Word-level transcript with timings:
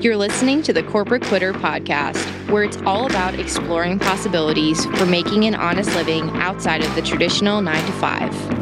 You're 0.00 0.16
listening 0.16 0.62
to 0.62 0.72
the 0.72 0.82
Corporate 0.82 1.22
Quitter 1.22 1.52
podcast, 1.52 2.16
where 2.50 2.64
it's 2.64 2.78
all 2.86 3.04
about 3.04 3.38
exploring 3.38 3.98
possibilities 3.98 4.86
for 4.86 5.04
making 5.04 5.44
an 5.44 5.54
honest 5.54 5.94
living 5.94 6.30
outside 6.36 6.82
of 6.82 6.94
the 6.94 7.02
traditional 7.02 7.60
nine 7.60 7.84
to 7.84 7.92
five. 7.92 8.59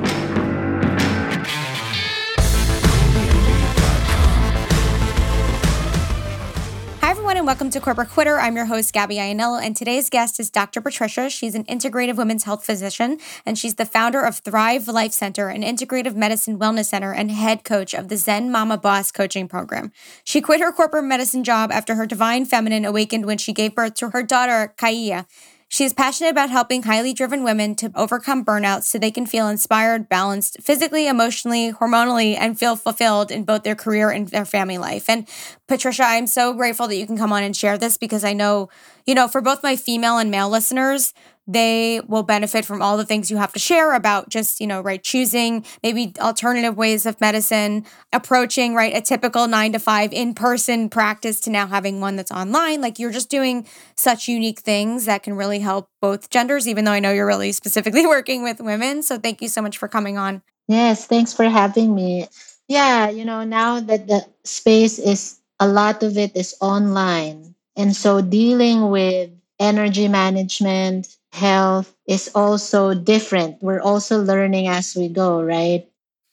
Welcome 7.48 7.70
to 7.70 7.80
Corporate 7.80 8.10
Quitter. 8.10 8.38
I'm 8.38 8.56
your 8.56 8.66
host, 8.66 8.92
Gabby 8.92 9.16
Iannello, 9.16 9.58
and 9.58 9.74
today's 9.74 10.10
guest 10.10 10.38
is 10.38 10.50
Dr. 10.50 10.82
Patricia. 10.82 11.30
She's 11.30 11.54
an 11.54 11.64
integrative 11.64 12.16
women's 12.16 12.44
health 12.44 12.62
physician, 12.62 13.16
and 13.46 13.56
she's 13.56 13.76
the 13.76 13.86
founder 13.86 14.20
of 14.20 14.40
Thrive 14.40 14.86
Life 14.86 15.12
Center, 15.12 15.48
an 15.48 15.62
integrative 15.62 16.14
medicine 16.14 16.58
wellness 16.58 16.88
center, 16.90 17.14
and 17.14 17.30
head 17.30 17.64
coach 17.64 17.94
of 17.94 18.08
the 18.08 18.18
Zen 18.18 18.52
Mama 18.52 18.76
Boss 18.76 19.10
coaching 19.10 19.48
program. 19.48 19.92
She 20.24 20.42
quit 20.42 20.60
her 20.60 20.70
corporate 20.70 21.06
medicine 21.06 21.42
job 21.42 21.72
after 21.72 21.94
her 21.94 22.04
divine 22.04 22.44
feminine 22.44 22.84
awakened 22.84 23.24
when 23.24 23.38
she 23.38 23.54
gave 23.54 23.74
birth 23.74 23.94
to 23.94 24.10
her 24.10 24.22
daughter, 24.22 24.74
Ka'iya. 24.76 25.24
She 25.70 25.84
is 25.84 25.92
passionate 25.92 26.30
about 26.30 26.48
helping 26.48 26.84
highly 26.84 27.12
driven 27.12 27.44
women 27.44 27.74
to 27.76 27.92
overcome 27.94 28.42
burnout 28.42 28.84
so 28.84 28.98
they 28.98 29.10
can 29.10 29.26
feel 29.26 29.48
inspired, 29.48 30.08
balanced 30.08 30.62
physically, 30.62 31.06
emotionally, 31.06 31.72
hormonally, 31.72 32.36
and 32.38 32.58
feel 32.58 32.74
fulfilled 32.74 33.30
in 33.30 33.44
both 33.44 33.64
their 33.64 33.74
career 33.74 34.08
and 34.08 34.28
their 34.28 34.46
family 34.46 34.78
life. 34.78 35.10
And 35.10 35.28
Patricia, 35.66 36.04
I'm 36.04 36.26
so 36.26 36.54
grateful 36.54 36.88
that 36.88 36.96
you 36.96 37.06
can 37.06 37.18
come 37.18 37.34
on 37.34 37.42
and 37.42 37.54
share 37.54 37.76
this 37.76 37.98
because 37.98 38.24
I 38.24 38.32
know, 38.32 38.70
you 39.06 39.14
know, 39.14 39.28
for 39.28 39.42
both 39.42 39.62
my 39.62 39.76
female 39.76 40.16
and 40.16 40.30
male 40.30 40.48
listeners, 40.48 41.12
they 41.48 42.00
will 42.06 42.22
benefit 42.22 42.66
from 42.66 42.82
all 42.82 42.98
the 42.98 43.06
things 43.06 43.30
you 43.30 43.38
have 43.38 43.54
to 43.54 43.58
share 43.58 43.94
about 43.94 44.28
just, 44.28 44.60
you 44.60 44.66
know, 44.66 44.82
right, 44.82 45.02
choosing 45.02 45.64
maybe 45.82 46.12
alternative 46.20 46.76
ways 46.76 47.06
of 47.06 47.18
medicine, 47.22 47.86
approaching, 48.12 48.74
right, 48.74 48.94
a 48.94 49.00
typical 49.00 49.48
nine 49.48 49.72
to 49.72 49.78
five 49.78 50.12
in 50.12 50.34
person 50.34 50.90
practice 50.90 51.40
to 51.40 51.50
now 51.50 51.66
having 51.66 52.00
one 52.00 52.16
that's 52.16 52.30
online. 52.30 52.82
Like 52.82 52.98
you're 52.98 53.10
just 53.10 53.30
doing 53.30 53.66
such 53.96 54.28
unique 54.28 54.60
things 54.60 55.06
that 55.06 55.22
can 55.22 55.34
really 55.34 55.60
help 55.60 55.88
both 56.02 56.28
genders, 56.28 56.68
even 56.68 56.84
though 56.84 56.92
I 56.92 57.00
know 57.00 57.12
you're 57.12 57.26
really 57.26 57.52
specifically 57.62 58.06
working 58.06 58.42
with 58.42 58.60
women. 58.60 59.02
So 59.02 59.18
thank 59.18 59.40
you 59.40 59.48
so 59.48 59.62
much 59.62 59.78
for 59.78 59.88
coming 59.88 60.18
on. 60.18 60.42
Yes, 60.68 61.06
thanks 61.06 61.32
for 61.32 61.44
having 61.44 61.94
me. 61.94 62.28
Yeah, 62.68 63.08
you 63.08 63.24
know, 63.24 63.42
now 63.44 63.80
that 63.80 64.06
the 64.06 64.26
space 64.44 64.98
is 64.98 65.40
a 65.58 65.66
lot 65.66 66.02
of 66.02 66.18
it 66.18 66.36
is 66.36 66.54
online. 66.60 67.54
And 67.74 67.96
so 67.96 68.20
dealing 68.20 68.90
with 68.90 69.30
energy 69.58 70.08
management, 70.08 71.16
health 71.32 71.94
is 72.06 72.30
also 72.34 72.94
different. 72.94 73.62
We're 73.62 73.80
also 73.80 74.22
learning 74.22 74.68
as 74.68 74.94
we 74.96 75.08
go, 75.08 75.42
right? 75.42 75.88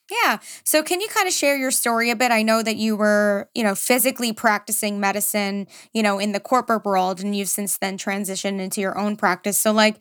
Yeah. 0.09 0.37
So 0.63 0.83
can 0.83 1.01
you 1.01 1.07
kind 1.07 1.27
of 1.27 1.33
share 1.33 1.57
your 1.57 1.71
story 1.71 2.11
a 2.11 2.15
bit? 2.15 2.31
I 2.31 2.43
know 2.43 2.61
that 2.61 2.75
you 2.75 2.95
were, 2.95 3.49
you 3.55 3.63
know, 3.63 3.73
physically 3.73 4.33
practicing 4.33 4.99
medicine, 4.99 5.67
you 5.93 6.03
know, 6.03 6.19
in 6.19 6.31
the 6.31 6.39
corporate 6.39 6.85
world 6.85 7.21
and 7.21 7.35
you've 7.35 7.49
since 7.49 7.77
then 7.77 7.97
transitioned 7.97 8.59
into 8.59 8.81
your 8.81 8.97
own 8.97 9.15
practice. 9.15 9.57
So 9.57 9.71
like 9.71 9.99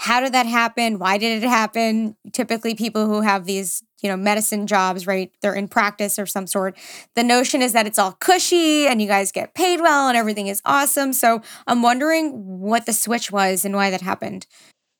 how 0.00 0.20
did 0.20 0.32
that 0.32 0.46
happen? 0.46 0.98
Why 0.98 1.18
did 1.18 1.42
it 1.42 1.46
happen? 1.46 2.16
Typically 2.32 2.74
people 2.74 3.06
who 3.06 3.20
have 3.20 3.44
these, 3.44 3.82
you 4.02 4.08
know, 4.08 4.16
medicine 4.16 4.66
jobs, 4.66 5.06
right? 5.06 5.30
They're 5.42 5.54
in 5.54 5.68
practice 5.68 6.18
or 6.18 6.26
some 6.26 6.46
sort. 6.46 6.76
The 7.14 7.22
notion 7.22 7.62
is 7.62 7.72
that 7.72 7.86
it's 7.86 7.98
all 7.98 8.12
cushy 8.12 8.86
and 8.86 9.00
you 9.00 9.08
guys 9.08 9.32
get 9.32 9.54
paid 9.54 9.80
well 9.80 10.08
and 10.08 10.16
everything 10.16 10.46
is 10.46 10.62
awesome. 10.64 11.12
So 11.12 11.42
I'm 11.66 11.82
wondering 11.82 12.60
what 12.60 12.86
the 12.86 12.92
switch 12.92 13.30
was 13.30 13.64
and 13.64 13.74
why 13.74 13.90
that 13.90 14.00
happened. 14.00 14.46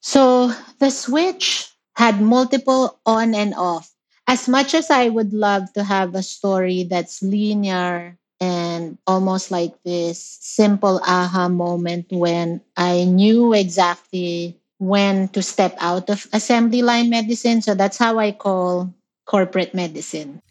So 0.00 0.52
the 0.78 0.90
switch 0.90 1.68
had 1.96 2.20
multiple 2.20 2.98
on 3.04 3.34
and 3.34 3.54
off. 3.54 3.92
As 4.26 4.48
much 4.48 4.74
as 4.74 4.90
I 4.90 5.08
would 5.08 5.32
love 5.32 5.72
to 5.72 5.82
have 5.82 6.14
a 6.14 6.22
story 6.22 6.84
that's 6.84 7.22
linear 7.22 8.16
and 8.40 8.96
almost 9.06 9.50
like 9.50 9.74
this 9.82 10.38
simple 10.40 11.00
aha 11.04 11.48
moment 11.48 12.06
when 12.10 12.60
I 12.76 13.04
knew 13.04 13.52
exactly 13.52 14.59
when 14.80 15.28
to 15.36 15.44
step 15.44 15.76
out 15.78 16.08
of 16.08 16.26
assembly 16.32 16.80
line 16.80 17.12
medicine. 17.12 17.60
So 17.60 17.76
that's 17.76 17.98
how 18.00 18.18
I 18.18 18.32
call 18.32 18.92
corporate 19.28 19.76
medicine. 19.76 20.40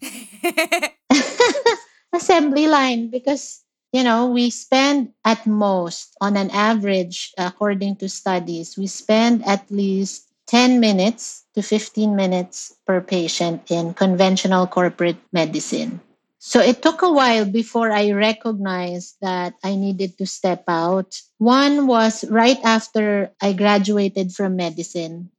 assembly 2.12 2.66
line 2.66 3.10
because 3.10 3.62
you 3.92 4.02
know 4.02 4.30
we 4.30 4.50
spend 4.50 5.12
at 5.24 5.46
most 5.46 6.16
on 6.20 6.36
an 6.36 6.50
average 6.50 7.32
according 7.38 7.96
to 7.96 8.08
studies 8.08 8.76
we 8.76 8.86
spend 8.86 9.44
at 9.46 9.62
least 9.70 10.26
10 10.46 10.80
minutes 10.80 11.46
to 11.54 11.62
15 11.62 12.14
minutes 12.16 12.74
per 12.86 13.00
patient 13.00 13.62
in 13.70 13.94
conventional 13.94 14.66
corporate 14.66 15.18
medicine 15.32 16.00
so 16.40 16.60
it 16.60 16.82
took 16.82 17.02
a 17.02 17.12
while 17.12 17.44
before 17.44 17.92
I 17.92 18.10
recognized 18.12 19.16
that 19.20 19.54
I 19.62 19.76
needed 19.76 20.18
to 20.18 20.26
step 20.26 20.64
out. 20.66 21.14
One 21.38 21.86
was 21.86 22.24
right 22.30 22.58
after 22.64 23.30
I 23.40 23.52
graduated 23.52 24.32
from 24.32 24.56
medicine. 24.56 25.30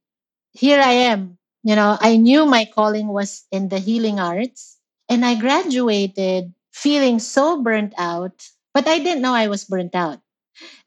Here 0.54 0.82
I 0.82 1.12
am. 1.12 1.38
You 1.64 1.76
know, 1.76 1.98
I 2.00 2.18
knew 2.18 2.46
my 2.46 2.66
calling 2.66 3.08
was 3.10 3.46
in 3.52 3.70
the 3.70 3.80
healing 3.80 4.20
arts, 4.20 4.78
and 5.10 5.26
I 5.26 5.36
graduated 5.36 6.54
feeling 6.74 7.20
so 7.20 7.62
burnt 7.62 7.94
out, 7.98 8.48
but 8.74 8.88
I 8.88 9.00
didn't 9.00 9.22
know 9.22 9.34
I 9.34 9.48
was 9.48 9.66
burnt 9.66 9.96
out. 9.96 10.20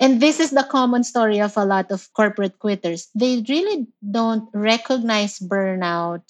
And 0.00 0.20
this 0.20 0.40
is 0.40 0.50
the 0.50 0.62
common 0.64 1.04
story 1.04 1.40
of 1.40 1.56
a 1.56 1.64
lot 1.64 1.90
of 1.90 2.12
corporate 2.14 2.58
quitters. 2.58 3.08
They 3.14 3.44
really 3.48 3.88
don't 4.00 4.48
recognize 4.54 5.38
burnout 5.40 6.22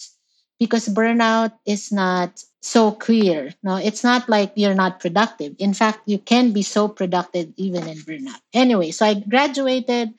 because 0.65 0.89
burnout 0.89 1.53
is 1.69 1.93
not 1.93 2.41
so 2.65 2.91
clear. 2.91 3.53
No, 3.63 3.77
it's 3.77 4.01
not 4.03 4.33
like 4.33 4.57
you're 4.57 4.75
not 4.75 4.99
productive. 4.99 5.53
In 5.61 5.77
fact, 5.77 6.09
you 6.09 6.17
can 6.17 6.57
be 6.57 6.63
so 6.65 6.89
productive 6.89 7.53
even 7.61 7.85
in 7.87 8.01
burnout. 8.01 8.41
Anyway, 8.57 8.91
so 8.91 9.05
I 9.05 9.21
graduated, 9.21 10.17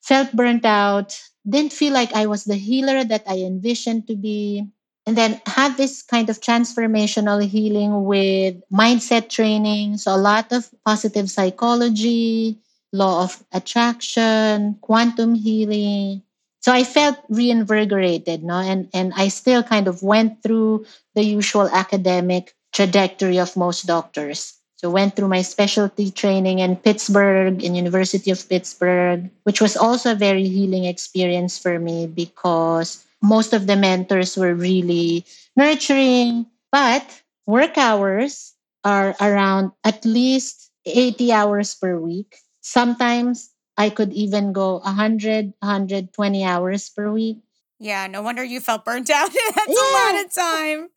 felt 0.00 0.32
burnt 0.32 0.64
out, 0.64 1.20
didn't 1.44 1.76
feel 1.76 1.92
like 1.92 2.16
I 2.16 2.24
was 2.24 2.44
the 2.44 2.56
healer 2.56 3.04
that 3.04 3.28
I 3.28 3.44
envisioned 3.44 4.08
to 4.08 4.16
be. 4.16 4.64
And 5.04 5.18
then 5.18 5.42
had 5.44 5.76
this 5.76 6.00
kind 6.00 6.30
of 6.30 6.40
transformational 6.40 7.44
healing 7.44 8.04
with 8.04 8.62
mindset 8.72 9.28
training. 9.28 9.98
So 9.98 10.14
a 10.14 10.16
lot 10.16 10.52
of 10.52 10.70
positive 10.86 11.28
psychology, 11.28 12.62
law 12.92 13.24
of 13.24 13.42
attraction, 13.52 14.78
quantum 14.80 15.34
healing, 15.34 16.22
so 16.62 16.72
I 16.72 16.84
felt 16.84 17.18
reinvigorated, 17.28 18.44
no, 18.44 18.62
and 18.62 18.88
and 18.94 19.12
I 19.16 19.28
still 19.28 19.62
kind 19.62 19.88
of 19.88 20.02
went 20.02 20.42
through 20.42 20.86
the 21.14 21.24
usual 21.24 21.68
academic 21.68 22.54
trajectory 22.72 23.38
of 23.38 23.56
most 23.56 23.86
doctors. 23.86 24.54
So 24.76 24.90
went 24.90 25.14
through 25.14 25.28
my 25.28 25.42
specialty 25.42 26.10
training 26.10 26.58
in 26.58 26.74
Pittsburgh, 26.76 27.62
in 27.62 27.74
University 27.74 28.30
of 28.30 28.48
Pittsburgh, 28.48 29.30
which 29.44 29.60
was 29.60 29.76
also 29.76 30.12
a 30.12 30.18
very 30.18 30.48
healing 30.48 30.86
experience 30.86 31.58
for 31.58 31.78
me 31.78 32.06
because 32.06 33.04
most 33.22 33.52
of 33.52 33.66
the 33.68 33.76
mentors 33.76 34.36
were 34.36 34.54
really 34.54 35.24
nurturing, 35.56 36.46
but 36.72 37.06
work 37.46 37.78
hours 37.78 38.54
are 38.82 39.14
around 39.20 39.70
at 39.84 40.04
least 40.04 40.70
80 40.84 41.30
hours 41.30 41.74
per 41.74 41.98
week. 41.98 42.38
Sometimes 42.60 43.51
I 43.76 43.90
could 43.90 44.12
even 44.12 44.52
go 44.52 44.78
100, 44.78 45.54
120 45.60 46.44
hours 46.44 46.88
per 46.90 47.10
week. 47.10 47.38
Yeah, 47.82 48.06
no 48.06 48.22
wonder 48.22 48.44
you 48.44 48.60
felt 48.60 48.84
burnt 48.84 49.10
out. 49.10 49.30
That's 49.54 49.68
yeah. 49.68 49.74
a 49.74 49.88
lot 49.98 50.24
of 50.24 50.32
time. 50.32 50.88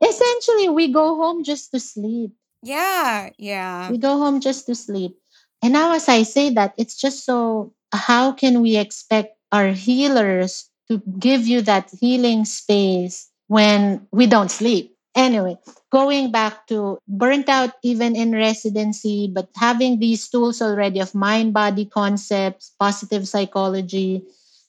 Essentially, 0.08 0.68
we 0.70 0.88
go 0.88 1.16
home 1.16 1.44
just 1.44 1.70
to 1.72 1.80
sleep. 1.80 2.32
Yeah, 2.62 3.28
yeah. 3.36 3.90
We 3.90 3.98
go 3.98 4.16
home 4.16 4.40
just 4.40 4.64
to 4.66 4.74
sleep. 4.74 5.18
And 5.62 5.74
now, 5.74 5.92
as 5.92 6.08
I 6.08 6.22
say 6.22 6.50
that, 6.54 6.72
it's 6.78 6.96
just 6.96 7.26
so 7.26 7.74
how 7.92 8.32
can 8.32 8.62
we 8.62 8.76
expect 8.76 9.36
our 9.52 9.68
healers 9.68 10.70
to 10.88 11.02
give 11.18 11.46
you 11.46 11.60
that 11.62 11.90
healing 12.00 12.44
space 12.44 13.28
when 13.48 14.06
we 14.12 14.26
don't 14.26 14.50
sleep? 14.50 14.93
Anyway, 15.14 15.56
going 15.92 16.32
back 16.32 16.66
to 16.66 16.98
burnt 17.06 17.48
out 17.48 17.70
even 17.82 18.16
in 18.16 18.32
residency, 18.32 19.30
but 19.32 19.48
having 19.54 19.98
these 20.00 20.28
tools 20.28 20.60
already 20.60 20.98
of 20.98 21.14
mind 21.14 21.52
body 21.54 21.84
concepts, 21.86 22.72
positive 22.80 23.28
psychology. 23.28 24.22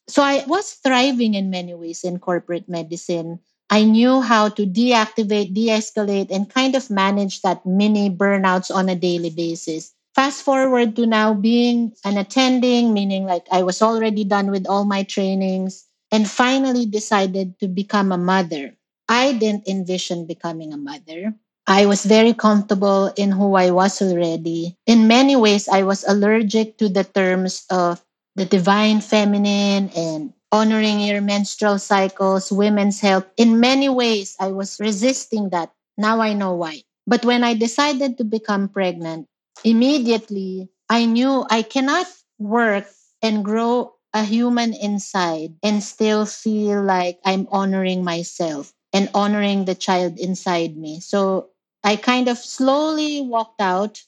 So 0.08 0.22
I 0.22 0.46
was 0.46 0.78
thriving 0.86 1.34
in 1.34 1.50
many 1.50 1.74
ways 1.74 2.04
in 2.04 2.20
corporate 2.20 2.70
medicine. 2.70 3.40
I 3.72 3.84
knew 3.84 4.22
how 4.22 4.50
to 4.50 4.68
deactivate, 4.68 5.54
de 5.56 5.74
escalate, 5.74 6.30
and 6.30 6.48
kind 6.48 6.76
of 6.76 6.92
manage 6.92 7.42
that 7.42 7.66
mini 7.66 8.10
burnouts 8.12 8.70
on 8.70 8.88
a 8.88 8.96
daily 8.96 9.32
basis. 9.32 9.94
Fast 10.14 10.44
forward 10.44 10.96
to 10.96 11.08
now 11.08 11.34
being 11.34 11.94
an 12.06 12.18
attending, 12.18 12.94
meaning 12.94 13.26
like 13.26 13.48
I 13.52 13.64
was 13.64 13.82
already 13.82 14.24
done 14.24 14.52
with 14.52 14.68
all 14.68 14.86
my 14.86 15.02
trainings 15.04 15.86
and 16.12 16.30
finally 16.30 16.86
decided 16.86 17.60
to 17.60 17.68
become 17.68 18.12
a 18.12 18.18
mother. 18.18 18.78
I 19.08 19.34
didn't 19.34 19.68
envision 19.68 20.26
becoming 20.26 20.74
a 20.74 20.78
mother. 20.78 21.36
I 21.68 21.86
was 21.86 22.06
very 22.06 22.34
comfortable 22.34 23.14
in 23.16 23.32
who 23.32 23.54
I 23.56 23.72
was 23.72 24.02
already. 24.02 24.78
In 24.86 25.08
many 25.08 25.36
ways, 25.36 25.68
I 25.70 25.84
was 25.84 26.04
allergic 26.08 26.78
to 26.80 26.90
the 26.90 27.04
terms 27.04 27.66
of 27.70 28.04
the 28.36 28.46
divine 28.46 29.02
feminine 29.02 29.90
and 29.96 30.34
honoring 30.52 31.00
your 31.02 31.22
menstrual 31.22 31.80
cycles, 31.80 32.52
women's 32.52 33.00
health. 33.00 33.26
In 33.38 33.60
many 33.60 33.90
ways, 33.90 34.36
I 34.40 34.48
was 34.50 34.80
resisting 34.80 35.50
that. 35.50 35.72
Now 35.98 36.20
I 36.22 36.34
know 36.34 36.54
why. 36.56 36.82
But 37.08 37.26
when 37.26 37.44
I 37.44 37.54
decided 37.54 38.18
to 38.18 38.24
become 38.24 38.70
pregnant, 38.70 39.28
immediately 39.64 40.70
I 40.90 41.06
knew 41.06 41.46
I 41.50 41.62
cannot 41.62 42.08
work 42.40 42.88
and 43.22 43.46
grow 43.46 43.94
a 44.14 44.24
human 44.24 44.74
inside 44.74 45.56
and 45.64 45.84
still 45.84 46.26
feel 46.26 46.82
like 46.84 47.20
I'm 47.26 47.48
honoring 47.52 48.04
myself 48.04 48.74
and 48.96 49.12
honoring 49.12 49.68
the 49.68 49.76
child 49.76 50.16
inside 50.18 50.80
me. 50.80 51.04
So 51.04 51.52
I 51.84 52.00
kind 52.00 52.32
of 52.32 52.40
slowly 52.40 53.20
walked 53.20 53.60
out 53.60 54.00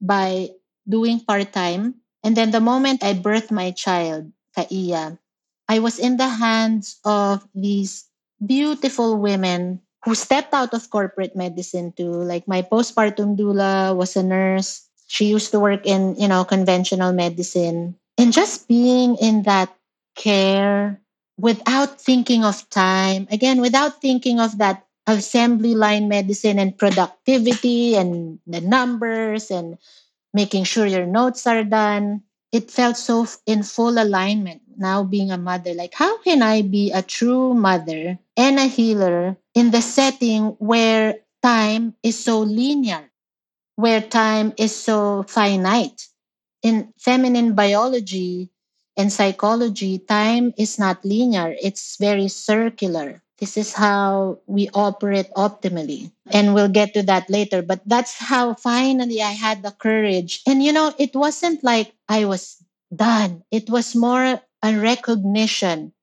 by 0.00 0.54
doing 0.88 1.18
part 1.18 1.52
time. 1.52 1.98
And 2.22 2.36
then 2.38 2.54
the 2.54 2.62
moment 2.62 3.02
I 3.02 3.18
birthed 3.18 3.50
my 3.50 3.74
child, 3.74 4.30
Ka'iya, 4.56 5.18
I 5.68 5.80
was 5.80 5.98
in 5.98 6.16
the 6.16 6.30
hands 6.30 7.02
of 7.04 7.42
these 7.52 8.06
beautiful 8.38 9.18
women 9.18 9.82
who 10.06 10.14
stepped 10.14 10.54
out 10.54 10.72
of 10.72 10.88
corporate 10.90 11.34
medicine 11.34 11.90
too. 11.90 12.14
Like 12.14 12.46
my 12.46 12.62
postpartum 12.62 13.36
doula 13.36 13.90
was 13.96 14.14
a 14.14 14.22
nurse. 14.22 14.86
She 15.08 15.26
used 15.26 15.50
to 15.50 15.58
work 15.58 15.84
in, 15.84 16.14
you 16.14 16.28
know, 16.28 16.44
conventional 16.44 17.12
medicine. 17.12 17.98
And 18.16 18.32
just 18.32 18.68
being 18.68 19.16
in 19.16 19.42
that 19.42 19.74
care 20.14 21.00
without 21.38 22.00
thinking 22.00 22.44
of 22.44 22.68
time, 22.70 23.28
again, 23.30 23.60
without 23.60 24.00
thinking 24.00 24.40
of 24.40 24.58
that 24.58 24.86
assembly 25.06 25.74
line 25.74 26.08
medicine 26.08 26.58
and 26.58 26.76
productivity 26.76 27.96
and 27.96 28.38
the 28.46 28.60
numbers 28.60 29.50
and 29.50 29.78
making 30.34 30.64
sure 30.64 30.86
your 30.86 31.06
notes 31.06 31.46
are 31.46 31.64
done. 31.64 32.22
It 32.52 32.70
felt 32.70 32.96
so 32.96 33.26
in 33.46 33.62
full 33.62 33.98
alignment 34.00 34.62
now 34.76 35.04
being 35.04 35.30
a 35.30 35.38
mother. 35.38 35.74
Like, 35.74 35.94
how 35.94 36.18
can 36.22 36.42
I 36.42 36.62
be 36.62 36.92
a 36.92 37.02
true 37.02 37.54
mother 37.54 38.18
and 38.36 38.58
a 38.58 38.66
healer 38.66 39.36
in 39.54 39.70
the 39.70 39.82
setting 39.82 40.56
where 40.58 41.20
time 41.42 41.94
is 42.02 42.18
so 42.22 42.40
linear, 42.40 43.10
where 43.76 44.00
time 44.02 44.52
is 44.58 44.74
so 44.74 45.24
finite? 45.28 46.08
In 46.62 46.92
feminine 46.98 47.54
biology 47.54 48.50
and 48.98 49.12
psychology, 49.12 49.98
time 50.00 50.52
is 50.58 50.78
not 50.78 51.04
linear, 51.04 51.56
it's 51.62 51.96
very 51.98 52.28
circular. 52.28 53.22
This 53.38 53.56
is 53.56 53.72
how 53.72 54.40
we 54.46 54.68
operate 54.74 55.30
optimally. 55.36 56.12
And 56.32 56.54
we'll 56.54 56.68
get 56.68 56.92
to 56.94 57.04
that 57.04 57.30
later. 57.30 57.62
But 57.62 57.82
that's 57.86 58.18
how 58.18 58.54
finally 58.54 59.22
I 59.22 59.32
had 59.32 59.62
the 59.62 59.70
courage. 59.70 60.42
And 60.46 60.62
you 60.62 60.72
know, 60.72 60.92
it 60.98 61.14
wasn't 61.16 61.64
like 61.64 61.94
I 62.08 62.26
was 62.26 62.58
done, 62.94 63.44
it 63.52 63.70
was 63.70 63.94
more 63.96 64.42
a 64.62 64.76
recognition 64.76 65.94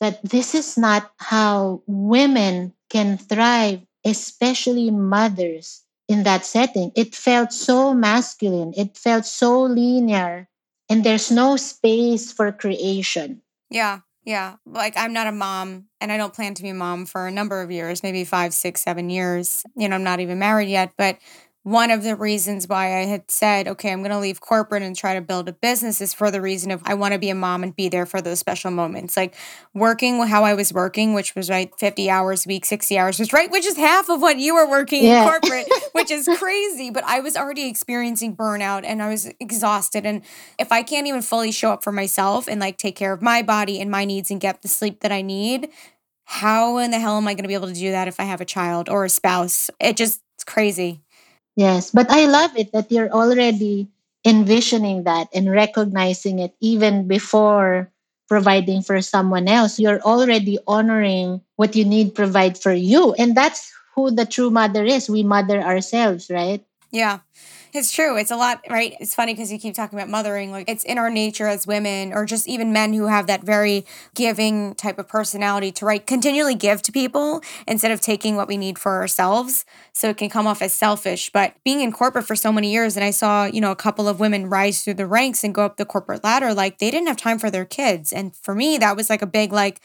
that 0.00 0.22
this 0.24 0.54
is 0.54 0.78
not 0.78 1.12
how 1.18 1.82
women 1.86 2.74
can 2.90 3.18
thrive, 3.18 3.82
especially 4.04 4.90
mothers 4.90 5.82
in 6.08 6.24
that 6.24 6.44
setting. 6.46 6.92
It 6.96 7.14
felt 7.14 7.52
so 7.52 7.94
masculine, 7.94 8.74
it 8.76 8.96
felt 8.98 9.26
so 9.26 9.62
linear, 9.62 10.48
and 10.90 11.04
there's 11.04 11.30
no 11.30 11.56
space 11.56 12.32
for 12.32 12.50
creation. 12.52 13.40
Yeah. 13.70 14.00
Yeah. 14.24 14.56
Like 14.66 14.94
I'm 14.96 15.14
not 15.14 15.28
a 15.28 15.32
mom 15.32 15.86
and 16.00 16.12
I 16.12 16.18
don't 16.18 16.34
plan 16.34 16.52
to 16.54 16.62
be 16.62 16.68
a 16.68 16.74
mom 16.74 17.06
for 17.06 17.26
a 17.26 17.30
number 17.30 17.62
of 17.62 17.70
years, 17.70 18.02
maybe 18.02 18.24
five, 18.24 18.52
six, 18.52 18.82
seven 18.82 19.08
years. 19.08 19.64
You 19.76 19.88
know, 19.88 19.94
I'm 19.94 20.04
not 20.04 20.20
even 20.20 20.38
married 20.38 20.68
yet, 20.68 20.92
but 20.98 21.16
one 21.62 21.90
of 21.90 22.02
the 22.02 22.16
reasons 22.16 22.66
why 22.66 23.00
I 23.00 23.04
had 23.04 23.30
said, 23.30 23.68
okay, 23.68 23.92
I'm 23.92 24.00
going 24.00 24.12
to 24.12 24.18
leave 24.18 24.40
corporate 24.40 24.82
and 24.82 24.96
try 24.96 25.14
to 25.14 25.20
build 25.20 25.46
a 25.46 25.52
business 25.52 26.00
is 26.00 26.14
for 26.14 26.30
the 26.30 26.40
reason 26.40 26.70
of 26.70 26.80
I 26.86 26.94
want 26.94 27.12
to 27.12 27.18
be 27.18 27.28
a 27.28 27.34
mom 27.34 27.62
and 27.62 27.76
be 27.76 27.90
there 27.90 28.06
for 28.06 28.22
those 28.22 28.38
special 28.38 28.70
moments. 28.70 29.14
Like 29.14 29.34
working 29.74 30.26
how 30.26 30.44
I 30.44 30.54
was 30.54 30.72
working, 30.72 31.12
which 31.12 31.34
was 31.34 31.50
right 31.50 31.70
50 31.78 32.08
hours 32.08 32.46
a 32.46 32.48
week, 32.48 32.64
60 32.64 32.96
hours 32.96 33.18
was 33.18 33.34
right, 33.34 33.50
which 33.50 33.66
is 33.66 33.76
half 33.76 34.08
of 34.08 34.22
what 34.22 34.38
you 34.38 34.54
were 34.54 34.68
working 34.68 35.04
yeah. 35.04 35.24
in 35.24 35.28
corporate, 35.28 35.68
which 35.92 36.10
is 36.10 36.26
crazy. 36.38 36.88
But 36.88 37.04
I 37.04 37.20
was 37.20 37.36
already 37.36 37.68
experiencing 37.68 38.34
burnout 38.34 38.84
and 38.84 39.02
I 39.02 39.10
was 39.10 39.30
exhausted. 39.38 40.06
And 40.06 40.22
if 40.58 40.72
I 40.72 40.82
can't 40.82 41.06
even 41.06 41.20
fully 41.20 41.52
show 41.52 41.72
up 41.72 41.84
for 41.84 41.92
myself 41.92 42.48
and 42.48 42.58
like 42.58 42.78
take 42.78 42.96
care 42.96 43.12
of 43.12 43.20
my 43.20 43.42
body 43.42 43.82
and 43.82 43.90
my 43.90 44.06
needs 44.06 44.30
and 44.30 44.40
get 44.40 44.62
the 44.62 44.68
sleep 44.68 45.00
that 45.00 45.12
I 45.12 45.20
need, 45.20 45.68
how 46.24 46.78
in 46.78 46.90
the 46.90 46.98
hell 46.98 47.18
am 47.18 47.28
I 47.28 47.34
going 47.34 47.44
to 47.44 47.48
be 47.48 47.54
able 47.54 47.68
to 47.68 47.74
do 47.74 47.90
that 47.90 48.08
if 48.08 48.18
I 48.18 48.22
have 48.22 48.40
a 48.40 48.46
child 48.46 48.88
or 48.88 49.04
a 49.04 49.10
spouse? 49.10 49.68
It 49.78 49.98
just, 49.98 50.22
it's 50.36 50.44
crazy. 50.44 51.02
Yes, 51.60 51.92
but 51.92 52.08
I 52.08 52.24
love 52.24 52.56
it 52.56 52.72
that 52.72 52.88
you're 52.88 53.12
already 53.12 53.92
envisioning 54.24 55.04
that 55.04 55.28
and 55.36 55.52
recognizing 55.52 56.38
it 56.40 56.56
even 56.64 57.04
before 57.04 57.92
providing 58.32 58.80
for 58.80 59.02
someone 59.04 59.44
else. 59.44 59.76
You're 59.76 60.00
already 60.00 60.56
honoring 60.66 61.44
what 61.56 61.76
you 61.76 61.84
need 61.84 62.14
provide 62.14 62.56
for 62.56 62.72
you. 62.72 63.12
And 63.20 63.36
that's 63.36 63.68
who 63.94 64.08
the 64.10 64.24
true 64.24 64.48
mother 64.48 64.88
is. 64.88 65.10
We 65.12 65.22
mother 65.22 65.60
ourselves, 65.60 66.32
right? 66.32 66.64
Yeah. 66.92 67.20
It's 67.72 67.92
true. 67.92 68.16
It's 68.16 68.32
a 68.32 68.36
lot, 68.36 68.64
right? 68.68 68.96
It's 68.98 69.14
funny 69.14 69.32
because 69.32 69.52
you 69.52 69.58
keep 69.58 69.74
talking 69.74 69.96
about 69.96 70.08
mothering. 70.08 70.50
Like 70.50 70.68
it's 70.68 70.82
in 70.82 70.98
our 70.98 71.08
nature 71.08 71.46
as 71.46 71.68
women, 71.68 72.12
or 72.12 72.24
just 72.26 72.48
even 72.48 72.72
men 72.72 72.92
who 72.92 73.06
have 73.06 73.28
that 73.28 73.44
very 73.44 73.84
giving 74.14 74.74
type 74.74 74.98
of 74.98 75.06
personality 75.06 75.70
to 75.72 75.86
right 75.86 76.04
continually 76.04 76.56
give 76.56 76.82
to 76.82 76.92
people 76.92 77.42
instead 77.68 77.92
of 77.92 78.00
taking 78.00 78.34
what 78.34 78.48
we 78.48 78.56
need 78.56 78.76
for 78.76 78.96
ourselves. 78.96 79.64
So 79.92 80.08
it 80.08 80.16
can 80.16 80.28
come 80.30 80.48
off 80.48 80.62
as 80.62 80.74
selfish. 80.74 81.30
But 81.30 81.54
being 81.64 81.80
in 81.80 81.92
corporate 81.92 82.26
for 82.26 82.34
so 82.34 82.50
many 82.50 82.72
years, 82.72 82.96
and 82.96 83.04
I 83.04 83.12
saw, 83.12 83.44
you 83.44 83.60
know, 83.60 83.70
a 83.70 83.76
couple 83.76 84.08
of 84.08 84.18
women 84.18 84.50
rise 84.50 84.82
through 84.82 84.94
the 84.94 85.06
ranks 85.06 85.44
and 85.44 85.54
go 85.54 85.64
up 85.64 85.76
the 85.76 85.84
corporate 85.84 86.24
ladder, 86.24 86.52
like 86.52 86.78
they 86.78 86.90
didn't 86.90 87.06
have 87.06 87.18
time 87.18 87.38
for 87.38 87.50
their 87.50 87.64
kids. 87.64 88.12
And 88.12 88.34
for 88.34 88.54
me, 88.54 88.78
that 88.78 88.96
was 88.96 89.08
like 89.08 89.22
a 89.22 89.26
big, 89.26 89.52
like, 89.52 89.80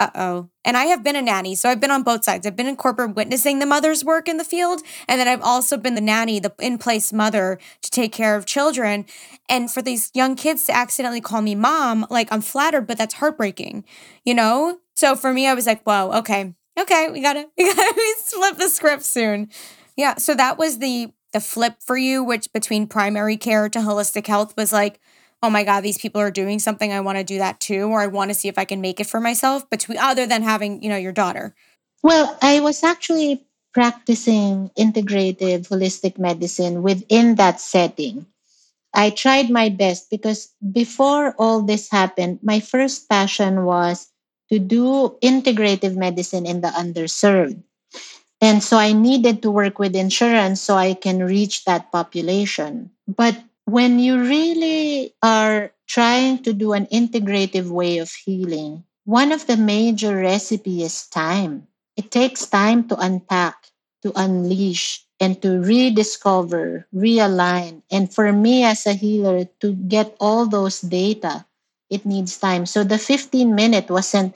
uh 0.00 0.10
oh. 0.14 0.48
And 0.64 0.78
I 0.78 0.86
have 0.86 1.04
been 1.04 1.14
a 1.14 1.20
nanny. 1.20 1.54
So 1.54 1.68
I've 1.68 1.78
been 1.78 1.90
on 1.90 2.02
both 2.02 2.24
sides. 2.24 2.46
I've 2.46 2.56
been 2.56 2.66
in 2.66 2.76
corporate 2.76 3.14
witnessing 3.14 3.58
the 3.58 3.66
mother's 3.66 4.02
work 4.02 4.28
in 4.28 4.38
the 4.38 4.44
field. 4.44 4.80
And 5.06 5.20
then 5.20 5.28
I've 5.28 5.42
also 5.42 5.76
been 5.76 5.94
the 5.94 6.00
nanny, 6.00 6.40
the 6.40 6.52
in 6.58 6.78
place 6.78 7.12
mother 7.12 7.58
to 7.82 7.90
take 7.90 8.10
care 8.10 8.34
of 8.34 8.46
children. 8.46 9.04
And 9.48 9.70
for 9.70 9.82
these 9.82 10.10
young 10.14 10.36
kids 10.36 10.64
to 10.66 10.74
accidentally 10.74 11.20
call 11.20 11.42
me 11.42 11.54
mom, 11.54 12.06
like 12.08 12.32
I'm 12.32 12.40
flattered, 12.40 12.86
but 12.86 12.96
that's 12.96 13.14
heartbreaking, 13.14 13.84
you 14.24 14.34
know? 14.34 14.78
So 14.96 15.14
for 15.16 15.34
me, 15.34 15.46
I 15.46 15.54
was 15.54 15.66
like, 15.66 15.82
whoa, 15.82 16.12
okay, 16.18 16.54
okay, 16.78 17.10
we 17.10 17.20
gotta, 17.20 17.46
we 17.58 17.74
gotta 17.74 18.14
flip 18.24 18.56
the 18.56 18.68
script 18.68 19.04
soon. 19.04 19.50
Yeah. 19.96 20.16
So 20.16 20.34
that 20.34 20.56
was 20.56 20.78
the, 20.78 21.12
the 21.34 21.40
flip 21.40 21.76
for 21.80 21.98
you, 21.98 22.24
which 22.24 22.50
between 22.54 22.86
primary 22.86 23.36
care 23.36 23.68
to 23.68 23.80
holistic 23.80 24.26
health 24.26 24.56
was 24.56 24.72
like, 24.72 24.98
oh 25.42 25.50
my 25.50 25.64
god 25.64 25.80
these 25.80 25.98
people 25.98 26.20
are 26.20 26.30
doing 26.30 26.58
something 26.58 26.92
i 26.92 27.00
want 27.00 27.18
to 27.18 27.24
do 27.24 27.38
that 27.38 27.60
too 27.60 27.84
or 27.88 28.00
i 28.00 28.06
want 28.06 28.30
to 28.30 28.34
see 28.34 28.48
if 28.48 28.58
i 28.58 28.64
can 28.64 28.80
make 28.80 29.00
it 29.00 29.06
for 29.06 29.20
myself 29.20 29.68
between 29.70 29.98
other 29.98 30.26
than 30.26 30.42
having 30.42 30.82
you 30.82 30.88
know 30.88 30.96
your 30.96 31.12
daughter. 31.12 31.54
Well 32.02 32.36
i 32.42 32.60
was 32.60 32.82
actually 32.82 33.44
practicing 33.72 34.70
integrative 34.76 35.68
holistic 35.68 36.18
medicine 36.18 36.82
within 36.82 37.36
that 37.36 37.60
setting. 37.60 38.26
I 38.92 39.10
tried 39.10 39.50
my 39.50 39.68
best 39.68 40.10
because 40.10 40.50
before 40.72 41.34
all 41.38 41.62
this 41.62 41.90
happened 41.90 42.40
my 42.42 42.60
first 42.60 43.08
passion 43.08 43.64
was 43.64 44.08
to 44.50 44.58
do 44.58 45.16
integrative 45.22 45.94
medicine 45.94 46.44
in 46.44 46.60
the 46.60 46.68
underserved. 46.68 47.62
And 48.40 48.62
so 48.62 48.76
i 48.76 48.92
needed 48.92 49.42
to 49.42 49.50
work 49.50 49.78
with 49.78 49.94
insurance 49.94 50.60
so 50.60 50.74
i 50.74 50.94
can 50.94 51.22
reach 51.22 51.64
that 51.64 51.92
population. 51.92 52.90
But 53.06 53.38
when 53.70 53.98
you 53.98 54.20
really 54.20 55.14
are 55.22 55.70
trying 55.86 56.42
to 56.42 56.52
do 56.52 56.72
an 56.72 56.86
integrative 56.86 57.70
way 57.70 57.98
of 57.98 58.10
healing, 58.10 58.84
one 59.04 59.30
of 59.32 59.46
the 59.46 59.56
major 59.56 60.16
recipe 60.16 60.82
is 60.82 61.06
time. 61.06 61.66
It 61.96 62.10
takes 62.10 62.46
time 62.46 62.88
to 62.88 62.96
unpack, 62.98 63.70
to 64.02 64.12
unleash, 64.16 65.04
and 65.20 65.40
to 65.42 65.60
rediscover, 65.60 66.86
realign. 66.94 67.82
And 67.90 68.12
for 68.12 68.32
me 68.32 68.64
as 68.64 68.86
a 68.86 68.94
healer, 68.94 69.44
to 69.60 69.72
get 69.74 70.16
all 70.18 70.46
those 70.46 70.80
data, 70.80 71.46
it 71.90 72.06
needs 72.06 72.38
time. 72.38 72.66
So 72.66 72.82
the 72.82 72.98
15 72.98 73.54
minute 73.54 73.90
wasn't 73.90 74.34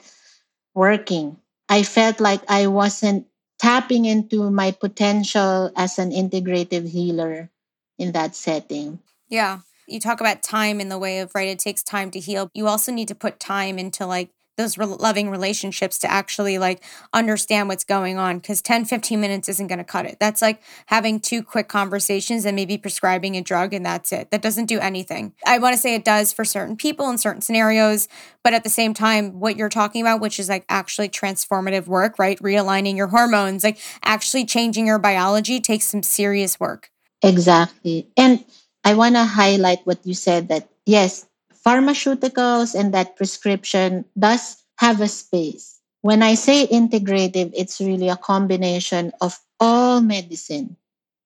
working. 0.73 1.37
I 1.69 1.83
felt 1.83 2.19
like 2.19 2.41
I 2.47 2.67
wasn't 2.67 3.27
tapping 3.59 4.05
into 4.05 4.51
my 4.51 4.71
potential 4.71 5.71
as 5.75 5.97
an 5.99 6.11
integrative 6.11 6.87
healer 6.87 7.49
in 7.97 8.11
that 8.11 8.35
setting. 8.35 8.99
Yeah. 9.29 9.59
You 9.87 9.99
talk 9.99 10.19
about 10.19 10.41
time 10.41 10.81
in 10.81 10.89
the 10.89 10.97
way 10.97 11.19
of, 11.19 11.33
right, 11.35 11.47
it 11.47 11.59
takes 11.59 11.83
time 11.83 12.09
to 12.11 12.19
heal. 12.19 12.49
You 12.53 12.67
also 12.67 12.91
need 12.91 13.07
to 13.09 13.15
put 13.15 13.39
time 13.39 13.77
into 13.77 14.05
like 14.05 14.31
those 14.57 14.77
re- 14.77 14.85
loving 14.85 15.29
relationships 15.29 15.97
to 15.99 16.11
actually 16.11 16.57
like 16.57 16.83
understand 17.13 17.67
what's 17.67 17.83
going 17.83 18.17
on 18.17 18.39
because 18.39 18.61
10 18.61 18.85
15 18.85 19.19
minutes 19.19 19.49
isn't 19.49 19.67
going 19.67 19.79
to 19.79 19.83
cut 19.83 20.05
it. 20.05 20.17
That's 20.19 20.41
like 20.41 20.61
having 20.87 21.19
two 21.19 21.43
quick 21.43 21.67
conversations 21.67 22.45
and 22.45 22.55
maybe 22.55 22.77
prescribing 22.77 23.35
a 23.35 23.41
drug 23.41 23.73
and 23.73 23.85
that's 23.85 24.11
it. 24.11 24.31
That 24.31 24.41
doesn't 24.41 24.65
do 24.65 24.79
anything. 24.79 25.33
I 25.45 25.57
want 25.57 25.75
to 25.75 25.81
say 25.81 25.95
it 25.95 26.05
does 26.05 26.31
for 26.31 26.45
certain 26.45 26.77
people 26.77 27.09
in 27.09 27.17
certain 27.17 27.41
scenarios 27.41 28.07
but 28.43 28.53
at 28.53 28.63
the 28.63 28.69
same 28.69 28.93
time 28.93 29.39
what 29.39 29.57
you're 29.57 29.69
talking 29.69 30.01
about 30.01 30.21
which 30.21 30.39
is 30.39 30.49
like 30.49 30.65
actually 30.69 31.09
transformative 31.09 31.87
work 31.87 32.19
right 32.19 32.39
realigning 32.39 32.95
your 32.95 33.07
hormones 33.07 33.63
like 33.63 33.79
actually 34.03 34.45
changing 34.45 34.87
your 34.87 34.99
biology 34.99 35.59
takes 35.59 35.85
some 35.85 36.03
serious 36.03 36.59
work. 36.59 36.91
Exactly. 37.21 38.07
And 38.15 38.45
I 38.85 38.93
want 38.93 39.15
to 39.15 39.25
highlight 39.25 39.85
what 39.85 40.05
you 40.07 40.13
said 40.13 40.47
that 40.47 40.69
yes, 40.85 41.27
pharmaceuticals 41.65 42.73
and 42.73 42.93
that 42.93 43.17
prescription 43.17 44.05
does 44.17 44.63
have 44.77 45.01
a 45.01 45.09
space. 45.09 45.79
When 46.01 46.23
I 46.23 46.35
say 46.35 46.67
integrative, 46.67 47.51
it's 47.55 47.81
really 47.81 48.09
a 48.09 48.15
combination 48.17 49.11
of 49.21 49.39
all 49.59 50.01
medicine 50.01 50.77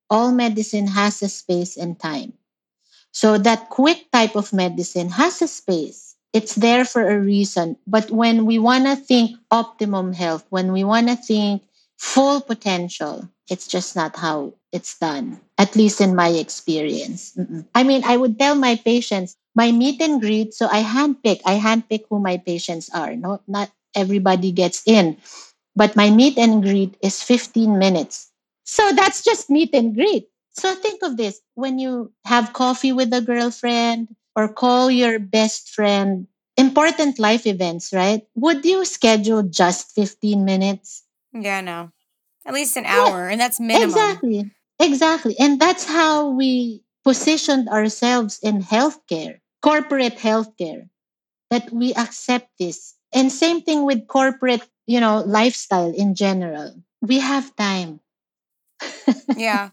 all 0.09 0.31
medicine 0.31 0.87
has 0.87 1.21
a 1.23 1.29
space 1.29 1.77
and 1.77 1.99
time. 1.99 2.33
So 3.11 3.37
that 3.39 3.69
quick 3.69 4.11
type 4.11 4.35
of 4.35 4.53
medicine 4.53 5.09
has 5.09 5.41
a 5.41 5.47
space. 5.47 6.15
It's 6.33 6.55
there 6.55 6.85
for 6.85 7.09
a 7.09 7.19
reason. 7.19 7.77
But 7.87 8.11
when 8.11 8.45
we 8.45 8.59
want 8.59 8.85
to 8.85 8.95
think 8.95 9.37
optimum 9.51 10.13
health, 10.13 10.45
when 10.49 10.71
we 10.71 10.83
want 10.83 11.07
to 11.09 11.15
think 11.15 11.63
full 11.97 12.41
potential, 12.41 13.29
it's 13.49 13.67
just 13.67 13.95
not 13.95 14.15
how 14.15 14.53
it's 14.71 14.97
done, 14.97 15.39
at 15.57 15.75
least 15.75 16.01
in 16.01 16.15
my 16.15 16.29
experience. 16.29 17.33
Mm-mm. 17.35 17.65
I 17.73 17.83
mean, 17.83 18.03
I 18.05 18.17
would 18.17 18.38
tell 18.38 18.55
my 18.55 18.75
patients, 18.75 19.35
my 19.55 19.71
meet 19.71 20.01
and 20.01 20.21
greet, 20.21 20.53
so 20.53 20.67
I 20.67 20.83
handpick, 20.83 21.41
I 21.45 21.57
handpick 21.57 22.05
who 22.09 22.19
my 22.19 22.38
patients 22.38 22.89
are. 22.93 23.15
No, 23.15 23.41
not 23.47 23.71
everybody 23.95 24.51
gets 24.51 24.83
in. 24.85 25.17
But 25.75 25.95
my 25.95 26.09
meet 26.09 26.38
and 26.38 26.61
greet 26.61 26.97
is 27.01 27.23
15 27.23 27.77
minutes. 27.79 28.31
So 28.63 28.91
that's 28.93 29.23
just 29.23 29.49
meet 29.49 29.73
and 29.73 29.95
greet. 29.95 30.29
So 30.51 30.75
think 30.75 31.01
of 31.03 31.17
this 31.17 31.41
when 31.55 31.79
you 31.79 32.11
have 32.25 32.53
coffee 32.53 32.91
with 32.91 33.13
a 33.13 33.21
girlfriend 33.21 34.15
or 34.35 34.51
call 34.51 34.91
your 34.91 35.17
best 35.19 35.69
friend, 35.69 36.27
important 36.57 37.17
life 37.17 37.47
events, 37.47 37.93
right? 37.93 38.27
Would 38.35 38.65
you 38.65 38.85
schedule 38.85 39.43
just 39.43 39.95
15 39.95 40.43
minutes? 40.45 41.03
Yeah, 41.33 41.61
no. 41.61 41.91
At 42.45 42.53
least 42.53 42.77
an 42.77 42.85
hour, 42.85 43.27
yeah, 43.27 43.31
and 43.31 43.41
that's 43.41 43.59
minimum. 43.59 43.89
Exactly. 43.89 44.51
Exactly. 44.79 45.36
And 45.39 45.59
that's 45.59 45.86
how 45.86 46.29
we 46.29 46.83
positioned 47.03 47.69
ourselves 47.69 48.39
in 48.41 48.62
healthcare, 48.63 49.39
corporate 49.62 50.17
healthcare, 50.17 50.89
that 51.50 51.71
we 51.71 51.93
accept 51.95 52.50
this. 52.59 52.95
And 53.13 53.31
same 53.31 53.62
thing 53.62 53.86
with 53.86 54.07
corporate, 54.07 54.67
you 54.88 55.00
know, 55.00 55.24
lifestyle 55.25 55.93
in 55.93 56.15
general. 56.15 56.74
We 57.01 57.19
have 57.19 57.55
time. 57.55 58.01
yeah. 59.36 59.69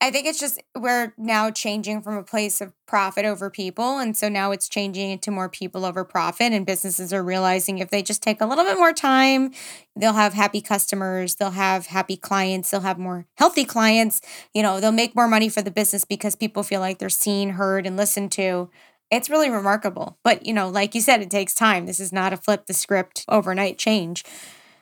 I 0.00 0.10
think 0.10 0.26
it's 0.26 0.38
just 0.38 0.62
we're 0.76 1.14
now 1.16 1.50
changing 1.50 2.02
from 2.02 2.16
a 2.16 2.22
place 2.22 2.60
of 2.60 2.72
profit 2.86 3.24
over 3.24 3.48
people. 3.48 3.98
And 3.98 4.16
so 4.16 4.28
now 4.28 4.50
it's 4.50 4.68
changing 4.68 5.10
into 5.10 5.30
more 5.30 5.48
people 5.48 5.84
over 5.84 6.04
profit. 6.04 6.52
And 6.52 6.66
businesses 6.66 7.12
are 7.12 7.24
realizing 7.24 7.78
if 7.78 7.90
they 7.90 8.02
just 8.02 8.22
take 8.22 8.40
a 8.40 8.46
little 8.46 8.64
bit 8.64 8.76
more 8.76 8.92
time, 8.92 9.52
they'll 9.94 10.12
have 10.12 10.34
happy 10.34 10.60
customers, 10.60 11.36
they'll 11.36 11.50
have 11.52 11.86
happy 11.86 12.16
clients, 12.16 12.70
they'll 12.70 12.80
have 12.80 12.98
more 12.98 13.26
healthy 13.36 13.64
clients. 13.64 14.20
You 14.52 14.62
know, 14.62 14.80
they'll 14.80 14.92
make 14.92 15.16
more 15.16 15.28
money 15.28 15.48
for 15.48 15.62
the 15.62 15.70
business 15.70 16.04
because 16.04 16.36
people 16.36 16.62
feel 16.62 16.80
like 16.80 16.98
they're 16.98 17.08
seen, 17.08 17.50
heard, 17.50 17.86
and 17.86 17.96
listened 17.96 18.32
to. 18.32 18.70
It's 19.10 19.30
really 19.30 19.50
remarkable. 19.50 20.18
But, 20.22 20.44
you 20.44 20.52
know, 20.52 20.68
like 20.68 20.94
you 20.94 21.00
said, 21.00 21.22
it 21.22 21.30
takes 21.30 21.54
time. 21.54 21.86
This 21.86 22.00
is 22.00 22.12
not 22.12 22.32
a 22.32 22.36
flip 22.36 22.66
the 22.66 22.74
script 22.74 23.24
overnight 23.28 23.78
change. 23.78 24.24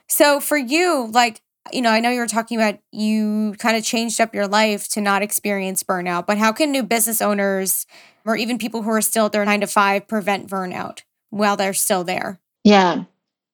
So 0.09 0.40
for 0.40 0.56
you, 0.56 1.11
like, 1.12 1.40
you 1.73 1.80
know, 1.80 1.90
I 1.90 2.00
know 2.00 2.11
you 2.11 2.21
were 2.21 2.26
talking 2.26 2.59
about 2.59 2.78
you 2.92 3.54
kind 3.59 3.76
of 3.76 3.85
changed 3.85 4.21
up 4.21 4.35
your 4.35 4.47
life 4.47 4.88
to 4.90 5.00
not 5.00 5.23
experience 5.23 5.83
burnout, 5.83 6.26
but 6.26 6.38
how 6.38 6.52
can 6.52 6.71
new 6.71 6.83
business 6.83 7.23
owners 7.23 7.87
or 8.25 8.37
even 8.37 8.59
people 8.59 8.83
who 8.83 8.90
are 8.90 9.00
still 9.00 9.26
at 9.26 9.33
their 9.33 9.44
nine 9.44 9.61
to 9.61 9.66
five 9.66 10.06
prevent 10.06 10.49
burnout 10.49 11.00
while 11.30 11.56
they're 11.56 11.75
still 11.75 12.04
there? 12.04 12.40
Yeah, 12.64 13.04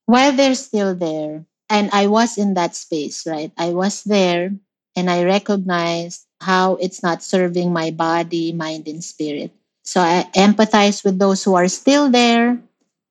while 0.07 0.33
they're 0.33 0.55
still 0.55 0.95
there. 0.95 1.45
And 1.69 1.91
I 1.93 2.09
was 2.09 2.37
in 2.37 2.55
that 2.55 2.75
space, 2.75 3.27
right? 3.27 3.53
I 3.57 3.71
was 3.71 4.03
there 4.03 4.51
and 4.97 5.09
I 5.09 5.25
recognized 5.25 6.27
how 6.41 6.75
it's 6.77 7.03
not 7.03 7.23
serving 7.23 7.73
my 7.73 7.93
body, 7.93 8.53
mind, 8.53 8.89
and 8.89 9.05
spirit. 9.05 9.53
So 9.85 10.01
I 10.01 10.29
empathize 10.35 11.05
with 11.05 11.19
those 11.19 11.45
who 11.45 11.55
are 11.55 11.69
still 11.69 12.11
there, 12.11 12.61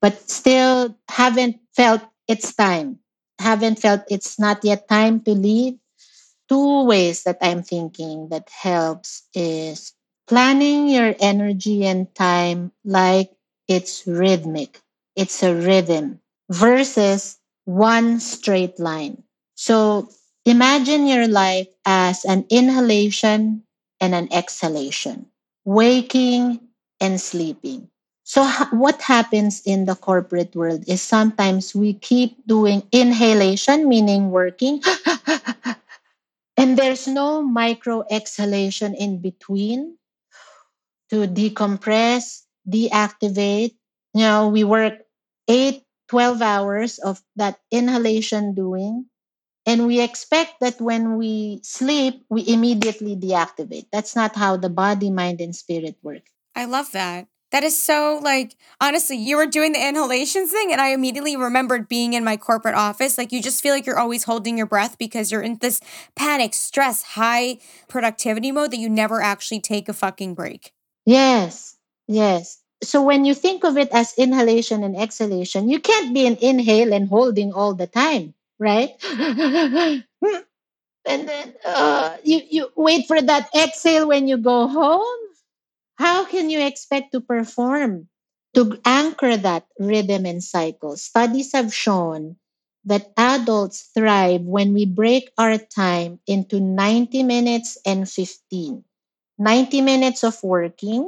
but 0.02 0.30
still 0.30 0.96
haven't 1.08 1.60
felt 1.74 2.02
it's 2.28 2.54
time 2.54 3.00
haven't 3.40 3.80
felt 3.80 4.02
it's 4.10 4.40
not 4.40 4.64
yet 4.64 4.88
time 4.90 5.22
to 5.22 5.32
leave, 5.32 5.76
two 6.48 6.86
ways 6.86 7.24
that 7.24 7.38
I'm 7.42 7.64
thinking 7.64 8.30
that 8.30 8.50
helps 8.50 9.24
is 9.34 9.94
planning 10.28 10.88
your 10.88 11.16
energy 11.20 11.86
and 11.86 12.14
time 12.16 12.72
like 12.84 13.32
it's 13.68 14.06
rhythmic. 14.08 14.82
It's 15.16 15.44
a 15.44 15.54
rhythm 15.56 16.20
versus 16.50 17.38
one 17.66 18.20
straight 18.20 18.80
line. 18.80 19.24
So 19.56 20.10
imagine 20.46 21.08
your 21.08 21.28
life 21.28 21.68
as 21.86 22.26
an 22.26 22.46
inhalation 22.50 23.64
and 24.00 24.16
an 24.16 24.30
exhalation, 24.32 25.28
waking 25.66 26.60
and 27.00 27.20
sleeping. 27.20 27.90
So, 28.30 28.46
what 28.70 29.02
happens 29.02 29.66
in 29.66 29.90
the 29.90 29.98
corporate 29.98 30.54
world 30.54 30.86
is 30.86 31.02
sometimes 31.02 31.74
we 31.74 31.98
keep 31.98 32.38
doing 32.46 32.86
inhalation, 32.94 33.90
meaning 33.90 34.30
working, 34.30 34.86
and 36.56 36.78
there's 36.78 37.08
no 37.10 37.42
micro 37.42 38.06
exhalation 38.06 38.94
in 38.94 39.18
between 39.18 39.98
to 41.10 41.26
decompress, 41.26 42.46
deactivate. 42.70 43.74
You 44.14 44.30
know, 44.30 44.50
we 44.50 44.64
work 44.64 45.02
eight, 45.50 45.82
12 46.14 46.44
hours 46.44 47.00
of 47.00 47.26
that 47.36 47.58
inhalation 47.74 48.54
doing. 48.54 49.10
And 49.66 49.88
we 49.88 50.02
expect 50.02 50.62
that 50.62 50.80
when 50.80 51.18
we 51.18 51.62
sleep, 51.64 52.26
we 52.30 52.46
immediately 52.48 53.16
deactivate. 53.16 53.88
That's 53.92 54.16
not 54.16 54.36
how 54.36 54.56
the 54.58 54.70
body, 54.70 55.10
mind, 55.10 55.42
and 55.42 55.56
spirit 55.56 55.98
work. 56.04 56.30
I 56.54 56.66
love 56.66 56.92
that. 56.94 57.26
That 57.52 57.64
is 57.64 57.78
so 57.78 58.20
like 58.22 58.56
honestly, 58.80 59.18
you 59.18 59.36
were 59.38 59.48
doing 59.48 59.74
the 59.74 59.86
inhalations 59.86 60.52
thing 60.52 60.72
and 60.72 60.80
I 60.80 60.90
immediately 60.90 61.36
remembered 61.36 61.88
being 61.88 62.14
in 62.14 62.24
my 62.24 62.38
corporate 62.38 62.76
office. 62.76 63.18
Like 63.18 63.32
you 63.32 63.42
just 63.42 63.62
feel 63.62 63.74
like 63.74 63.86
you're 63.86 64.00
always 64.00 64.26
holding 64.26 64.58
your 64.58 64.68
breath 64.68 64.98
because 64.98 65.32
you're 65.32 65.42
in 65.42 65.58
this 65.58 65.82
panic, 66.16 66.54
stress, 66.54 67.02
high 67.04 67.58
productivity 67.88 68.52
mode 68.52 68.72
that 68.72 68.78
you 68.78 68.90
never 68.90 69.22
actually 69.22 69.62
take 69.62 69.90
a 69.90 69.94
fucking 69.94 70.36
break. 70.36 70.74
Yes. 71.06 71.78
Yes. 72.08 72.60
So 72.82 73.04
when 73.04 73.26
you 73.26 73.34
think 73.34 73.64
of 73.66 73.78
it 73.78 73.90
as 73.92 74.14
inhalation 74.18 74.84
and 74.84 74.96
exhalation, 74.96 75.70
you 75.70 75.80
can't 75.80 76.14
be 76.14 76.28
an 76.28 76.38
inhale 76.42 76.94
and 76.94 77.10
holding 77.10 77.52
all 77.52 77.74
the 77.74 77.88
time, 77.88 78.34
right? 78.58 78.92
and 81.06 81.28
then 81.28 81.54
uh, 81.66 82.16
you 82.24 82.42
you 82.50 82.72
wait 82.76 83.06
for 83.08 83.22
that 83.22 83.50
exhale 83.54 84.08
when 84.08 84.28
you 84.28 84.38
go 84.38 84.68
home 84.68 85.29
how 86.00 86.26
can 86.26 86.50
you 86.50 86.60
expect 86.62 87.12
to 87.14 87.22
perform 87.22 88.08
to 88.56 88.80
anchor 88.86 89.38
that 89.38 89.68
rhythm 89.80 90.26
and 90.26 90.44
cycle? 90.44 90.98
Studies 90.98 91.54
have 91.54 91.74
shown 91.74 92.38
that 92.86 93.12
adults 93.18 93.92
thrive 93.94 94.42
when 94.42 94.74
we 94.74 94.86
break 94.86 95.32
our 95.38 95.58
time 95.58 96.20
into 96.26 96.60
90 96.60 97.24
minutes 97.24 97.78
and 97.86 98.10
15. 98.10 98.84
90 99.38 99.82
minutes 99.82 100.24
of 100.24 100.42
working, 100.44 101.08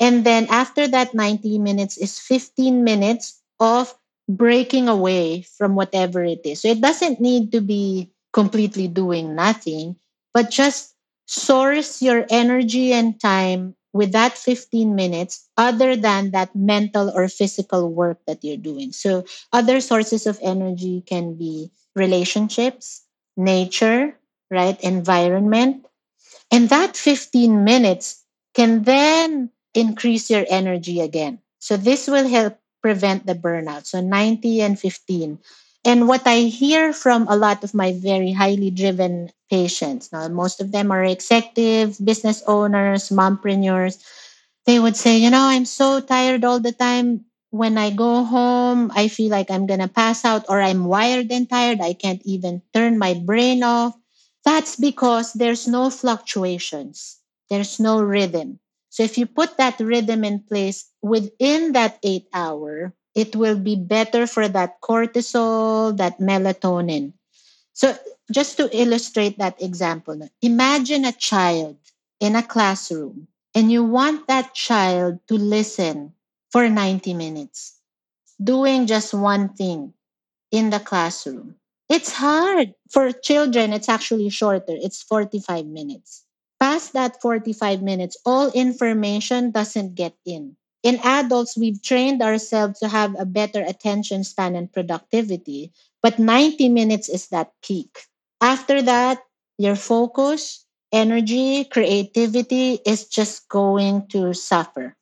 and 0.00 0.24
then 0.24 0.46
after 0.50 0.86
that 0.88 1.14
90 1.14 1.58
minutes 1.58 1.96
is 1.98 2.18
15 2.18 2.84
minutes 2.84 3.40
of 3.60 3.94
breaking 4.28 4.88
away 4.88 5.42
from 5.42 5.74
whatever 5.74 6.22
it 6.24 6.40
is. 6.44 6.62
So 6.62 6.68
it 6.68 6.80
doesn't 6.80 7.20
need 7.20 7.52
to 7.52 7.60
be 7.60 8.10
completely 8.32 8.88
doing 8.88 9.34
nothing, 9.34 9.96
but 10.34 10.50
just 10.50 10.94
source 11.26 12.02
your 12.02 12.26
energy 12.30 12.92
and 12.92 13.18
time 13.20 13.74
with 13.92 14.12
that 14.12 14.36
15 14.38 14.94
minutes 14.94 15.48
other 15.56 15.96
than 15.96 16.30
that 16.32 16.54
mental 16.56 17.10
or 17.10 17.28
physical 17.28 17.88
work 17.92 18.18
that 18.26 18.42
you're 18.44 18.56
doing. 18.60 18.92
So, 18.92 19.24
other 19.52 19.80
sources 19.80 20.26
of 20.26 20.38
energy 20.42 21.02
can 21.06 21.34
be 21.34 21.70
relationships, 21.94 23.02
nature, 23.36 24.16
right? 24.50 24.80
Environment. 24.82 25.86
And 26.50 26.68
that 26.70 26.96
15 26.96 27.64
minutes 27.64 28.24
can 28.54 28.84
then 28.84 29.50
increase 29.74 30.30
your 30.30 30.44
energy 30.48 31.00
again. 31.00 31.40
So, 31.58 31.76
this 31.76 32.06
will 32.08 32.28
help 32.28 32.58
prevent 32.82 33.26
the 33.26 33.34
burnout. 33.34 33.86
So, 33.86 34.00
90 34.00 34.60
and 34.62 34.78
15. 34.78 35.38
And 35.84 36.06
what 36.08 36.26
I 36.26 36.46
hear 36.50 36.92
from 36.92 37.26
a 37.28 37.36
lot 37.36 37.62
of 37.64 37.74
my 37.74 37.92
very 37.92 38.32
highly 38.32 38.70
driven 38.70 39.30
patients. 39.50 40.10
Now, 40.12 40.26
most 40.28 40.60
of 40.60 40.70
them 40.72 40.90
are 40.90 41.04
executive, 41.04 41.98
business 42.04 42.42
owners, 42.46 43.10
mompreneurs. 43.10 43.98
They 44.66 44.78
would 44.80 44.96
say, 44.96 45.18
you 45.18 45.30
know, 45.30 45.42
I'm 45.44 45.64
so 45.66 46.00
tired 46.00 46.44
all 46.44 46.60
the 46.60 46.72
time. 46.72 47.26
When 47.50 47.78
I 47.78 47.90
go 47.90 48.24
home, 48.24 48.90
I 48.94 49.08
feel 49.08 49.30
like 49.30 49.50
I'm 49.50 49.66
going 49.66 49.80
to 49.80 49.88
pass 49.88 50.24
out 50.24 50.46
or 50.48 50.60
I'm 50.60 50.86
wired 50.86 51.30
and 51.32 51.48
tired. 51.48 51.80
I 51.80 51.92
can't 51.94 52.22
even 52.24 52.62
turn 52.74 52.98
my 52.98 53.14
brain 53.14 53.62
off. 53.62 53.94
That's 54.44 54.76
because 54.76 55.32
there's 55.34 55.68
no 55.68 55.90
fluctuations, 55.90 57.18
there's 57.50 57.78
no 57.80 58.02
rhythm. 58.02 58.58
So 58.90 59.02
if 59.04 59.16
you 59.18 59.26
put 59.26 59.56
that 59.58 59.78
rhythm 59.80 60.24
in 60.24 60.40
place 60.40 60.90
within 61.02 61.72
that 61.72 61.98
eight 62.02 62.26
hour, 62.34 62.94
it 63.14 63.36
will 63.36 63.58
be 63.58 63.76
better 63.76 64.26
for 64.26 64.48
that 64.48 64.80
cortisol, 64.80 65.96
that 65.96 66.18
melatonin. 66.20 67.12
So 67.72 67.96
just 68.32 68.56
to 68.58 68.68
illustrate 68.76 69.38
that 69.38 69.60
example, 69.62 70.28
imagine 70.42 71.04
a 71.04 71.12
child 71.12 71.76
in 72.20 72.36
a 72.36 72.42
classroom 72.42 73.28
and 73.54 73.70
you 73.72 73.84
want 73.84 74.26
that 74.28 74.54
child 74.54 75.20
to 75.28 75.34
listen 75.34 76.14
for 76.50 76.68
90 76.68 77.14
minutes, 77.14 77.78
doing 78.42 78.86
just 78.86 79.14
one 79.14 79.50
thing 79.54 79.94
in 80.50 80.70
the 80.70 80.80
classroom. 80.80 81.56
It's 81.88 82.12
hard. 82.12 82.74
For 82.90 83.12
children, 83.12 83.72
it's 83.72 83.88
actually 83.88 84.30
shorter, 84.30 84.76
it's 84.76 85.02
45 85.02 85.66
minutes. 85.66 86.24
past 86.60 86.92
that 86.94 87.20
45 87.20 87.82
minutes, 87.82 88.16
all 88.24 88.50
information 88.52 89.50
doesn't 89.50 89.94
get 89.96 90.14
in. 90.24 90.56
In 90.82 90.98
adults, 91.04 91.56
we've 91.56 91.80
trained 91.82 92.22
ourselves 92.22 92.80
to 92.80 92.88
have 92.88 93.14
a 93.18 93.24
better 93.24 93.62
attention 93.62 94.24
span 94.24 94.56
and 94.56 94.72
productivity, 94.72 95.72
but 96.02 96.18
90 96.18 96.68
minutes 96.68 97.08
is 97.08 97.28
that 97.28 97.52
peak. 97.62 98.06
After 98.40 98.82
that, 98.82 99.22
your 99.58 99.76
focus, 99.76 100.66
energy, 100.90 101.64
creativity 101.64 102.80
is 102.84 103.06
just 103.06 103.48
going 103.48 104.08
to 104.08 104.34
suffer. 104.34 104.96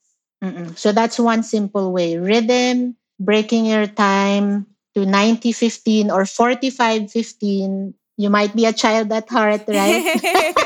Mm-mm. 0.44 0.76
So 0.76 0.92
that's 0.92 1.18
one 1.18 1.42
simple 1.42 1.92
way. 1.92 2.16
Rhythm, 2.16 2.96
breaking 3.18 3.66
your 3.66 3.86
time 3.86 4.66
to 4.94 5.06
90 5.06 5.52
15 5.52 6.10
or 6.10 6.26
45 6.26 7.10
15. 7.10 7.94
You 8.16 8.30
might 8.30 8.54
be 8.54 8.66
a 8.66 8.72
child 8.72 9.12
at 9.12 9.28
heart, 9.28 9.64
right? 9.68 10.04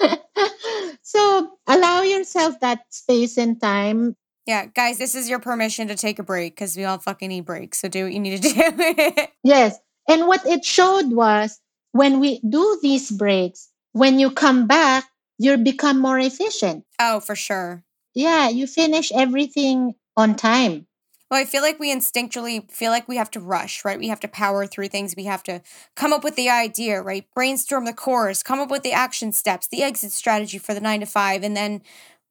so 1.02 1.50
allow 1.66 2.02
yourself 2.02 2.60
that 2.60 2.84
space 2.90 3.38
and 3.38 3.60
time. 3.60 4.16
Yeah, 4.50 4.66
guys, 4.66 4.98
this 4.98 5.14
is 5.14 5.30
your 5.30 5.38
permission 5.38 5.86
to 5.86 5.94
take 5.94 6.18
a 6.18 6.24
break 6.24 6.56
because 6.56 6.76
we 6.76 6.84
all 6.84 6.98
fucking 6.98 7.28
need 7.28 7.44
breaks. 7.44 7.78
So 7.78 7.86
do 7.86 8.02
what 8.02 8.12
you 8.12 8.18
need 8.18 8.42
to 8.42 8.48
do. 9.14 9.26
yes. 9.44 9.78
And 10.08 10.26
what 10.26 10.44
it 10.44 10.64
showed 10.64 11.12
was 11.12 11.60
when 11.92 12.18
we 12.18 12.40
do 12.40 12.80
these 12.82 13.12
breaks, 13.12 13.68
when 13.92 14.18
you 14.18 14.32
come 14.32 14.66
back, 14.66 15.04
you 15.38 15.56
become 15.56 16.00
more 16.00 16.18
efficient. 16.18 16.84
Oh, 16.98 17.20
for 17.20 17.36
sure. 17.36 17.84
Yeah, 18.12 18.48
you 18.48 18.66
finish 18.66 19.12
everything 19.12 19.94
on 20.16 20.34
time. 20.34 20.88
Well, 21.30 21.40
I 21.40 21.44
feel 21.44 21.62
like 21.62 21.78
we 21.78 21.94
instinctually 21.94 22.68
feel 22.72 22.90
like 22.90 23.06
we 23.06 23.18
have 23.18 23.30
to 23.30 23.40
rush, 23.40 23.84
right? 23.84 24.00
We 24.00 24.08
have 24.08 24.18
to 24.18 24.26
power 24.26 24.66
through 24.66 24.88
things. 24.88 25.14
We 25.16 25.26
have 25.26 25.44
to 25.44 25.62
come 25.94 26.12
up 26.12 26.24
with 26.24 26.34
the 26.34 26.50
idea, 26.50 27.00
right? 27.00 27.24
Brainstorm 27.36 27.84
the 27.84 27.92
course, 27.92 28.42
come 28.42 28.58
up 28.58 28.68
with 28.68 28.82
the 28.82 28.90
action 28.90 29.30
steps, 29.30 29.68
the 29.68 29.84
exit 29.84 30.10
strategy 30.10 30.58
for 30.58 30.74
the 30.74 30.80
nine 30.80 30.98
to 30.98 31.06
five. 31.06 31.44
And 31.44 31.56
then 31.56 31.82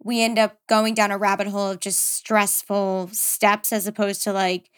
we 0.03 0.22
end 0.22 0.39
up 0.39 0.58
going 0.68 0.94
down 0.94 1.12
a 1.12 1.18
rabbit 1.18 1.48
hole 1.48 1.72
of 1.72 1.79
just 1.79 2.00
stressful 2.00 3.10
steps 3.12 3.74
as 3.74 3.88
opposed 3.88 4.24
to 4.24 4.34
like 4.34 4.70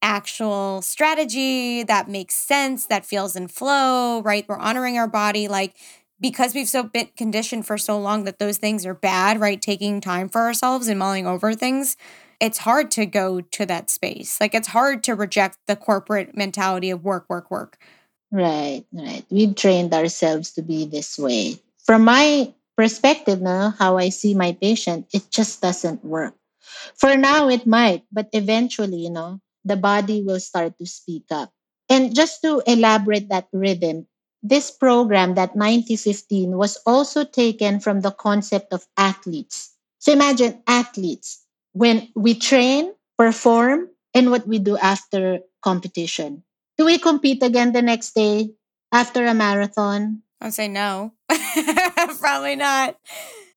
actual 0.00 0.80
strategy 0.82 1.82
that 1.82 2.08
makes 2.08 2.34
sense, 2.34 2.86
that 2.86 3.04
feels 3.04 3.34
in 3.34 3.48
flow, 3.48 4.22
right? 4.22 4.46
We're 4.48 4.58
honoring 4.58 4.96
our 4.96 5.08
body. 5.08 5.48
Like, 5.48 5.74
because 6.20 6.54
we've 6.54 6.68
so 6.68 6.84
been 6.84 7.08
conditioned 7.16 7.66
for 7.66 7.78
so 7.78 7.98
long 7.98 8.24
that 8.24 8.38
those 8.38 8.58
things 8.58 8.86
are 8.86 8.94
bad, 8.94 9.40
right? 9.40 9.60
Taking 9.60 10.00
time 10.00 10.28
for 10.28 10.42
ourselves 10.42 10.88
and 10.88 10.98
mulling 10.98 11.26
over 11.26 11.54
things 11.54 11.96
it's 12.40 12.58
hard 12.58 12.90
to 12.92 13.06
go 13.06 13.40
to 13.40 13.66
that 13.66 13.90
space. 13.90 14.40
Like 14.40 14.54
it's 14.54 14.68
hard 14.68 15.02
to 15.04 15.14
reject 15.14 15.58
the 15.66 15.76
corporate 15.76 16.36
mentality 16.36 16.90
of 16.90 17.04
work, 17.04 17.26
work, 17.28 17.50
work. 17.50 17.78
Right, 18.30 18.84
right. 18.92 19.24
We've 19.30 19.54
trained 19.54 19.92
ourselves 19.94 20.52
to 20.52 20.62
be 20.62 20.84
this 20.84 21.18
way. 21.18 21.56
From 21.84 22.04
my 22.04 22.52
perspective 22.78 23.42
now, 23.42 23.74
how 23.74 23.98
I 23.98 24.14
see 24.14 24.38
my 24.38 24.54
patient, 24.54 25.10
it 25.12 25.26
just 25.34 25.60
doesn't 25.60 26.06
work. 26.06 26.38
For 26.94 27.18
now, 27.18 27.50
it 27.50 27.66
might, 27.66 28.06
but 28.14 28.30
eventually, 28.30 29.02
you 29.02 29.10
know, 29.10 29.42
the 29.64 29.74
body 29.74 30.22
will 30.22 30.38
start 30.38 30.78
to 30.78 30.86
speak 30.86 31.26
up. 31.34 31.50
And 31.90 32.14
just 32.14 32.40
to 32.42 32.62
elaborate 32.70 33.30
that 33.30 33.48
rhythm, 33.52 34.06
this 34.46 34.70
program, 34.70 35.34
that 35.34 35.56
9015, 35.56 36.54
was 36.56 36.78
also 36.86 37.24
taken 37.24 37.80
from 37.80 38.02
the 38.02 38.12
concept 38.12 38.72
of 38.72 38.86
athletes. 38.96 39.74
So 39.98 40.12
imagine 40.12 40.62
athletes 40.68 41.42
when 41.72 42.06
we 42.14 42.38
train, 42.38 42.94
perform, 43.18 43.90
and 44.14 44.30
what 44.30 44.46
we 44.46 44.60
do 44.60 44.78
after 44.78 45.40
competition. 45.62 46.44
Do 46.78 46.84
we 46.84 46.98
compete 46.98 47.42
again 47.42 47.72
the 47.72 47.82
next 47.82 48.14
day 48.14 48.54
after 48.92 49.26
a 49.26 49.34
marathon? 49.34 50.22
I'd 50.40 50.54
say 50.54 50.68
no. 50.68 51.17
Probably 52.20 52.56
not. 52.56 52.96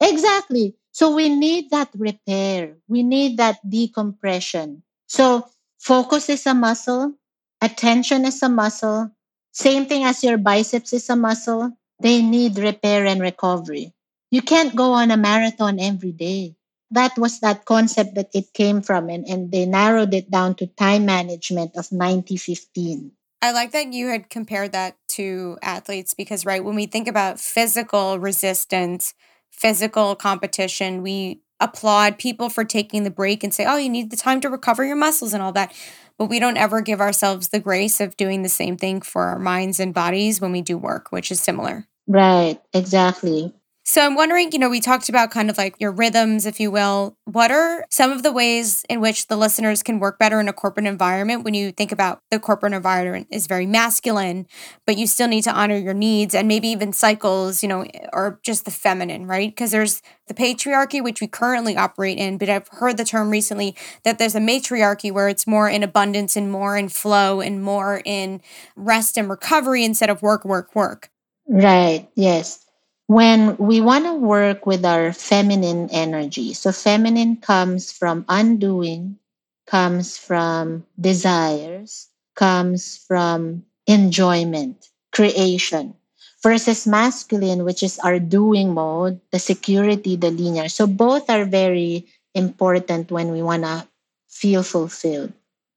Exactly. 0.01 0.75
So 0.91 1.15
we 1.15 1.29
need 1.29 1.71
that 1.71 1.89
repair. 1.95 2.77
We 2.87 3.03
need 3.03 3.37
that 3.37 3.59
decompression. 3.67 4.83
So 5.07 5.47
focus 5.79 6.29
is 6.29 6.45
a 6.45 6.53
muscle, 6.53 7.13
attention 7.61 8.25
is 8.25 8.41
a 8.43 8.49
muscle. 8.49 9.11
Same 9.53 9.85
thing 9.85 10.03
as 10.03 10.23
your 10.23 10.37
biceps 10.37 10.93
is 10.93 11.09
a 11.09 11.15
muscle. 11.15 11.71
They 11.99 12.21
need 12.21 12.57
repair 12.57 13.05
and 13.05 13.21
recovery. 13.21 13.93
You 14.31 14.41
can't 14.41 14.75
go 14.75 14.93
on 14.93 15.11
a 15.11 15.17
marathon 15.17 15.79
every 15.79 16.11
day 16.11 16.55
that 16.91 17.17
was 17.17 17.39
that 17.39 17.65
concept 17.65 18.15
that 18.15 18.29
it 18.33 18.53
came 18.53 18.81
from 18.81 19.09
and, 19.09 19.25
and 19.27 19.51
they 19.51 19.65
narrowed 19.65 20.13
it 20.13 20.29
down 20.29 20.55
to 20.55 20.67
time 20.67 21.05
management 21.05 21.75
of 21.77 21.91
9015 21.91 23.11
i 23.41 23.51
like 23.51 23.71
that 23.71 23.93
you 23.93 24.07
had 24.07 24.29
compared 24.29 24.71
that 24.71 24.97
to 25.07 25.57
athletes 25.61 26.13
because 26.13 26.45
right 26.45 26.63
when 26.63 26.75
we 26.75 26.85
think 26.85 27.07
about 27.07 27.39
physical 27.39 28.19
resistance 28.19 29.13
physical 29.51 30.15
competition 30.15 31.01
we 31.01 31.41
applaud 31.61 32.17
people 32.17 32.49
for 32.49 32.65
taking 32.65 33.03
the 33.03 33.11
break 33.11 33.43
and 33.43 33.53
say 33.53 33.65
oh 33.65 33.77
you 33.77 33.89
need 33.89 34.09
the 34.09 34.17
time 34.17 34.41
to 34.41 34.49
recover 34.49 34.83
your 34.83 34.95
muscles 34.95 35.33
and 35.33 35.41
all 35.41 35.53
that. 35.53 35.73
But 36.17 36.25
we 36.25 36.39
don't 36.39 36.57
ever 36.57 36.81
give 36.81 36.99
ourselves 36.99 37.47
the 37.47 37.59
grace 37.59 38.01
of 38.01 38.17
doing 38.17 38.43
the 38.43 38.49
same 38.49 38.77
thing 38.77 39.01
for 39.01 39.23
our 39.23 39.39
minds 39.39 39.79
and 39.79 39.93
bodies 39.93 40.41
when 40.41 40.51
we 40.51 40.61
do 40.61 40.77
work 40.77 41.11
which 41.11 41.31
is 41.31 41.39
similar. 41.39 41.87
Right 42.07 42.59
exactly 42.73 43.53
so 43.91 44.05
I'm 44.05 44.15
wondering, 44.15 44.53
you 44.53 44.57
know, 44.57 44.69
we 44.69 44.79
talked 44.79 45.09
about 45.09 45.31
kind 45.31 45.49
of 45.49 45.57
like 45.57 45.75
your 45.77 45.91
rhythms, 45.91 46.45
if 46.45 46.61
you 46.61 46.71
will. 46.71 47.17
What 47.25 47.51
are 47.51 47.85
some 47.89 48.09
of 48.09 48.23
the 48.23 48.31
ways 48.31 48.85
in 48.89 49.01
which 49.01 49.27
the 49.27 49.35
listeners 49.35 49.83
can 49.83 49.99
work 49.99 50.17
better 50.17 50.39
in 50.39 50.47
a 50.47 50.53
corporate 50.53 50.85
environment 50.85 51.43
when 51.43 51.53
you 51.53 51.73
think 51.73 51.91
about 51.91 52.21
the 52.31 52.39
corporate 52.39 52.71
environment 52.71 53.27
is 53.31 53.47
very 53.47 53.65
masculine, 53.65 54.47
but 54.87 54.97
you 54.97 55.07
still 55.07 55.27
need 55.27 55.41
to 55.41 55.51
honor 55.51 55.75
your 55.75 55.93
needs 55.93 56.33
and 56.33 56.47
maybe 56.47 56.69
even 56.69 56.93
cycles, 56.93 57.61
you 57.61 57.67
know, 57.67 57.85
or 58.13 58.39
just 58.43 58.63
the 58.63 58.71
feminine, 58.71 59.27
right? 59.27 59.49
Because 59.49 59.71
there's 59.71 60.01
the 60.27 60.33
patriarchy, 60.33 61.03
which 61.03 61.19
we 61.19 61.27
currently 61.27 61.75
operate 61.75 62.17
in, 62.17 62.37
but 62.37 62.47
I've 62.47 62.69
heard 62.69 62.95
the 62.95 63.03
term 63.03 63.29
recently 63.29 63.75
that 64.05 64.17
there's 64.17 64.35
a 64.35 64.39
matriarchy 64.39 65.11
where 65.11 65.27
it's 65.27 65.45
more 65.45 65.67
in 65.67 65.83
abundance 65.83 66.37
and 66.37 66.49
more 66.49 66.77
in 66.77 66.87
flow 66.87 67.41
and 67.41 67.61
more 67.61 68.01
in 68.05 68.39
rest 68.77 69.17
and 69.17 69.29
recovery 69.29 69.83
instead 69.83 70.09
of 70.09 70.21
work, 70.21 70.45
work, 70.45 70.73
work. 70.73 71.09
Right. 71.45 72.07
Yes 72.15 72.70
when 73.11 73.57
we 73.57 73.81
want 73.81 74.05
to 74.05 74.13
work 74.15 74.65
with 74.65 74.85
our 74.85 75.11
feminine 75.11 75.89
energy. 75.91 76.53
So, 76.53 76.71
feminine 76.71 77.37
comes 77.37 77.91
from 77.91 78.25
undoing, 78.29 79.19
comes 79.67 80.17
from 80.17 80.85
desires, 80.99 82.07
comes 82.35 82.97
from 83.07 83.65
enjoyment, 83.87 84.89
creation, 85.11 85.95
versus 86.43 86.87
masculine, 86.87 87.63
which 87.65 87.83
is 87.83 87.99
our 87.99 88.19
doing 88.19 88.73
mode, 88.73 89.19
the 89.31 89.39
security, 89.39 90.15
the 90.15 90.31
linear. 90.31 90.69
So, 90.69 90.87
both 90.87 91.29
are 91.29 91.45
very 91.45 92.07
important 92.33 93.11
when 93.11 93.31
we 93.31 93.43
want 93.43 93.63
to 93.63 93.87
feel 94.29 94.63
fulfilled. 94.63 95.33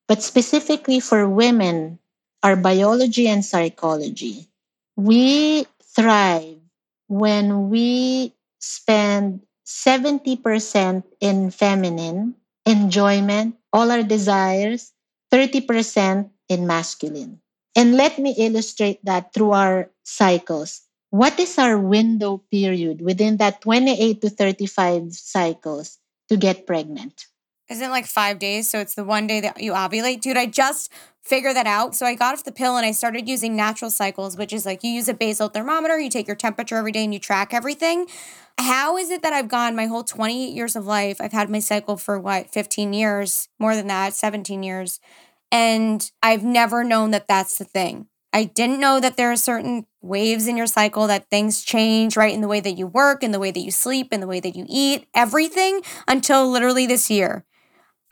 But 0.07 0.23
specifically 0.23 1.01
for 1.01 1.29
women, 1.29 1.99
our 2.43 2.57
biology 2.57 3.27
and 3.29 3.45
psychology, 3.45 4.49
we 4.97 5.67
thrive 5.83 6.54
when 7.09 7.71
we 7.71 8.35
spend 8.59 9.41
70% 9.67 11.03
in 11.21 11.51
feminine 11.51 12.35
enjoyment, 12.67 13.57
all 13.73 13.91
our 13.91 14.03
desires, 14.03 14.93
30% 15.33 16.31
in 16.49 16.67
masculine. 16.67 17.41
And 17.77 17.97
let 17.97 18.19
me 18.19 18.35
illustrate 18.39 19.05
that 19.05 19.35
through 19.35 19.53
our 19.53 19.91
cycles. 20.05 20.83
What 21.11 21.39
is 21.39 21.59
our 21.59 21.79
window 21.79 22.39
period 22.51 23.01
within 23.01 23.37
that 23.39 23.61
28 23.61 24.21
to 24.23 24.31
35 24.31 25.13
cycles 25.15 25.99
to 26.29 26.37
get 26.37 26.67
pregnant? 26.67 27.27
Isn't 27.71 27.91
like 27.91 28.07
five 28.07 28.39
days? 28.39 28.69
So 28.69 28.79
it's 28.79 28.95
the 28.95 29.05
one 29.05 29.27
day 29.27 29.41
that 29.41 29.63
you 29.63 29.73
ovulate. 29.73 30.21
Dude, 30.21 30.37
I 30.37 30.47
just 30.47 30.93
figured 31.23 31.57
that 31.57 31.67
out. 31.67 31.95
So 31.95 32.05
I 32.05 32.15
got 32.15 32.35
off 32.35 32.45
the 32.45 32.53
pill 32.53 32.77
and 32.77 32.85
I 32.85 32.91
started 32.91 33.27
using 33.27 33.57
natural 33.57 33.91
cycles, 33.91 34.37
which 34.37 34.53
is 34.53 34.67
like 34.67 34.85
you 34.85 34.91
use 34.91 35.09
a 35.09 35.15
basal 35.15 35.49
thermometer, 35.49 35.99
you 35.99 36.11
take 36.11 36.27
your 36.27 36.37
temperature 36.37 36.77
every 36.77 36.93
day 36.93 37.05
and 37.05 37.15
you 37.15 37.19
track 37.19 37.55
everything. 37.55 38.07
How 38.59 38.99
is 38.99 39.11
it 39.11 39.23
that 39.23 39.33
I've 39.33 39.49
gone 39.49 39.75
my 39.75 39.87
whole 39.87 40.05
28 40.05 40.53
years 40.53 40.77
of 40.77 40.87
life? 40.87 41.21
I've 41.21 41.33
had 41.33 41.49
my 41.49 41.59
cycle 41.59 41.97
for 41.97 42.21
what, 42.21 42.51
15 42.53 42.93
years, 42.93 43.49
more 43.59 43.75
than 43.75 43.87
that, 43.87 44.13
17 44.13 44.63
years. 44.63 45.01
And 45.51 46.11
I've 46.23 46.45
never 46.45 46.85
known 46.85 47.13
that 47.13 47.27
that's 47.27 47.57
the 47.57 47.65
thing. 47.65 48.09
I 48.33 48.45
didn't 48.45 48.81
know 48.81 49.01
that 49.01 49.17
there 49.17 49.31
are 49.31 49.37
certain 49.37 49.87
waves 50.03 50.47
in 50.49 50.57
your 50.57 50.67
cycle 50.67 51.07
that 51.07 51.31
things 51.31 51.63
change, 51.63 52.17
right? 52.17 52.35
In 52.35 52.41
the 52.41 52.49
way 52.49 52.61
that 52.61 52.77
you 52.77 52.87
work, 52.87 53.23
in 53.23 53.31
the 53.31 53.39
way 53.39 53.51
that 53.51 53.61
you 53.61 53.71
sleep, 53.71 54.13
in 54.13 54.21
the 54.21 54.27
way 54.27 54.41
that 54.41 54.57
you 54.57 54.67
eat, 54.69 55.07
everything 55.15 55.81
until 56.07 56.51
literally 56.51 56.87
this 56.87 57.11
year. 57.11 57.45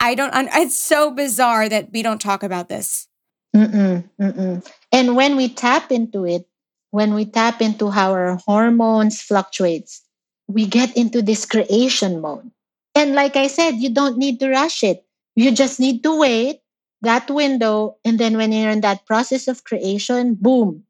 I 0.03 0.15
don't, 0.15 0.33
it's 0.35 0.75
so 0.75 1.11
bizarre 1.11 1.69
that 1.69 1.93
we 1.93 2.03
don't 2.03 2.19
talk 2.19 2.43
about 2.43 2.67
this. 2.67 3.07
Mm-mm, 3.55 4.03
mm-mm. 4.19 4.71
And 4.91 5.15
when 5.15 5.37
we 5.37 5.47
tap 5.47 5.93
into 5.93 6.25
it, 6.25 6.45
when 6.91 7.13
we 7.13 7.23
tap 7.23 7.61
into 7.61 7.89
how 7.89 8.11
our 8.11 8.35
hormones 8.45 9.21
fluctuates, 9.21 10.01
we 10.47 10.65
get 10.65 10.95
into 10.97 11.21
this 11.21 11.45
creation 11.45 12.19
mode. 12.19 12.51
And 12.95 13.15
like 13.15 13.37
I 13.37 13.47
said, 13.47 13.75
you 13.75 13.89
don't 13.89 14.17
need 14.17 14.41
to 14.41 14.49
rush 14.49 14.83
it. 14.83 15.05
You 15.35 15.51
just 15.51 15.79
need 15.79 16.03
to 16.03 16.19
wait 16.19 16.59
that 17.01 17.31
window. 17.31 17.95
And 18.03 18.19
then 18.19 18.35
when 18.35 18.51
you're 18.51 18.71
in 18.71 18.81
that 18.81 19.05
process 19.05 19.47
of 19.47 19.63
creation, 19.63 20.35
boom, 20.35 20.83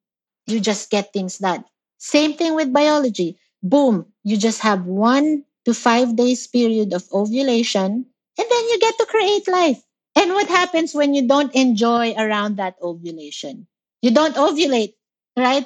you 0.48 0.60
just 0.60 0.90
get 0.90 1.14
things 1.14 1.38
done. 1.38 1.64
Same 2.00 2.34
thing 2.34 2.56
with 2.56 2.74
biology. 2.74 3.38
boom, 3.62 4.06
you 4.24 4.36
just 4.36 4.60
have 4.60 4.86
one 4.86 5.46
to 5.64 5.74
five 5.74 6.18
days 6.18 6.48
period 6.48 6.92
of 6.92 7.08
ovulation, 7.14 8.06
and 8.38 8.48
then 8.50 8.64
you 8.70 8.80
get 8.80 8.98
to 8.98 9.06
create 9.06 9.48
life. 9.48 9.82
And 10.16 10.32
what 10.34 10.48
happens 10.48 10.94
when 10.94 11.14
you 11.14 11.28
don't 11.28 11.54
enjoy 11.56 12.14
around 12.14 12.58
that 12.58 12.76
ovulation? 12.82 13.68
You 14.02 14.12
don't 14.12 14.36
ovulate, 14.36 14.94
right? 15.38 15.66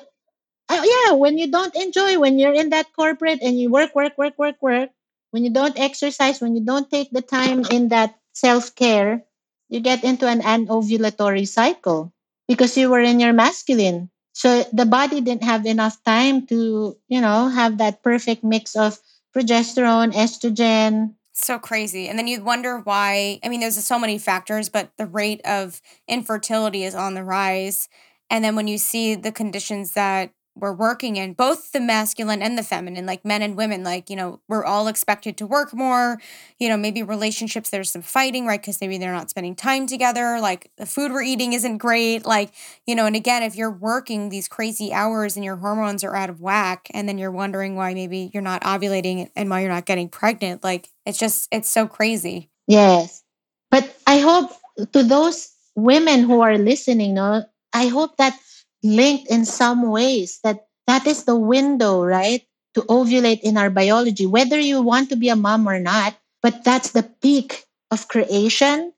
Uh, 0.69 0.83
yeah, 0.83 1.13
when 1.13 1.37
you 1.37 1.47
don't 1.51 1.75
enjoy, 1.75 2.19
when 2.19 2.39
you're 2.39 2.53
in 2.53 2.69
that 2.71 2.91
corporate 2.93 3.39
and 3.41 3.59
you 3.59 3.69
work, 3.69 3.95
work, 3.95 4.17
work, 4.17 4.37
work, 4.37 4.55
work, 4.61 4.89
when 5.31 5.43
you 5.43 5.49
don't 5.49 5.79
exercise, 5.79 6.41
when 6.41 6.55
you 6.55 6.63
don't 6.63 6.89
take 6.89 7.11
the 7.11 7.21
time 7.21 7.63
in 7.71 7.89
that 7.89 8.15
self 8.33 8.75
care, 8.75 9.23
you 9.69 9.79
get 9.79 10.03
into 10.03 10.27
an 10.27 10.41
anovulatory 10.41 11.47
cycle 11.47 12.13
because 12.47 12.77
you 12.77 12.89
were 12.89 13.01
in 13.01 13.19
your 13.19 13.33
masculine. 13.33 14.09
So 14.33 14.63
the 14.71 14.85
body 14.85 15.21
didn't 15.21 15.43
have 15.43 15.65
enough 15.65 16.01
time 16.03 16.45
to, 16.47 16.95
you 17.07 17.21
know, 17.21 17.47
have 17.49 17.77
that 17.79 18.03
perfect 18.03 18.43
mix 18.43 18.75
of 18.75 18.99
progesterone, 19.35 20.13
estrogen. 20.13 21.15
So 21.39 21.59
crazy. 21.59 22.07
And 22.07 22.17
then 22.17 22.27
you 22.27 22.43
wonder 22.43 22.79
why. 22.79 23.39
I 23.43 23.49
mean, 23.49 23.59
there's 23.59 23.77
so 23.85 23.99
many 23.99 24.17
factors, 24.17 24.69
but 24.69 24.91
the 24.97 25.05
rate 25.05 25.39
of 25.45 25.83
infertility 26.07 26.83
is 26.83 26.95
on 26.95 27.13
the 27.13 27.23
rise. 27.23 27.89
And 28.31 28.43
then 28.43 28.55
when 28.55 28.67
you 28.67 28.79
see 28.79 29.13
the 29.13 29.31
conditions 29.31 29.93
that 29.93 30.31
we're 30.59 30.73
working 30.73 31.15
in 31.17 31.33
both 31.33 31.71
the 31.71 31.79
masculine 31.79 32.41
and 32.41 32.57
the 32.57 32.63
feminine 32.63 33.05
like 33.05 33.23
men 33.23 33.41
and 33.41 33.55
women 33.55 33.83
like 33.83 34.09
you 34.09 34.15
know 34.15 34.41
we're 34.47 34.63
all 34.63 34.87
expected 34.87 35.37
to 35.37 35.45
work 35.45 35.73
more 35.73 36.19
you 36.59 36.67
know 36.67 36.77
maybe 36.77 37.03
relationships 37.03 37.69
there's 37.69 37.91
some 37.91 38.01
fighting 38.01 38.45
right 38.45 38.59
because 38.59 38.81
maybe 38.81 38.97
they're 38.97 39.13
not 39.13 39.29
spending 39.29 39.55
time 39.55 39.85
together 39.85 40.39
like 40.41 40.71
the 40.77 40.85
food 40.85 41.11
we're 41.11 41.21
eating 41.21 41.53
isn't 41.53 41.77
great 41.77 42.25
like 42.25 42.51
you 42.85 42.95
know 42.95 43.05
and 43.05 43.15
again 43.15 43.43
if 43.43 43.55
you're 43.55 43.71
working 43.71 44.29
these 44.29 44.47
crazy 44.47 44.91
hours 44.91 45.35
and 45.35 45.45
your 45.45 45.57
hormones 45.57 46.03
are 46.03 46.15
out 46.15 46.29
of 46.29 46.41
whack 46.41 46.87
and 46.91 47.07
then 47.07 47.17
you're 47.17 47.31
wondering 47.31 47.75
why 47.75 47.93
maybe 47.93 48.31
you're 48.33 48.43
not 48.43 48.61
ovulating 48.63 49.29
and 49.35 49.49
why 49.49 49.59
you're 49.59 49.71
not 49.71 49.85
getting 49.85 50.09
pregnant 50.09 50.63
like 50.63 50.89
it's 51.07 51.17
just 51.17 51.47
it's 51.51 51.69
so 51.69 51.87
crazy. 51.87 52.51
Yes. 52.67 53.23
But 53.71 53.87
i 54.05 54.19
hope 54.19 54.51
to 54.91 55.03
those 55.03 55.51
women 55.75 56.23
who 56.23 56.41
are 56.41 56.57
listening 56.57 57.13
no 57.15 57.43
i 57.73 57.87
hope 57.87 58.17
that 58.17 58.37
linked 58.83 59.29
in 59.29 59.45
some 59.45 59.89
ways 59.89 60.39
that 60.43 60.67
that 60.87 61.05
is 61.07 61.25
the 61.25 61.35
window 61.35 62.03
right 62.03 62.43
to 62.73 62.81
ovulate 62.87 63.41
in 63.41 63.57
our 63.57 63.69
biology 63.69 64.25
whether 64.25 64.59
you 64.59 64.81
want 64.81 65.09
to 65.09 65.15
be 65.15 65.29
a 65.29 65.35
mom 65.35 65.67
or 65.67 65.79
not 65.79 66.15
but 66.41 66.63
that's 66.63 66.91
the 66.91 67.03
peak 67.21 67.65
of 67.91 68.07
creation 68.07 68.93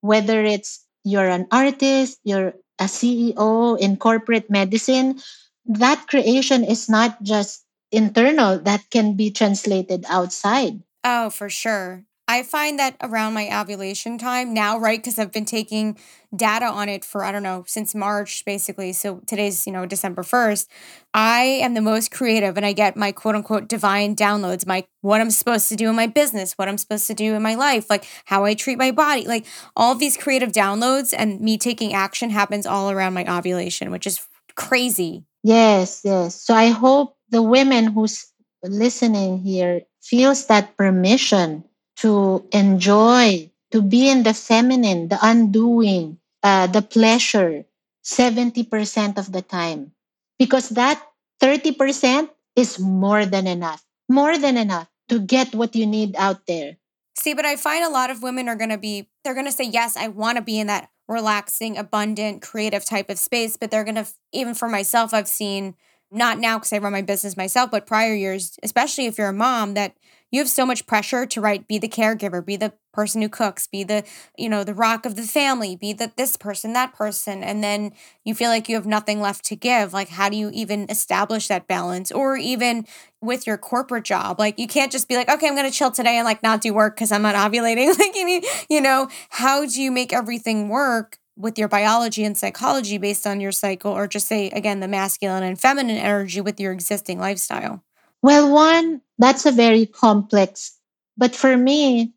whether 0.00 0.42
it's 0.42 0.84
you're 1.04 1.28
an 1.28 1.46
artist 1.52 2.18
you're 2.24 2.54
a 2.80 2.90
ceo 2.90 3.78
in 3.78 3.96
corporate 3.96 4.50
medicine 4.50 5.20
that 5.64 6.08
creation 6.08 6.64
is 6.64 6.88
not 6.88 7.22
just 7.22 7.64
internal 7.92 8.58
that 8.58 8.82
can 8.90 9.14
be 9.14 9.30
translated 9.30 10.04
outside 10.08 10.82
oh 11.08 11.30
for 11.30 11.48
sure 11.48 12.04
I 12.30 12.42
find 12.42 12.78
that 12.78 12.94
around 13.02 13.32
my 13.32 13.48
ovulation 13.58 14.18
time 14.18 14.52
now, 14.52 14.78
right? 14.78 14.98
Because 14.98 15.18
I've 15.18 15.32
been 15.32 15.46
taking 15.46 15.98
data 16.36 16.66
on 16.66 16.90
it 16.90 17.02
for, 17.02 17.24
I 17.24 17.32
don't 17.32 17.42
know, 17.42 17.64
since 17.66 17.94
March, 17.94 18.44
basically. 18.44 18.92
So 18.92 19.22
today's, 19.26 19.66
you 19.66 19.72
know, 19.72 19.86
December 19.86 20.22
1st. 20.22 20.66
I 21.14 21.40
am 21.40 21.72
the 21.72 21.80
most 21.80 22.10
creative 22.10 22.58
and 22.58 22.66
I 22.66 22.74
get 22.74 22.98
my 22.98 23.12
quote 23.12 23.34
unquote 23.34 23.66
divine 23.66 24.14
downloads, 24.14 24.66
my 24.66 24.84
what 25.00 25.22
I'm 25.22 25.30
supposed 25.30 25.70
to 25.70 25.76
do 25.76 25.88
in 25.88 25.96
my 25.96 26.06
business, 26.06 26.52
what 26.52 26.68
I'm 26.68 26.76
supposed 26.76 27.06
to 27.06 27.14
do 27.14 27.34
in 27.34 27.40
my 27.40 27.54
life, 27.54 27.88
like 27.88 28.06
how 28.26 28.44
I 28.44 28.52
treat 28.52 28.76
my 28.76 28.90
body. 28.90 29.26
Like 29.26 29.46
all 29.74 29.94
these 29.94 30.18
creative 30.18 30.52
downloads 30.52 31.14
and 31.16 31.40
me 31.40 31.56
taking 31.56 31.94
action 31.94 32.28
happens 32.28 32.66
all 32.66 32.90
around 32.90 33.14
my 33.14 33.24
ovulation, 33.24 33.90
which 33.90 34.06
is 34.06 34.20
crazy. 34.54 35.24
Yes, 35.42 36.02
yes. 36.04 36.34
So 36.34 36.52
I 36.52 36.68
hope 36.68 37.16
the 37.30 37.42
women 37.42 37.86
who's 37.86 38.30
listening 38.62 39.38
here 39.38 39.80
feels 40.08 40.46
that 40.46 40.76
permission 40.76 41.64
to 41.96 42.42
enjoy, 42.52 43.50
to 43.70 43.82
be 43.82 44.08
in 44.08 44.22
the 44.22 44.32
feminine, 44.32 45.08
the 45.08 45.18
undoing, 45.20 46.18
uh, 46.42 46.66
the 46.66 46.80
pleasure 46.80 47.64
70% 48.04 49.18
of 49.18 49.32
the 49.32 49.42
time. 49.42 49.92
Because 50.38 50.70
that 50.70 51.02
30% 51.42 52.30
is 52.56 52.78
more 52.78 53.26
than 53.26 53.46
enough, 53.46 53.84
more 54.08 54.38
than 54.38 54.56
enough 54.56 54.88
to 55.08 55.20
get 55.20 55.54
what 55.54 55.76
you 55.76 55.86
need 55.86 56.16
out 56.16 56.46
there. 56.46 56.76
See, 57.18 57.34
but 57.34 57.44
I 57.44 57.56
find 57.56 57.84
a 57.84 57.90
lot 57.90 58.10
of 58.10 58.22
women 58.22 58.48
are 58.48 58.56
going 58.56 58.70
to 58.70 58.78
be, 58.78 59.08
they're 59.24 59.34
going 59.34 59.46
to 59.46 59.52
say, 59.52 59.64
yes, 59.64 59.96
I 59.96 60.08
want 60.08 60.36
to 60.36 60.42
be 60.42 60.58
in 60.58 60.68
that 60.68 60.88
relaxing, 61.08 61.76
abundant, 61.76 62.42
creative 62.42 62.84
type 62.84 63.10
of 63.10 63.18
space. 63.18 63.56
But 63.56 63.70
they're 63.70 63.84
going 63.84 63.96
to, 63.96 64.06
even 64.32 64.54
for 64.54 64.68
myself, 64.68 65.12
I've 65.12 65.28
seen, 65.28 65.74
not 66.10 66.38
now 66.38 66.58
because 66.58 66.72
I 66.72 66.78
run 66.78 66.92
my 66.92 67.02
business 67.02 67.36
myself, 67.36 67.70
but 67.70 67.86
prior 67.86 68.14
years, 68.14 68.58
especially 68.62 69.06
if 69.06 69.18
you're 69.18 69.28
a 69.28 69.32
mom, 69.32 69.74
that 69.74 69.94
you 70.30 70.40
have 70.40 70.48
so 70.48 70.66
much 70.66 70.86
pressure 70.86 71.26
to 71.26 71.40
write 71.40 71.66
be 71.66 71.78
the 71.78 71.88
caregiver 71.88 72.44
be 72.44 72.56
the 72.56 72.72
person 72.92 73.22
who 73.22 73.28
cooks 73.28 73.66
be 73.66 73.84
the 73.84 74.04
you 74.36 74.48
know 74.48 74.64
the 74.64 74.74
rock 74.74 75.06
of 75.06 75.14
the 75.16 75.22
family 75.22 75.76
be 75.76 75.92
the 75.92 76.12
this 76.16 76.36
person 76.36 76.72
that 76.72 76.92
person 76.92 77.42
and 77.42 77.62
then 77.62 77.92
you 78.24 78.34
feel 78.34 78.50
like 78.50 78.68
you 78.68 78.74
have 78.74 78.86
nothing 78.86 79.20
left 79.20 79.44
to 79.46 79.56
give. 79.56 79.92
Like 79.92 80.08
how 80.08 80.28
do 80.28 80.36
you 80.36 80.50
even 80.52 80.86
establish 80.90 81.48
that 81.48 81.66
balance? 81.66 82.10
Or 82.10 82.36
even 82.36 82.86
with 83.20 83.46
your 83.46 83.58
corporate 83.58 84.04
job 84.04 84.38
like 84.38 84.58
you 84.58 84.68
can't 84.68 84.92
just 84.92 85.08
be 85.08 85.16
like 85.16 85.28
okay 85.28 85.48
i'm 85.48 85.56
to 85.56 85.70
chill 85.72 85.90
today 85.90 86.18
and 86.18 86.24
like 86.24 86.40
not 86.40 86.60
do 86.60 86.72
work 86.72 86.94
because 86.94 87.10
i'm 87.10 87.22
not 87.22 87.34
ovulating. 87.34 87.88
Like 87.98 88.14
you 88.14 88.24
need 88.24 88.44
you 88.70 88.80
know 88.80 89.08
how 89.30 89.66
do 89.66 89.82
you 89.82 89.90
make 89.90 90.12
everything 90.12 90.68
work 90.68 91.18
with 91.38 91.58
your 91.58 91.68
biology 91.68 92.24
and 92.24 92.36
psychology 92.36 92.98
based 92.98 93.26
on 93.26 93.40
your 93.40 93.52
cycle 93.52 93.92
or 93.92 94.08
just 94.08 94.26
say 94.26 94.50
again 94.50 94.80
the 94.80 94.88
masculine 94.88 95.42
and 95.42 95.60
feminine 95.60 95.96
energy 95.96 96.40
with 96.40 96.58
your 96.58 96.72
existing 96.72 97.18
lifestyle 97.18 97.82
well, 98.22 98.50
one, 98.52 99.00
that's 99.18 99.46
a 99.46 99.52
very 99.52 99.86
complex, 99.86 100.74
but 101.16 101.34
for 101.36 101.56
me, 101.56 102.14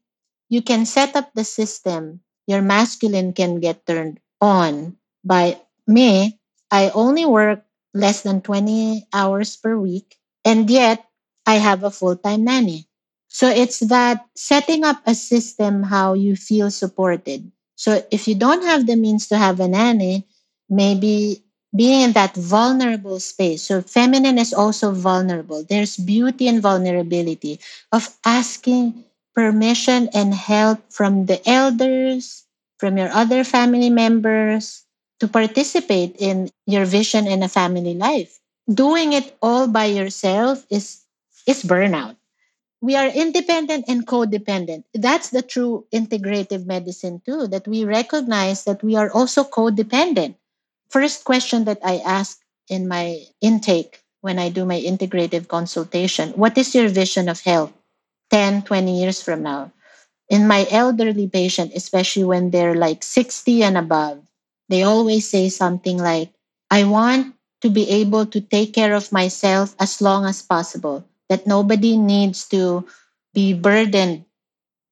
you 0.49 0.61
can 0.61 0.85
set 0.85 1.15
up 1.15 1.31
the 1.33 1.43
system. 1.43 2.21
Your 2.47 2.61
masculine 2.61 3.33
can 3.33 3.59
get 3.59 3.85
turned 3.85 4.19
on. 4.41 4.97
By 5.23 5.61
me, 5.85 6.39
I 6.71 6.89
only 6.89 7.25
work 7.25 7.63
less 7.93 8.21
than 8.23 8.41
20 8.41 9.07
hours 9.13 9.55
per 9.55 9.77
week, 9.77 10.17
and 10.43 10.69
yet 10.69 11.05
I 11.45 11.55
have 11.55 11.83
a 11.83 11.91
full 11.91 12.15
time 12.15 12.45
nanny. 12.45 12.87
So 13.27 13.47
it's 13.47 13.79
that 13.79 14.25
setting 14.35 14.83
up 14.83 15.01
a 15.05 15.13
system 15.13 15.83
how 15.83 16.13
you 16.13 16.35
feel 16.35 16.71
supported. 16.71 17.51
So 17.81 18.05
if 18.11 18.27
you 18.27 18.35
don't 18.35 18.61
have 18.61 18.85
the 18.85 18.95
means 18.95 19.25
to 19.29 19.37
have 19.41 19.59
a 19.59 19.67
nanny, 19.67 20.27
maybe 20.69 21.41
being 21.75 22.01
in 22.01 22.11
that 22.13 22.35
vulnerable 22.35 23.19
space. 23.19 23.63
So, 23.63 23.81
feminine 23.81 24.37
is 24.37 24.53
also 24.53 24.91
vulnerable. 24.91 25.63
There's 25.63 25.97
beauty 25.97 26.47
and 26.47 26.61
vulnerability 26.61 27.59
of 27.91 28.11
asking 28.25 29.03
permission 29.33 30.09
and 30.13 30.33
help 30.33 30.79
from 30.91 31.25
the 31.25 31.39
elders, 31.47 32.43
from 32.77 32.97
your 32.97 33.09
other 33.09 33.43
family 33.43 33.89
members 33.89 34.83
to 35.19 35.27
participate 35.27 36.17
in 36.19 36.51
your 36.67 36.85
vision 36.85 37.25
in 37.25 37.41
a 37.41 37.49
family 37.49 37.95
life. 37.95 38.39
Doing 38.71 39.13
it 39.13 39.35
all 39.41 39.67
by 39.67 39.85
yourself 39.85 40.65
is, 40.69 41.01
is 41.47 41.63
burnout. 41.63 42.17
We 42.81 42.95
are 42.95 43.07
independent 43.07 43.85
and 43.87 44.05
codependent. 44.05 44.83
That's 44.93 45.29
the 45.29 45.41
true 45.43 45.85
integrative 45.93 46.65
medicine, 46.65 47.21
too, 47.25 47.47
that 47.47 47.67
we 47.67 47.85
recognize 47.85 48.65
that 48.65 48.83
we 48.83 48.95
are 48.95 49.11
also 49.11 49.43
codependent 49.43 50.35
first 50.91 51.23
question 51.23 51.63
that 51.65 51.79
I 51.83 52.03
ask 52.05 52.39
in 52.67 52.87
my 52.87 53.23
intake 53.39 54.03
when 54.19 54.37
I 54.37 54.49
do 54.49 54.65
my 54.65 54.79
integrative 54.79 55.47
consultation 55.47 56.31
what 56.35 56.57
is 56.57 56.75
your 56.75 56.89
vision 56.89 57.29
of 57.29 57.41
health 57.41 57.73
10, 58.29 58.63
20 58.63 58.99
years 58.99 59.21
from 59.23 59.41
now? 59.41 59.71
In 60.29 60.47
my 60.47 60.67
elderly 60.71 61.27
patient, 61.27 61.71
especially 61.75 62.23
when 62.23 62.51
they're 62.51 62.75
like 62.75 63.03
60 63.03 63.63
and 63.63 63.77
above, 63.77 64.21
they 64.69 64.83
always 64.83 65.29
say 65.29 65.49
something 65.49 65.97
like, 65.97 66.31
I 66.71 66.85
want 66.85 67.35
to 67.61 67.69
be 67.69 67.89
able 67.89 68.25
to 68.27 68.41
take 68.41 68.73
care 68.73 68.93
of 68.95 69.11
myself 69.11 69.75
as 69.79 70.01
long 70.01 70.25
as 70.25 70.41
possible, 70.41 71.05
that 71.31 71.47
nobody 71.47 71.97
needs 71.97 72.47
to 72.51 72.85
be 73.33 73.53
burdened. 73.55 74.25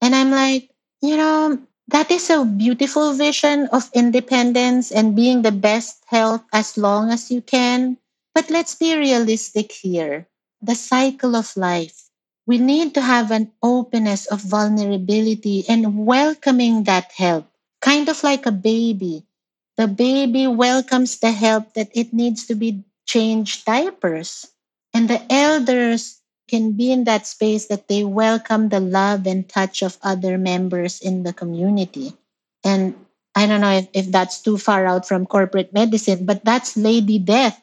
And 0.02 0.16
I'm 0.16 0.32
like, 0.32 0.70
you 1.02 1.18
know, 1.18 1.60
that 1.88 2.12
is 2.12 2.30
a 2.30 2.46
beautiful 2.46 3.14
vision 3.14 3.68
of 3.72 3.90
independence 3.94 4.92
and 4.92 5.16
being 5.16 5.42
the 5.42 5.52
best 5.52 6.04
health 6.08 6.44
as 6.54 6.78
long 6.78 7.12
as 7.12 7.32
you 7.32 7.42
can. 7.42 7.98
But 8.36 8.50
let's 8.50 8.76
be 8.76 8.96
realistic 8.98 9.72
here. 9.72 10.28
The 10.62 10.76
cycle 10.76 11.36
of 11.36 11.56
life. 11.58 12.10
We 12.46 12.58
need 12.58 12.94
to 12.96 13.02
have 13.02 13.32
an 13.32 13.52
openness 13.64 14.26
of 14.28 14.42
vulnerability 14.42 15.66
and 15.70 16.06
welcoming 16.06 16.84
that 16.84 17.12
help, 17.14 17.48
kind 17.82 18.10
of 18.10 18.24
like 18.24 18.46
a 18.46 18.52
baby. 18.52 19.26
The 19.78 19.88
baby 19.88 20.48
welcomes 20.48 21.20
the 21.20 21.32
help 21.32 21.74
that 21.74 21.90
it 21.96 22.14
needs 22.14 22.46
to 22.48 22.56
be 22.56 22.84
changed 23.06 23.66
diapers. 23.66 24.48
And 24.94 25.10
the 25.10 25.22
elders 25.32 26.19
can 26.50 26.74
be 26.74 26.92
in 26.92 27.06
that 27.06 27.28
space 27.28 27.68
that 27.68 27.88
they 27.88 28.04
welcome 28.04 28.70
the 28.70 28.82
love 28.82 29.28
and 29.28 29.48
touch 29.48 29.84
of 29.84 29.98
other 30.04 30.38
members 30.38 31.00
in 31.00 31.24
the 31.24 31.34
community. 31.34 32.14
And 32.66 32.96
I 33.36 33.46
don't 33.48 33.62
know 33.62 33.78
if, 33.78 33.88
if 33.94 34.12
that's 34.12 34.42
too 34.42 34.58
far 34.58 34.86
out 34.86 35.08
from 35.08 35.28
corporate 35.28 35.74
medicine, 35.74 36.26
but 36.26 36.44
that's 36.44 36.76
Lady 36.76 37.20
Death 37.20 37.62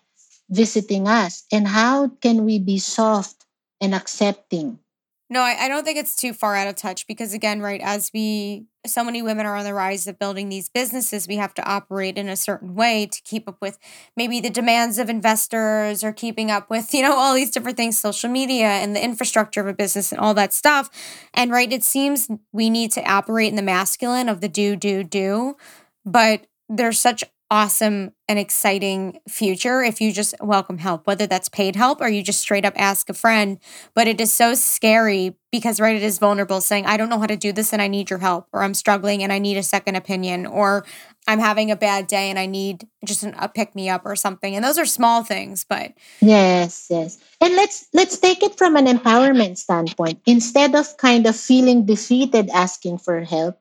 visiting 0.49 1.09
us. 1.09 1.45
And 1.53 1.67
how 1.69 2.09
can 2.23 2.45
we 2.47 2.59
be 2.61 2.79
soft 2.79 3.45
and 3.81 3.95
accepting. 3.95 4.79
No, 5.29 5.41
I, 5.41 5.57
I 5.65 5.69
don't 5.69 5.85
think 5.85 5.99
it's 5.99 6.15
too 6.15 6.33
far 6.33 6.55
out 6.55 6.69
of 6.69 6.77
touch 6.77 7.05
because, 7.09 7.35
again, 7.35 7.61
right, 7.61 7.81
as 7.83 8.13
we, 8.15 8.67
so 8.87 9.03
many 9.03 9.23
women 9.23 9.45
are 9.45 9.57
on 9.57 9.65
the 9.65 9.75
rise 9.75 10.07
of 10.07 10.21
building 10.21 10.49
these 10.49 10.69
businesses, 10.69 11.27
we 11.27 11.35
have 11.35 11.53
to 11.55 11.69
operate 11.69 12.17
in 12.17 12.29
a 12.29 12.37
certain 12.37 12.77
way 12.77 13.07
to 13.07 13.21
keep 13.23 13.49
up 13.49 13.57
with 13.61 13.77
maybe 14.17 14.39
the 14.39 14.51
demands 14.51 14.99
of 15.01 15.11
investors 15.11 16.05
or 16.05 16.13
keeping 16.13 16.49
up 16.53 16.71
with, 16.71 16.95
you 16.95 17.03
know, 17.03 17.17
all 17.17 17.35
these 17.35 17.51
different 17.51 17.77
things, 17.77 17.99
social 17.99 18.31
media 18.31 18.67
and 18.67 18.95
the 18.95 19.03
infrastructure 19.03 19.61
of 19.61 19.67
a 19.67 19.75
business 19.75 20.13
and 20.13 20.21
all 20.21 20.35
that 20.35 20.53
stuff. 20.53 20.89
And, 21.35 21.51
right, 21.51 21.73
it 21.73 21.83
seems 21.83 22.29
we 22.53 22.71
need 22.71 22.93
to 22.93 23.03
operate 23.03 23.49
in 23.51 23.57
the 23.57 23.63
masculine 23.63 24.29
of 24.29 24.41
the 24.41 24.49
do, 24.49 24.77
do, 24.77 25.03
do. 25.03 25.57
But 26.05 26.47
there's 26.69 27.01
such 27.01 27.25
awesome 27.51 28.11
and 28.29 28.39
exciting 28.39 29.21
future 29.29 29.83
if 29.83 30.01
you 30.01 30.13
just 30.13 30.35
welcome 30.41 30.79
help, 30.79 31.07
whether 31.07 31.27
that's 31.27 31.49
paid 31.49 31.77
help 31.77 32.01
or 32.01 32.09
you 32.09 32.23
just 32.23 32.41
straight 32.41 32.65
up 32.65 32.75
ask 32.77 33.09
a 33.09 33.15
friend. 33.15 33.59
But 33.95 34.09
it 34.09 34.21
is 34.21 34.33
so 34.33 34.55
scary 34.55 35.37
because, 35.53 35.79
right, 35.79 35.95
it 35.95 36.03
is 36.03 36.19
vulnerable 36.19 36.61
saying, 36.61 36.87
I 36.87 36.97
don't 36.97 37.09
know 37.09 37.21
how 37.21 37.27
to 37.27 37.37
do 37.37 37.53
this 37.53 37.73
and 37.73 37.81
I 37.81 37.87
need 37.87 38.11
your 38.11 38.19
help, 38.19 38.49
or 38.53 38.63
I'm 38.63 38.75
struggling 38.75 39.23
and 39.23 39.33
I 39.33 39.39
need 39.39 39.57
a 39.57 39.63
second 39.63 39.95
opinion, 39.95 40.45
or 40.45 40.85
I'm 41.29 41.39
having 41.39 41.71
a 41.71 41.77
bad 41.77 42.09
day 42.09 42.31
and 42.31 42.39
I 42.39 42.47
need 42.47 42.87
just 43.05 43.23
an, 43.23 43.35
a 43.39 43.49
pick 43.49 43.75
me 43.75 43.89
up 43.89 44.03
or 44.05 44.17
something. 44.17 44.57
And 44.57 44.65
those 44.65 44.79
are 44.79 44.87
small 44.87 45.23
things, 45.23 45.65
but 45.69 45.93
yes, 46.21 46.89
yes. 46.91 47.19
And 47.41 47.55
let's 47.55 47.87
let's 47.93 48.19
take 48.19 48.43
it 48.43 48.59
from 48.59 48.77
an 48.77 48.87
empowerment 48.87 49.57
standpoint. 49.57 50.21
Instead 50.27 50.75
of 50.75 50.97
kind 50.97 51.27
of 51.27 51.37
feeling 51.37 51.87
defeated 51.87 52.51
asking 52.51 52.99
for 52.99 53.21
help, 53.21 53.59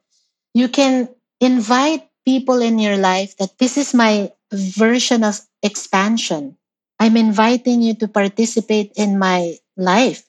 you 0.53 0.67
can 0.67 1.07
invite 1.39 2.07
people 2.25 2.61
in 2.61 2.79
your 2.79 2.97
life 2.97 3.37
that 3.37 3.57
this 3.59 3.77
is 3.77 3.93
my 3.93 4.31
version 4.51 5.23
of 5.23 5.39
expansion. 5.63 6.57
I'm 6.99 7.17
inviting 7.17 7.81
you 7.81 7.93
to 7.95 8.07
participate 8.07 8.91
in 8.95 9.19
my 9.19 9.57
life 9.77 10.25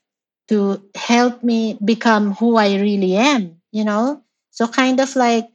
to 0.48 0.82
help 0.94 1.42
me 1.42 1.78
become 1.84 2.34
who 2.34 2.56
I 2.56 2.78
really 2.78 3.16
am, 3.16 3.60
you 3.72 3.84
know? 3.84 4.22
So, 4.50 4.68
kind 4.68 5.00
of 5.00 5.14
like 5.16 5.48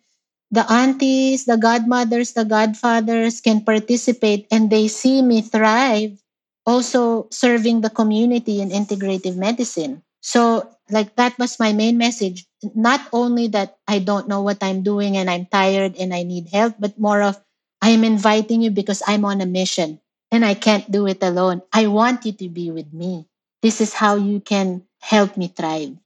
the 0.52 0.70
aunties, 0.72 1.46
the 1.46 1.58
godmothers, 1.58 2.34
the 2.34 2.46
godfathers 2.46 3.42
can 3.42 3.64
participate 3.64 4.48
and 4.52 4.70
they 4.70 4.88
see 4.88 5.22
me 5.22 5.42
thrive 5.42 6.20
also 6.66 7.28
serving 7.32 7.82
the 7.82 7.90
community 7.90 8.62
in 8.62 8.70
integrative 8.70 9.36
medicine. 9.36 10.04
So, 10.22 10.70
like, 10.90 11.16
that 11.16 11.38
was 11.40 11.60
my 11.60 11.74
main 11.74 11.98
message. 11.98 12.46
Not 12.76 13.02
only 13.12 13.48
that 13.50 13.78
I 13.88 14.00
don't 14.00 14.28
know 14.28 14.42
what 14.42 14.62
I'm 14.62 14.84
doing 14.84 15.18
and 15.18 15.30
I'm 15.30 15.48
tired 15.48 15.98
and 15.98 16.14
I 16.14 16.24
need 16.24 16.50
help, 16.50 16.76
but 16.80 17.00
more 17.00 17.22
of 17.22 17.42
I'm 17.82 18.04
inviting 18.04 18.62
you 18.62 18.70
because 18.70 19.02
I'm 19.08 19.26
on 19.26 19.42
a 19.42 19.50
mission 19.50 20.00
and 20.32 20.46
I 20.46 20.54
can't 20.54 20.90
do 20.90 21.08
it 21.08 21.22
alone. 21.24 21.62
I 21.74 21.88
want 21.88 22.26
you 22.26 22.32
to 22.34 22.50
be 22.50 22.70
with 22.70 22.94
me. 22.94 23.26
This 23.62 23.82
is 23.82 23.94
how 23.94 24.16
you 24.16 24.40
can 24.40 24.84
help 25.02 25.36
me 25.38 25.48
thrive, 25.50 25.98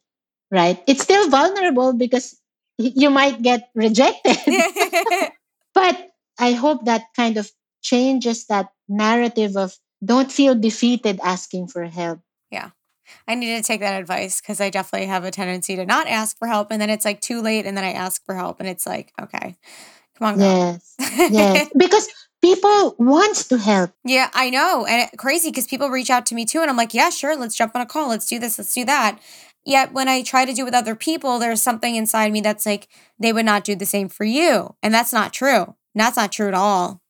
right? 0.51 0.81
It's 0.87 1.03
still 1.03 1.29
vulnerable 1.29 1.93
because 1.93 2.39
you 2.77 3.09
might 3.09 3.41
get 3.41 3.69
rejected. 3.75 4.37
but 5.73 6.11
I 6.39 6.53
hope 6.53 6.85
that 6.85 7.11
kind 7.15 7.37
of 7.37 7.51
changes 7.81 8.47
that 8.47 8.71
narrative 8.87 9.55
of 9.55 9.75
don't 10.03 10.31
feel 10.31 10.55
defeated 10.55 11.19
asking 11.23 11.67
for 11.67 11.83
help. 11.85 12.19
Yeah. 12.51 12.71
I 13.27 13.35
need 13.35 13.55
to 13.55 13.63
take 13.63 13.81
that 13.81 13.99
advice 13.99 14.41
because 14.41 14.61
I 14.61 14.69
definitely 14.69 15.07
have 15.07 15.23
a 15.23 15.31
tendency 15.31 15.75
to 15.75 15.85
not 15.85 16.07
ask 16.07 16.37
for 16.37 16.47
help. 16.47 16.69
And 16.71 16.81
then 16.81 16.89
it's 16.89 17.05
like 17.05 17.21
too 17.21 17.41
late. 17.41 17.65
And 17.65 17.75
then 17.75 17.83
I 17.83 17.93
ask 17.93 18.23
for 18.25 18.35
help. 18.35 18.59
And 18.59 18.69
it's 18.69 18.85
like, 18.85 19.13
okay, 19.21 19.55
come 20.17 20.27
on. 20.27 20.37
Girl. 20.37 20.79
Yes. 20.99 21.31
yes. 21.31 21.69
Because 21.77 22.07
people 22.41 22.95
want 22.99 23.35
to 23.49 23.57
help. 23.57 23.91
Yeah, 24.03 24.29
I 24.33 24.49
know. 24.49 24.85
And 24.85 25.09
it, 25.09 25.17
crazy 25.17 25.49
because 25.49 25.67
people 25.67 25.89
reach 25.89 26.09
out 26.09 26.25
to 26.27 26.35
me 26.35 26.45
too. 26.45 26.61
And 26.61 26.69
I'm 26.69 26.77
like, 26.77 26.93
yeah, 26.93 27.09
sure. 27.09 27.35
Let's 27.35 27.57
jump 27.57 27.75
on 27.75 27.81
a 27.81 27.85
call. 27.85 28.09
Let's 28.09 28.27
do 28.27 28.39
this. 28.39 28.57
Let's 28.57 28.73
do 28.73 28.85
that. 28.85 29.19
Yet 29.65 29.93
when 29.93 30.07
I 30.07 30.21
try 30.21 30.45
to 30.45 30.53
do 30.53 30.63
with 30.63 30.75
other 30.75 30.95
people, 30.95 31.39
there's 31.39 31.61
something 31.61 31.95
inside 31.95 32.31
me 32.31 32.41
that's 32.41 32.67
like, 32.67 32.87
they 33.17 33.33
would 33.33 33.45
not 33.45 33.63
do 33.63 33.75
the 33.75 33.85
same 33.85 34.09
for 34.09 34.23
you. 34.23 34.75
And 34.83 34.93
that's 34.93 35.11
not 35.11 35.33
true. 35.33 35.75
And 35.95 36.01
That's 36.01 36.17
not 36.17 36.31
true 36.31 36.49
at 36.49 36.53
all. 36.53 37.01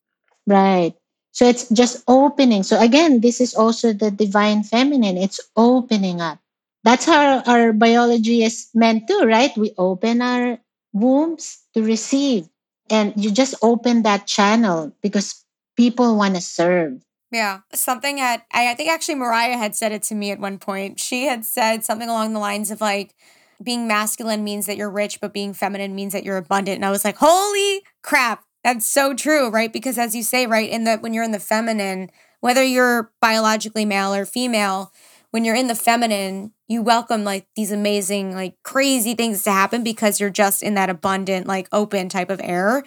Right. 0.46 0.94
So 1.36 1.44
it's 1.44 1.68
just 1.68 2.00
opening. 2.08 2.62
So 2.64 2.80
again, 2.80 3.20
this 3.20 3.44
is 3.44 3.52
also 3.52 3.92
the 3.92 4.10
divine 4.10 4.64
feminine. 4.64 5.20
It's 5.20 5.36
opening 5.52 6.22
up. 6.24 6.40
That's 6.80 7.04
how 7.04 7.44
our 7.44 7.74
biology 7.74 8.42
is 8.42 8.72
meant 8.72 9.06
to, 9.08 9.28
right? 9.28 9.52
We 9.52 9.76
open 9.76 10.22
our 10.22 10.56
wombs 10.94 11.60
to 11.74 11.82
receive. 11.82 12.48
And 12.88 13.12
you 13.20 13.30
just 13.30 13.54
open 13.60 14.00
that 14.08 14.26
channel 14.26 14.96
because 15.02 15.44
people 15.76 16.16
want 16.16 16.36
to 16.36 16.40
serve. 16.40 17.04
Yeah. 17.30 17.60
Something 17.74 18.16
that 18.16 18.46
I, 18.54 18.70
I 18.70 18.74
think 18.74 18.88
actually 18.88 19.16
Mariah 19.16 19.58
had 19.58 19.76
said 19.76 19.92
it 19.92 20.04
to 20.04 20.14
me 20.14 20.30
at 20.30 20.40
one 20.40 20.56
point. 20.56 21.00
She 21.00 21.26
had 21.26 21.44
said 21.44 21.84
something 21.84 22.08
along 22.08 22.32
the 22.32 22.40
lines 22.40 22.70
of 22.70 22.80
like, 22.80 23.14
being 23.62 23.86
masculine 23.86 24.44
means 24.44 24.64
that 24.66 24.76
you're 24.78 24.88
rich, 24.88 25.20
but 25.20 25.34
being 25.34 25.52
feminine 25.52 25.94
means 25.94 26.12
that 26.12 26.24
you're 26.24 26.36
abundant. 26.36 26.76
And 26.76 26.84
I 26.84 26.90
was 26.90 27.04
like, 27.04 27.16
holy 27.16 27.82
crap, 28.02 28.44
that's 28.66 28.84
so 28.84 29.14
true, 29.14 29.48
right? 29.48 29.72
Because 29.72 29.96
as 29.96 30.16
you 30.16 30.24
say, 30.24 30.44
right, 30.44 30.68
in 30.68 30.82
the 30.82 30.96
when 30.96 31.14
you're 31.14 31.22
in 31.22 31.30
the 31.30 31.38
feminine, 31.38 32.10
whether 32.40 32.64
you're 32.64 33.12
biologically 33.20 33.84
male 33.84 34.12
or 34.12 34.26
female, 34.26 34.92
when 35.30 35.44
you're 35.44 35.54
in 35.54 35.68
the 35.68 35.76
feminine, 35.76 36.52
you 36.66 36.82
welcome 36.82 37.22
like 37.22 37.46
these 37.54 37.70
amazing, 37.70 38.34
like 38.34 38.56
crazy 38.64 39.14
things 39.14 39.44
to 39.44 39.52
happen 39.52 39.84
because 39.84 40.18
you're 40.18 40.30
just 40.30 40.64
in 40.64 40.74
that 40.74 40.90
abundant, 40.90 41.46
like 41.46 41.68
open 41.70 42.08
type 42.08 42.28
of 42.28 42.40
air 42.42 42.82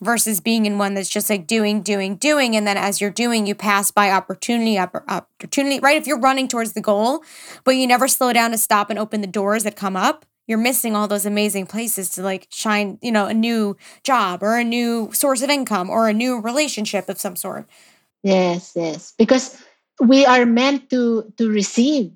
versus 0.00 0.40
being 0.40 0.64
in 0.64 0.78
one 0.78 0.94
that's 0.94 1.10
just 1.10 1.28
like 1.28 1.46
doing, 1.46 1.82
doing, 1.82 2.16
doing. 2.16 2.56
And 2.56 2.66
then 2.66 2.78
as 2.78 2.98
you're 2.98 3.10
doing, 3.10 3.46
you 3.46 3.54
pass 3.54 3.90
by 3.90 4.10
opportunity, 4.10 4.78
opportunity, 4.78 5.78
right? 5.80 5.98
If 5.98 6.06
you're 6.06 6.18
running 6.18 6.48
towards 6.48 6.72
the 6.72 6.80
goal, 6.80 7.22
but 7.64 7.72
you 7.72 7.86
never 7.86 8.08
slow 8.08 8.32
down 8.32 8.52
to 8.52 8.58
stop 8.58 8.88
and 8.88 8.98
open 8.98 9.20
the 9.20 9.26
doors 9.26 9.64
that 9.64 9.76
come 9.76 9.94
up, 9.94 10.24
you're 10.48 10.58
missing 10.58 10.96
all 10.96 11.06
those 11.06 11.26
amazing 11.26 11.66
places 11.66 12.08
to 12.10 12.22
like 12.22 12.48
shine, 12.50 12.98
you 13.02 13.12
know, 13.12 13.26
a 13.26 13.34
new 13.34 13.76
job 14.02 14.42
or 14.42 14.56
a 14.56 14.64
new 14.64 15.12
source 15.12 15.42
of 15.42 15.50
income 15.50 15.90
or 15.90 16.08
a 16.08 16.14
new 16.14 16.40
relationship 16.40 17.08
of 17.08 17.20
some 17.20 17.36
sort. 17.36 17.68
Yes, 18.24 18.72
yes. 18.74 19.12
Because 19.16 19.62
we 20.00 20.24
are 20.24 20.46
meant 20.46 20.90
to 20.90 21.30
to 21.36 21.50
receive. 21.50 22.10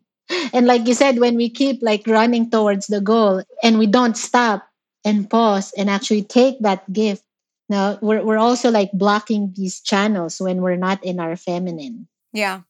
And 0.53 0.67
like 0.67 0.89
you 0.89 0.95
said, 0.95 1.21
when 1.21 1.37
we 1.37 1.51
keep 1.51 1.83
like 1.83 2.07
running 2.07 2.51
towards 2.51 2.87
the 2.87 3.03
goal 3.03 3.45
and 3.63 3.79
we 3.79 3.87
don't 3.87 4.17
stop 4.17 4.67
and 5.05 5.29
pause 5.29 5.73
and 5.77 5.91
actually 5.91 6.23
take 6.25 6.59
that 6.61 6.91
gift, 6.91 7.23
now 7.69 7.99
we're 8.01 8.25
we're 8.25 8.41
also 8.41 8.71
like 8.71 8.91
blocking 8.93 9.53
these 9.55 9.81
channels 9.81 10.41
when 10.41 10.63
we're 10.63 10.81
not 10.81 11.05
in 11.05 11.21
our 11.21 11.37
feminine. 11.37 12.09
Yeah. 12.33 12.63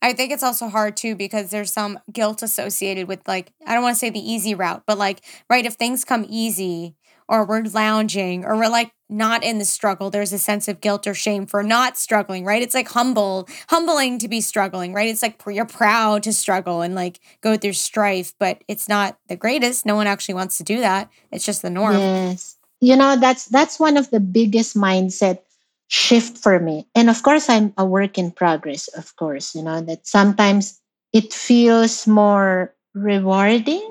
I 0.00 0.12
think 0.12 0.32
it's 0.32 0.42
also 0.42 0.68
hard 0.68 0.96
too 0.96 1.14
because 1.14 1.50
there's 1.50 1.72
some 1.72 1.98
guilt 2.12 2.42
associated 2.42 3.08
with 3.08 3.26
like 3.26 3.52
I 3.66 3.74
don't 3.74 3.82
want 3.82 3.96
to 3.96 3.98
say 3.98 4.10
the 4.10 4.20
easy 4.20 4.54
route, 4.54 4.84
but 4.86 4.98
like 4.98 5.22
right 5.50 5.66
if 5.66 5.74
things 5.74 6.04
come 6.04 6.24
easy 6.28 6.94
or 7.28 7.44
we're 7.44 7.62
lounging 7.62 8.44
or 8.44 8.56
we're 8.56 8.68
like 8.68 8.92
not 9.10 9.42
in 9.42 9.58
the 9.58 9.64
struggle, 9.64 10.10
there's 10.10 10.32
a 10.32 10.38
sense 10.38 10.68
of 10.68 10.80
guilt 10.80 11.06
or 11.06 11.14
shame 11.14 11.46
for 11.46 11.62
not 11.62 11.96
struggling, 11.96 12.44
right? 12.44 12.62
It's 12.62 12.74
like 12.74 12.88
humble, 12.88 13.48
humbling 13.68 14.18
to 14.18 14.28
be 14.28 14.40
struggling, 14.40 14.92
right? 14.92 15.08
It's 15.08 15.22
like 15.22 15.40
you're 15.46 15.64
proud 15.66 16.22
to 16.24 16.32
struggle 16.32 16.82
and 16.82 16.94
like 16.94 17.20
go 17.40 17.56
through 17.56 17.72
strife, 17.74 18.34
but 18.38 18.62
it's 18.68 18.88
not 18.88 19.18
the 19.28 19.36
greatest. 19.36 19.86
No 19.86 19.96
one 19.96 20.06
actually 20.06 20.34
wants 20.34 20.58
to 20.58 20.64
do 20.64 20.80
that. 20.80 21.10
It's 21.30 21.44
just 21.44 21.62
the 21.62 21.70
norm. 21.70 21.96
Yes. 21.96 22.56
You 22.80 22.96
know, 22.96 23.16
that's 23.16 23.46
that's 23.46 23.80
one 23.80 23.96
of 23.96 24.10
the 24.10 24.20
biggest 24.20 24.76
mindset 24.76 25.40
shift 25.88 26.38
for 26.38 26.60
me. 26.60 26.86
And 26.94 27.10
of 27.10 27.22
course, 27.22 27.48
I'm 27.48 27.72
a 27.76 27.84
work 27.84 28.18
in 28.18 28.30
progress, 28.30 28.88
of 28.88 29.14
course, 29.16 29.54
you 29.54 29.62
know, 29.62 29.80
that 29.82 30.06
sometimes 30.06 30.80
it 31.12 31.32
feels 31.32 32.06
more 32.06 32.74
rewarding. 32.94 33.84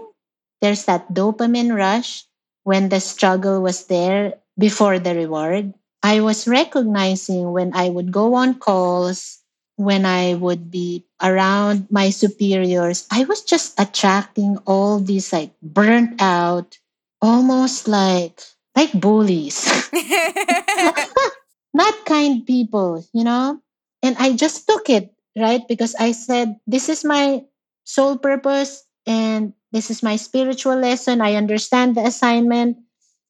There's 0.61 0.85
that 0.85 1.13
dopamine 1.13 1.75
rush 1.75 2.23
when 2.63 2.89
the 2.89 2.99
struggle 2.99 3.61
was 3.61 3.85
there 3.87 4.35
before 4.57 4.99
the 4.99 5.15
reward. 5.15 5.73
I 6.03 6.21
was 6.21 6.47
recognizing 6.47 7.51
when 7.51 7.73
I 7.75 7.89
would 7.89 8.11
go 8.11 8.35
on 8.35 8.59
calls, 8.59 9.39
when 9.75 10.05
I 10.05 10.35
would 10.35 10.69
be 10.71 11.05
around 11.21 11.87
my 11.91 12.09
superiors, 12.09 13.05
I 13.11 13.25
was 13.25 13.41
just 13.43 13.79
attracting 13.79 14.57
all 14.65 14.99
these 14.99 15.33
like 15.33 15.51
burnt 15.61 16.21
out, 16.21 16.77
almost 17.21 17.87
like 17.87 18.41
like 18.75 18.93
bullies. 18.93 19.65
not 21.73 22.05
kind 22.05 22.45
people, 22.45 23.05
you 23.13 23.23
know? 23.23 23.59
And 24.03 24.15
I 24.19 24.33
just 24.33 24.67
took 24.67 24.89
it, 24.89 25.13
right? 25.37 25.61
Because 25.67 25.95
I 25.95 26.11
said, 26.11 26.57
this 26.67 26.89
is 26.89 27.03
my 27.03 27.43
sole 27.83 28.17
purpose 28.17 28.83
and 29.05 29.53
this 29.71 29.89
is 29.91 30.03
my 30.03 30.15
spiritual 30.15 30.75
lesson. 30.77 31.21
I 31.21 31.35
understand 31.35 31.95
the 31.95 32.05
assignment. 32.05 32.77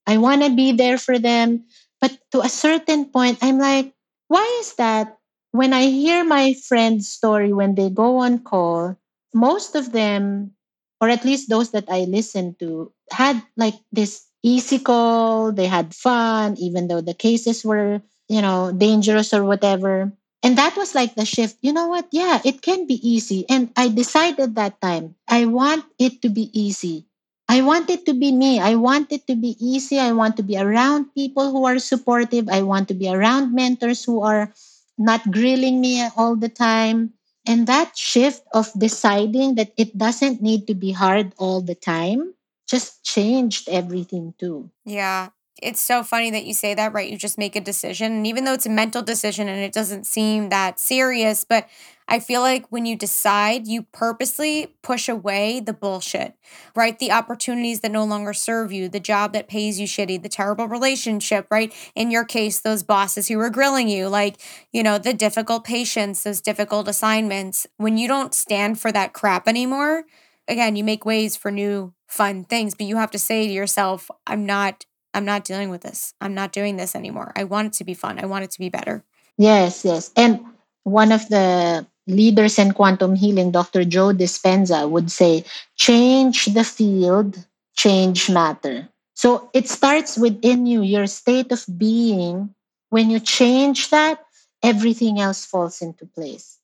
I 0.06 0.18
want 0.18 0.44
to 0.44 0.50
be 0.56 0.72
there 0.72 0.98
for 0.98 1.20
them. 1.20 1.66
But 2.02 2.18
to 2.32 2.42
a 2.42 2.50
certain 2.50 3.06
point, 3.06 3.40
I'm 3.42 3.60
like, 3.60 3.94
why 4.28 4.46
is 4.62 4.76
that? 4.76 5.18
When 5.52 5.74
I 5.74 5.88
hear 5.88 6.24
my 6.24 6.54
friend's 6.54 7.08
story 7.10 7.54
when 7.54 7.76
they 7.76 7.90
go 7.90 8.18
on 8.18 8.40
call, 8.40 8.98
most 9.34 9.76
of 9.76 9.92
them, 9.92 10.54
or 11.02 11.10
at 11.10 11.26
least 11.26 11.50
those 11.50 11.72
that 11.72 11.90
I 11.90 12.06
listen 12.06 12.56
to, 12.60 12.92
had 13.12 13.42
like 13.56 13.76
this 13.92 14.26
easy 14.44 14.80
call. 14.80 15.52
They 15.52 15.66
had 15.68 15.94
fun, 15.96 16.56
even 16.58 16.88
though 16.88 17.02
the 17.02 17.14
cases 17.14 17.66
were 17.66 18.02
you 18.28 18.42
know, 18.42 18.72
dangerous 18.72 19.34
or 19.34 19.44
whatever. 19.44 20.12
And 20.44 20.58
that 20.58 20.78
was 20.78 20.96
like 20.96 21.16
the 21.16 21.26
shift. 21.26 21.58
You 21.62 21.74
know 21.74 21.88
what? 21.88 22.08
Yeah, 22.12 22.42
it 22.46 22.62
can 22.62 22.88
be 22.88 22.96
easy. 23.08 23.46
And 23.50 23.72
I 23.76 23.90
decided 23.90 24.56
that 24.56 24.80
time, 24.82 25.16
I 25.28 25.46
want 25.46 25.86
it 26.00 26.22
to 26.22 26.30
be 26.30 26.50
easy. 26.54 27.06
I 27.50 27.62
want 27.62 27.90
it 27.90 28.06
to 28.06 28.14
be 28.14 28.32
me. 28.32 28.60
I 28.60 28.76
want 28.76 29.12
it 29.12 29.26
to 29.28 29.36
be 29.36 29.56
easy. 29.60 30.00
I 30.00 30.12
want 30.12 30.38
to 30.38 30.44
be 30.44 30.58
around 30.58 31.14
people 31.16 31.52
who 31.52 31.66
are 31.66 31.80
supportive. 31.80 32.50
I 32.50 32.62
want 32.62 32.88
to 32.90 32.94
be 32.94 33.10
around 33.10 33.56
mentors 33.56 34.04
who 34.04 34.22
are 34.22 34.54
not 34.98 35.32
grilling 35.32 35.80
me 35.80 36.06
all 36.16 36.36
the 36.36 36.50
time. 36.50 37.14
And 37.46 37.66
that 37.68 37.98
shift 37.98 38.44
of 38.54 38.72
deciding 38.78 39.56
that 39.56 39.72
it 39.78 39.98
doesn't 39.98 40.42
need 40.42 40.68
to 40.68 40.76
be 40.76 40.92
hard 40.92 41.34
all 41.38 41.62
the 41.62 41.76
time 41.76 42.34
just 42.68 43.04
changed 43.04 43.70
everything 43.70 44.34
too. 44.38 44.70
Yeah 44.86 45.30
it's 45.62 45.80
so 45.80 46.04
funny 46.04 46.32
that 46.32 46.46
you 46.46 46.54
say 46.54 46.74
that, 46.74 46.94
right? 46.94 47.10
You 47.10 47.18
just 47.18 47.38
make 47.38 47.56
a 47.56 47.62
decision. 47.62 48.12
And 48.12 48.28
even 48.28 48.46
though 48.46 48.54
it's 48.54 48.66
a 48.66 48.70
mental 48.70 49.02
decision 49.02 49.48
and 49.48 49.60
it 49.60 49.74
doesn't 49.74 50.06
seem 50.06 50.50
that 50.50 50.80
serious, 50.80 51.44
but 51.44 51.68
I 52.08 52.20
feel 52.20 52.42
like 52.42 52.66
when 52.70 52.86
you 52.86 52.96
decide, 52.96 53.68
you 53.68 53.84
purposely 53.84 54.76
push 54.82 55.10
away 55.10 55.60
the 55.60 55.74
bullshit, 55.74 56.36
right? 56.74 56.98
The 56.98 57.12
opportunities 57.12 57.82
that 57.82 57.92
no 57.92 58.06
longer 58.06 58.32
serve 58.34 58.72
you, 58.72 58.88
the 58.88 59.00
job 59.00 59.34
that 59.34 59.50
pays 59.50 59.80
you 59.80 59.88
shitty, 59.88 60.22
the 60.24 60.30
terrible 60.30 60.68
relationship, 60.68 61.48
right? 61.52 61.74
In 61.96 62.10
your 62.10 62.24
case, 62.24 62.60
those 62.60 62.82
bosses 62.84 63.28
who 63.28 63.38
were 63.38 63.50
grilling 63.50 63.90
you, 63.90 64.08
like, 64.08 64.38
you 64.72 64.84
know, 64.84 64.98
the 64.98 65.14
difficult 65.14 65.66
patients, 65.66 66.24
those 66.24 66.40
difficult 66.40 66.88
assignments. 66.88 67.68
When 67.76 67.98
you 67.98 68.08
don't 68.08 68.34
stand 68.34 68.80
for 68.80 68.92
that 68.94 69.12
crap 69.12 69.48
anymore, 69.48 70.06
again, 70.48 70.78
you 70.78 70.86
make 70.86 71.06
ways 71.06 71.36
for 71.36 71.52
new 71.52 71.94
fun 72.08 72.46
things, 72.46 72.74
but 72.74 72.86
you 72.86 72.96
have 72.96 73.12
to 73.12 73.20
say 73.20 73.48
to 73.48 73.54
yourself, 73.54 74.10
I'm 74.26 74.46
not 74.46 74.86
I'm 75.18 75.26
not 75.26 75.46
dealing 75.46 75.72
with 75.72 75.82
this. 75.82 76.14
I'm 76.22 76.36
not 76.36 76.52
doing 76.54 76.78
this 76.78 76.96
anymore. 76.96 77.34
I 77.36 77.44
want 77.44 77.74
it 77.74 77.74
to 77.82 77.84
be 77.84 77.96
fun. 77.96 78.20
I 78.20 78.28
want 78.28 78.44
it 78.44 78.52
to 78.52 78.60
be 78.60 78.70
better. 78.70 79.04
Yes, 79.36 79.84
yes. 79.84 80.12
And 80.16 80.46
one 80.84 81.12
of 81.12 81.28
the 81.30 81.88
leaders 82.06 82.60
in 82.60 82.74
quantum 82.74 83.16
healing, 83.16 83.50
Dr. 83.50 83.84
Joe 83.84 84.14
Dispenza, 84.14 84.88
would 84.88 85.10
say, 85.10 85.44
change 85.76 86.46
the 86.46 86.64
field, 86.64 87.48
change 87.76 88.30
matter. 88.30 88.90
So 89.16 89.50
it 89.56 89.68
starts 89.68 90.20
within 90.20 90.68
you, 90.68 90.84
your 90.84 91.08
state 91.08 91.52
of 91.52 91.66
being. 91.80 92.54
When 92.90 93.10
you 93.10 93.20
change 93.20 93.90
that, 93.90 94.24
everything 94.62 95.20
else 95.20 95.46
falls 95.46 95.82
into 95.82 96.06
place. 96.06 96.57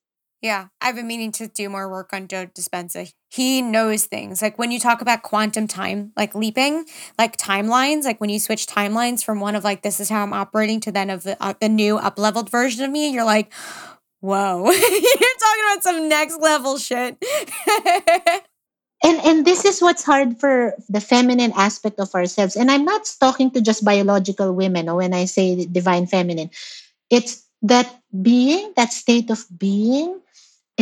Yeah, 0.44 0.68
I've 0.82 0.96
been 0.96 1.08
meaning 1.08 1.32
to 1.34 1.48
do 1.48 1.70
more 1.70 1.90
work 1.90 2.10
on 2.12 2.28
Joe 2.28 2.48
Dispenza. 2.48 3.10
He 3.32 3.62
knows 3.62 4.04
things. 4.04 4.42
Like 4.42 4.60
when 4.60 4.72
you 4.72 4.80
talk 4.80 5.00
about 5.00 5.24
quantum 5.24 5.70
time, 5.70 6.12
like 6.18 6.36
leaping, 6.36 6.84
like 7.18 7.38
timelines, 7.38 8.04
like 8.04 8.20
when 8.20 8.30
you 8.30 8.40
switch 8.40 8.68
timelines 8.68 9.24
from 9.24 9.40
one 9.40 9.56
of 9.56 9.64
like 9.64 9.84
this 9.84 10.02
is 10.02 10.10
how 10.10 10.22
I'm 10.22 10.34
operating 10.34 10.82
to 10.82 10.92
then 10.92 11.10
of 11.10 11.24
the, 11.24 11.42
uh, 11.42 11.54
the 11.62 11.70
new 11.70 11.98
up 11.98 12.20
leveled 12.20 12.50
version 12.50 12.84
of 12.84 12.92
me, 12.92 13.10
you're 13.10 13.24
like, 13.24 13.54
whoa, 14.20 14.66
you're 14.70 15.40
talking 15.40 15.64
about 15.72 15.84
some 15.84 16.10
next 16.10 16.38
level 16.42 16.78
shit. 16.78 17.24
and 19.02 19.22
and 19.24 19.46
this 19.46 19.64
is 19.64 19.82
what's 19.82 20.04
hard 20.04 20.42
for 20.42 20.74
the 20.90 21.00
feminine 21.00 21.54
aspect 21.56 22.02
of 22.02 22.14
ourselves. 22.14 22.58
And 22.58 22.70
I'm 22.70 22.84
not 22.84 23.10
talking 23.18 23.50
to 23.52 23.62
just 23.62 23.86
biological 23.86 24.52
women. 24.52 24.90
Or 24.90 24.98
when 24.98 25.14
I 25.14 25.24
say 25.24 25.66
divine 25.68 26.06
feminine, 26.06 26.50
it's 27.10 27.48
that 27.62 28.02
being, 28.22 28.74
that 28.76 28.92
state 28.92 29.30
of 29.30 29.46
being 29.58 30.20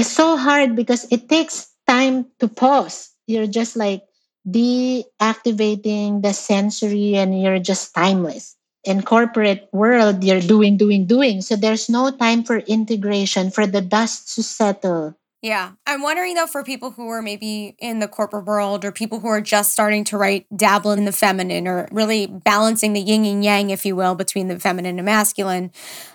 it's 0.02 0.10
so 0.10 0.36
hard 0.36 0.76
because 0.76 1.06
it 1.14 1.30
takes 1.30 1.70
time 1.86 2.26
to 2.40 2.48
pause. 2.48 3.14
You're 3.28 3.46
just 3.46 3.78
like 3.78 4.02
deactivating 4.50 6.24
the 6.24 6.34
sensory 6.34 7.14
and 7.16 7.40
you're 7.40 7.60
just 7.62 7.94
timeless. 7.94 8.58
In 8.84 9.04
corporate 9.04 9.70
world, 9.72 10.24
you're 10.24 10.42
doing, 10.42 10.76
doing, 10.76 11.06
doing. 11.06 11.42
So 11.46 11.56
there's 11.56 11.88
no 11.88 12.10
time 12.10 12.44
for 12.44 12.58
integration, 12.58 13.52
for 13.52 13.68
the 13.68 13.82
dust 13.82 14.34
to 14.34 14.42
settle. 14.42 15.16
Yeah. 15.44 15.74
I'm 15.86 16.02
wondering 16.02 16.34
though, 16.34 16.48
for 16.48 16.64
people 16.64 16.92
who 16.92 17.08
are 17.10 17.22
maybe 17.22 17.76
in 17.78 18.00
the 18.00 18.08
corporate 18.08 18.46
world 18.46 18.86
or 18.86 18.92
people 18.92 19.20
who 19.20 19.28
are 19.28 19.42
just 19.42 19.72
starting 19.72 20.04
to 20.06 20.18
write, 20.18 20.46
dabble 20.56 20.92
in 20.92 21.06
the 21.06 21.12
feminine 21.12 21.68
or 21.68 21.88
really 21.92 22.26
balancing 22.26 22.94
the 22.94 23.02
yin 23.02 23.26
and 23.26 23.44
yang, 23.44 23.70
if 23.70 23.86
you 23.86 23.96
will, 23.96 24.16
between 24.16 24.48
the 24.48 24.60
feminine 24.60 24.98
and 24.98 25.06
masculine, 25.06 25.72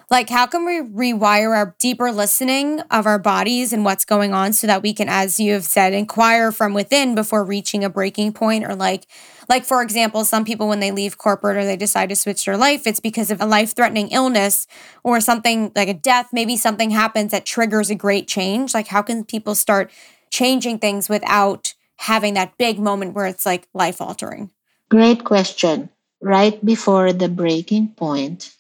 like, 0.08 0.30
how 0.30 0.46
can 0.46 0.64
we 0.64 0.80
rewire 0.80 1.56
our 1.56 1.74
deeper 1.78 2.12
listening 2.12 2.80
of 2.92 3.06
our 3.06 3.18
bodies 3.18 3.72
and 3.72 3.84
what's 3.84 4.04
going 4.04 4.32
on 4.32 4.52
so 4.52 4.66
that 4.68 4.82
we 4.82 4.92
can, 4.92 5.08
as 5.08 5.40
you 5.40 5.52
have 5.52 5.64
said, 5.64 5.92
inquire 5.92 6.52
from 6.52 6.74
within 6.74 7.16
before 7.16 7.44
reaching 7.44 7.82
a 7.82 7.90
breaking 7.90 8.32
point? 8.32 8.64
Or, 8.64 8.76
like, 8.76 9.06
like 9.48 9.64
for 9.64 9.82
example, 9.82 10.24
some 10.24 10.44
people 10.44 10.68
when 10.68 10.78
they 10.78 10.92
leave 10.92 11.18
corporate 11.18 11.56
or 11.56 11.64
they 11.64 11.76
decide 11.76 12.08
to 12.10 12.16
switch 12.16 12.44
their 12.44 12.56
life, 12.56 12.86
it's 12.86 13.00
because 13.00 13.32
of 13.32 13.40
a 13.40 13.46
life 13.46 13.74
threatening 13.74 14.08
illness 14.08 14.68
or 15.02 15.20
something 15.20 15.72
like 15.74 15.88
a 15.88 15.94
death. 15.94 16.28
Maybe 16.32 16.56
something 16.56 16.90
happens 16.90 17.32
that 17.32 17.44
triggers 17.44 17.90
a 17.90 17.96
great 17.96 18.28
change. 18.28 18.74
Like, 18.74 18.86
how 18.86 19.02
can 19.02 19.24
people 19.24 19.56
start 19.56 19.90
changing 20.30 20.78
things 20.78 21.08
without 21.08 21.74
having 21.96 22.34
that 22.34 22.56
big 22.58 22.78
moment 22.78 23.14
where 23.14 23.26
it's 23.26 23.46
like 23.46 23.66
life 23.74 24.00
altering? 24.00 24.50
Great 24.88 25.24
question. 25.24 25.90
Right 26.22 26.64
before 26.64 27.12
the 27.12 27.28
breaking 27.28 27.88
point, 27.88 28.55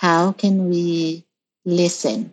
how 0.00 0.32
can 0.32 0.68
we 0.68 1.26
listen? 1.64 2.32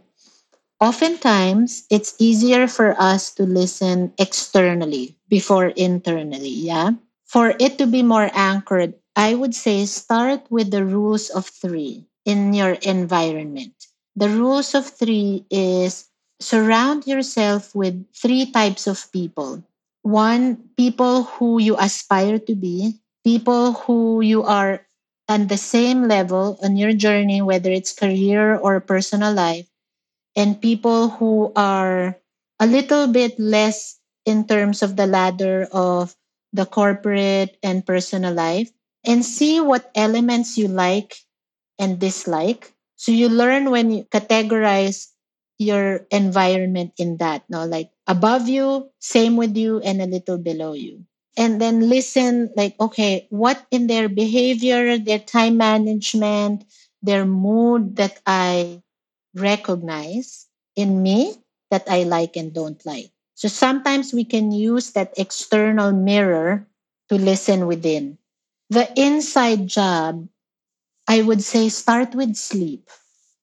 Oftentimes, 0.79 1.85
it's 1.89 2.15
easier 2.19 2.67
for 2.67 2.95
us 3.01 3.33
to 3.35 3.43
listen 3.43 4.13
externally 4.17 5.17
before 5.29 5.67
internally. 5.75 6.49
Yeah. 6.53 6.91
For 7.25 7.55
it 7.59 7.77
to 7.79 7.87
be 7.87 8.03
more 8.03 8.29
anchored, 8.33 8.93
I 9.15 9.35
would 9.35 9.55
say 9.55 9.85
start 9.85 10.45
with 10.51 10.71
the 10.71 10.85
rules 10.85 11.29
of 11.29 11.47
three 11.47 12.05
in 12.25 12.53
your 12.53 12.77
environment. 12.85 13.73
The 14.15 14.29
rules 14.29 14.75
of 14.75 14.85
three 14.87 15.45
is 15.49 16.09
surround 16.39 17.07
yourself 17.07 17.73
with 17.75 18.05
three 18.13 18.51
types 18.51 18.87
of 18.87 19.11
people. 19.11 19.63
One, 20.03 20.69
people 20.77 21.23
who 21.23 21.59
you 21.59 21.75
aspire 21.77 22.39
to 22.39 22.55
be, 22.55 22.95
people 23.25 23.73
who 23.73 24.21
you 24.21 24.43
are 24.43 24.86
on 25.29 25.47
the 25.47 25.57
same 25.57 26.07
level 26.07 26.59
on 26.63 26.77
your 26.77 26.93
journey, 26.93 27.41
whether 27.41 27.71
it's 27.71 27.93
career 27.93 28.55
or 28.57 28.79
personal 28.79 29.33
life, 29.33 29.67
and 30.35 30.61
people 30.61 31.09
who 31.09 31.51
are 31.55 32.17
a 32.59 32.67
little 32.67 33.07
bit 33.07 33.39
less 33.39 33.99
in 34.25 34.47
terms 34.47 34.83
of 34.83 34.95
the 34.95 35.07
ladder 35.07 35.67
of 35.71 36.15
the 36.53 36.65
corporate 36.65 37.57
and 37.63 37.85
personal 37.85 38.33
life, 38.33 38.71
and 39.05 39.25
see 39.25 39.59
what 39.59 39.91
elements 39.95 40.57
you 40.57 40.67
like 40.67 41.15
and 41.79 41.99
dislike. 41.99 42.73
So 42.95 43.11
you 43.11 43.29
learn 43.29 43.71
when 43.71 43.91
you 43.91 44.03
categorize 44.05 45.09
your 45.59 46.05
environment 46.11 46.93
in 46.97 47.17
that, 47.17 47.43
no, 47.49 47.65
like 47.65 47.91
above 48.07 48.47
you, 48.47 48.91
same 48.99 49.37
with 49.37 49.55
you, 49.57 49.79
and 49.81 50.01
a 50.01 50.07
little 50.07 50.37
below 50.37 50.73
you 50.73 51.05
and 51.37 51.61
then 51.61 51.89
listen 51.89 52.51
like 52.57 52.75
okay 52.79 53.27
what 53.29 53.65
in 53.71 53.87
their 53.87 54.09
behavior 54.09 54.97
their 54.97 55.19
time 55.19 55.57
management 55.57 56.65
their 57.01 57.25
mood 57.25 57.95
that 57.97 58.19
i 58.25 58.81
recognize 59.35 60.47
in 60.75 61.01
me 61.03 61.35
that 61.71 61.85
i 61.89 62.03
like 62.03 62.35
and 62.37 62.53
don't 62.53 62.85
like. 62.85 63.11
So 63.35 63.47
sometimes 63.47 64.13
we 64.13 64.25
can 64.25 64.51
use 64.51 64.91
that 64.93 65.13
external 65.17 65.91
mirror 65.93 66.67
to 67.09 67.15
listen 67.15 67.67
within. 67.67 68.17
The 68.69 68.89
inside 68.99 69.67
job 69.67 70.27
i 71.07 71.21
would 71.21 71.43
say 71.43 71.69
start 71.69 72.15
with 72.15 72.35
sleep. 72.35 72.89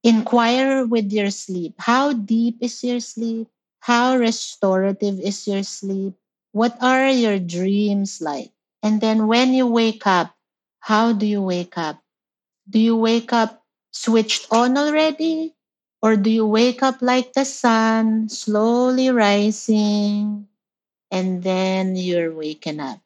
Inquire 0.04 0.86
with 0.86 1.12
your 1.12 1.30
sleep. 1.30 1.74
How 1.78 2.12
deep 2.12 2.58
is 2.60 2.84
your 2.84 3.00
sleep? 3.00 3.48
How 3.80 4.16
restorative 4.16 5.20
is 5.20 5.46
your 5.46 5.62
sleep 5.64 6.14
what 6.54 6.78
are 6.80 7.10
your 7.10 7.42
dreams 7.42 8.22
like? 8.22 8.54
And 8.82 9.00
then 9.02 9.26
when 9.26 9.52
you 9.52 9.66
wake 9.66 10.06
up, 10.06 10.38
how 10.78 11.12
do 11.12 11.26
you 11.26 11.42
wake 11.42 11.76
up? 11.76 11.98
Do 12.70 12.78
you 12.78 12.96
wake 12.96 13.32
up 13.32 13.64
switched 13.90 14.46
on 14.52 14.78
already? 14.78 15.54
Or 16.00 16.14
do 16.14 16.30
you 16.30 16.46
wake 16.46 16.82
up 16.82 17.02
like 17.02 17.32
the 17.32 17.44
sun, 17.44 18.28
slowly 18.28 19.10
rising, 19.10 20.46
and 21.10 21.42
then 21.42 21.96
you're 21.96 22.32
waking 22.32 22.78
up? 22.78 23.00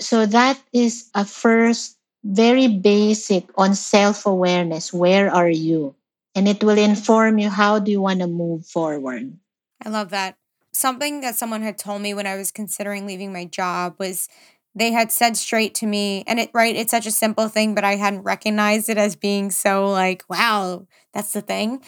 So 0.00 0.24
that 0.26 0.58
is 0.72 1.10
a 1.14 1.24
first 1.26 1.98
very 2.24 2.68
basic 2.68 3.50
on 3.58 3.74
self 3.74 4.24
awareness. 4.24 4.92
Where 4.94 5.28
are 5.30 5.50
you? 5.50 5.94
And 6.34 6.48
it 6.48 6.64
will 6.64 6.78
inform 6.78 7.38
you 7.38 7.50
how 7.50 7.80
do 7.80 7.90
you 7.90 8.00
want 8.00 8.20
to 8.20 8.26
move 8.26 8.64
forward. 8.66 9.36
I 9.84 9.90
love 9.90 10.10
that 10.10 10.38
something 10.74 11.20
that 11.20 11.36
someone 11.36 11.62
had 11.62 11.78
told 11.78 12.02
me 12.02 12.14
when 12.14 12.26
I 12.26 12.36
was 12.36 12.50
considering 12.50 13.06
leaving 13.06 13.32
my 13.32 13.44
job 13.44 13.94
was 13.98 14.28
they 14.74 14.90
had 14.92 15.12
said 15.12 15.36
straight 15.36 15.74
to 15.76 15.86
me 15.86 16.24
and 16.26 16.40
it 16.40 16.50
right 16.52 16.74
it's 16.74 16.90
such 16.90 17.06
a 17.06 17.12
simple 17.12 17.48
thing 17.48 17.74
but 17.74 17.84
I 17.84 17.96
hadn't 17.96 18.22
recognized 18.22 18.88
it 18.88 18.98
as 18.98 19.16
being 19.16 19.50
so 19.50 19.86
like 19.88 20.24
wow 20.28 20.86
that's 21.12 21.32
the 21.32 21.42
thing. 21.42 21.82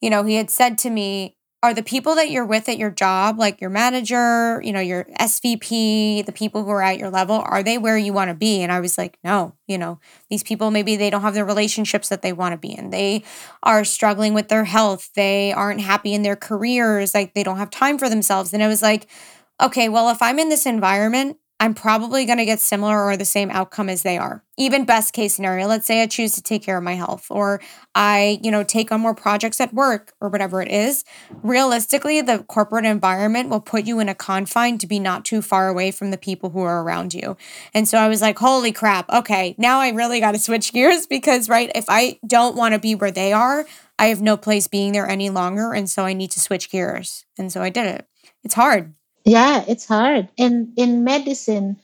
You 0.00 0.10
know 0.10 0.24
he 0.24 0.34
had 0.36 0.50
said 0.50 0.78
to 0.78 0.90
me 0.90 1.36
are 1.62 1.72
the 1.72 1.82
people 1.82 2.16
that 2.16 2.28
you're 2.28 2.44
with 2.44 2.68
at 2.68 2.76
your 2.76 2.90
job, 2.90 3.38
like 3.38 3.60
your 3.60 3.70
manager, 3.70 4.60
you 4.64 4.72
know, 4.72 4.80
your 4.80 5.04
SVP, 5.20 6.26
the 6.26 6.32
people 6.32 6.64
who 6.64 6.70
are 6.70 6.82
at 6.82 6.98
your 6.98 7.08
level, 7.08 7.36
are 7.46 7.62
they 7.62 7.78
where 7.78 7.96
you 7.96 8.12
want 8.12 8.30
to 8.30 8.34
be? 8.34 8.62
And 8.62 8.72
I 8.72 8.80
was 8.80 8.98
like, 8.98 9.16
no, 9.22 9.54
you 9.68 9.78
know, 9.78 10.00
these 10.28 10.42
people 10.42 10.72
maybe 10.72 10.96
they 10.96 11.08
don't 11.08 11.20
have 11.20 11.34
the 11.34 11.44
relationships 11.44 12.08
that 12.08 12.20
they 12.20 12.32
want 12.32 12.52
to 12.52 12.58
be 12.58 12.76
in. 12.76 12.90
They 12.90 13.22
are 13.62 13.84
struggling 13.84 14.34
with 14.34 14.48
their 14.48 14.64
health. 14.64 15.10
They 15.14 15.52
aren't 15.52 15.80
happy 15.80 16.14
in 16.14 16.22
their 16.22 16.34
careers. 16.34 17.14
Like 17.14 17.34
they 17.34 17.44
don't 17.44 17.58
have 17.58 17.70
time 17.70 17.96
for 17.96 18.08
themselves. 18.08 18.52
And 18.52 18.62
I 18.62 18.66
was 18.68 18.82
like, 18.82 19.06
okay, 19.62 19.88
well, 19.88 20.10
if 20.10 20.20
I'm 20.20 20.40
in 20.40 20.48
this 20.48 20.66
environment 20.66 21.36
I'm 21.62 21.74
probably 21.74 22.24
going 22.24 22.38
to 22.38 22.44
get 22.44 22.58
similar 22.58 23.04
or 23.04 23.16
the 23.16 23.24
same 23.24 23.48
outcome 23.48 23.88
as 23.88 24.02
they 24.02 24.18
are. 24.18 24.42
Even 24.58 24.84
best 24.84 25.14
case 25.14 25.32
scenario, 25.32 25.68
let's 25.68 25.86
say 25.86 26.02
I 26.02 26.08
choose 26.08 26.34
to 26.34 26.42
take 26.42 26.64
care 26.64 26.76
of 26.76 26.82
my 26.82 26.94
health 26.94 27.28
or 27.30 27.60
I, 27.94 28.40
you 28.42 28.50
know, 28.50 28.64
take 28.64 28.90
on 28.90 29.00
more 29.00 29.14
projects 29.14 29.60
at 29.60 29.72
work 29.72 30.12
or 30.20 30.28
whatever 30.28 30.60
it 30.60 30.72
is. 30.72 31.04
Realistically, 31.44 32.20
the 32.20 32.40
corporate 32.48 32.84
environment 32.84 33.48
will 33.48 33.60
put 33.60 33.84
you 33.84 34.00
in 34.00 34.08
a 34.08 34.14
confine 34.14 34.76
to 34.78 34.88
be 34.88 34.98
not 34.98 35.24
too 35.24 35.40
far 35.40 35.68
away 35.68 35.92
from 35.92 36.10
the 36.10 36.18
people 36.18 36.50
who 36.50 36.62
are 36.62 36.82
around 36.82 37.14
you. 37.14 37.36
And 37.72 37.86
so 37.86 37.96
I 37.96 38.08
was 38.08 38.20
like, 38.20 38.40
holy 38.40 38.72
crap. 38.72 39.08
Okay, 39.08 39.54
now 39.56 39.78
I 39.78 39.90
really 39.90 40.18
got 40.18 40.32
to 40.32 40.40
switch 40.40 40.72
gears 40.72 41.06
because, 41.10 41.48
right, 41.48 41.70
if 41.76 41.84
I 41.88 42.18
don't 42.26 42.56
want 42.56 42.74
to 42.74 42.80
be 42.80 42.96
where 42.96 43.12
they 43.12 43.32
are, 43.32 43.66
I 44.00 44.06
have 44.06 44.20
no 44.20 44.36
place 44.36 44.66
being 44.66 44.94
there 44.94 45.08
any 45.08 45.30
longer. 45.30 45.74
And 45.74 45.88
so 45.88 46.04
I 46.04 46.12
need 46.12 46.32
to 46.32 46.40
switch 46.40 46.72
gears. 46.72 47.24
And 47.38 47.52
so 47.52 47.62
I 47.62 47.70
did 47.70 47.86
it. 47.86 48.08
It's 48.42 48.54
hard. 48.54 48.94
Yeah, 49.24 49.64
it's 49.68 49.86
hard. 49.86 50.28
And 50.38 50.72
in 50.76 51.04
medicine, 51.04 51.78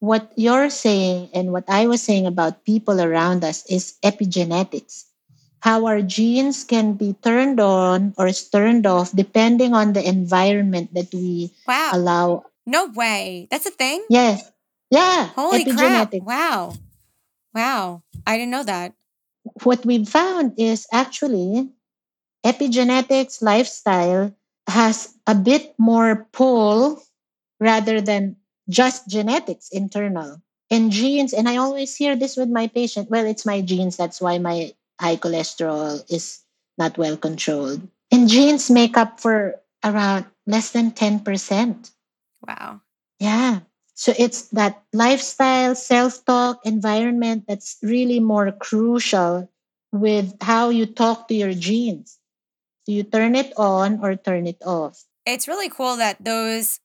what 0.00 0.32
you're 0.36 0.70
saying 0.70 1.30
and 1.34 1.52
what 1.52 1.64
I 1.68 1.86
was 1.86 2.02
saying 2.02 2.26
about 2.26 2.64
people 2.64 3.00
around 3.00 3.44
us 3.44 3.66
is 3.66 3.94
epigenetics. 4.04 5.04
How 5.60 5.86
our 5.86 6.02
genes 6.02 6.62
can 6.62 6.94
be 6.94 7.14
turned 7.20 7.58
on 7.58 8.14
or 8.16 8.30
turned 8.30 8.86
off 8.86 9.10
depending 9.10 9.74
on 9.74 9.92
the 9.92 10.06
environment 10.06 10.94
that 10.94 11.12
we 11.12 11.50
wow. 11.66 11.90
allow. 11.92 12.44
No 12.64 12.86
way. 12.94 13.48
That's 13.50 13.66
a 13.66 13.74
thing? 13.74 14.04
Yes. 14.08 14.50
Yeah. 14.90 15.34
Holy 15.34 15.64
crap. 15.64 16.14
Wow. 16.14 16.74
Wow. 17.54 18.02
I 18.26 18.36
didn't 18.38 18.52
know 18.52 18.62
that. 18.62 18.94
What 19.64 19.84
we've 19.84 20.08
found 20.08 20.54
is 20.56 20.86
actually 20.92 21.68
epigenetics, 22.44 23.42
lifestyle, 23.42 24.32
has 24.68 25.14
a 25.26 25.34
bit 25.34 25.74
more 25.78 26.28
pull 26.32 27.02
rather 27.60 28.00
than 28.00 28.36
just 28.68 29.08
genetics 29.08 29.68
internal. 29.70 30.42
And 30.70 30.92
genes 30.92 31.32
and 31.32 31.48
i 31.48 31.56
always 31.56 31.96
hear 31.96 32.14
this 32.16 32.36
with 32.36 32.50
my 32.50 32.66
patient 32.68 33.08
well 33.10 33.24
it's 33.24 33.46
my 33.46 33.62
genes 33.62 33.96
that's 33.96 34.20
why 34.20 34.38
my 34.38 34.72
high 35.00 35.16
cholesterol 35.16 36.04
is 36.12 36.42
not 36.76 36.98
well 36.98 37.16
controlled. 37.16 37.88
And 38.12 38.28
genes 38.28 38.70
make 38.70 38.96
up 38.96 39.20
for 39.20 39.56
around 39.84 40.26
less 40.46 40.72
than 40.72 40.92
10% 40.92 41.90
wow. 42.46 42.80
Yeah. 43.18 43.60
So 43.94 44.14
it's 44.18 44.48
that 44.50 44.82
lifestyle 44.92 45.74
self-talk 45.74 46.60
environment 46.64 47.44
that's 47.48 47.78
really 47.82 48.20
more 48.20 48.52
crucial 48.52 49.50
with 49.92 50.36
how 50.42 50.68
you 50.70 50.86
talk 50.86 51.28
to 51.28 51.34
your 51.34 51.54
genes 51.54 52.17
do 52.88 52.94
you 52.94 53.04
turn 53.04 53.36
it 53.36 53.52
on 53.58 54.00
or 54.02 54.16
turn 54.16 54.46
it 54.46 54.62
off? 54.64 55.04
It's 55.26 55.46
really 55.46 55.68
cool 55.68 55.96
that 55.96 56.16
those 56.24 56.80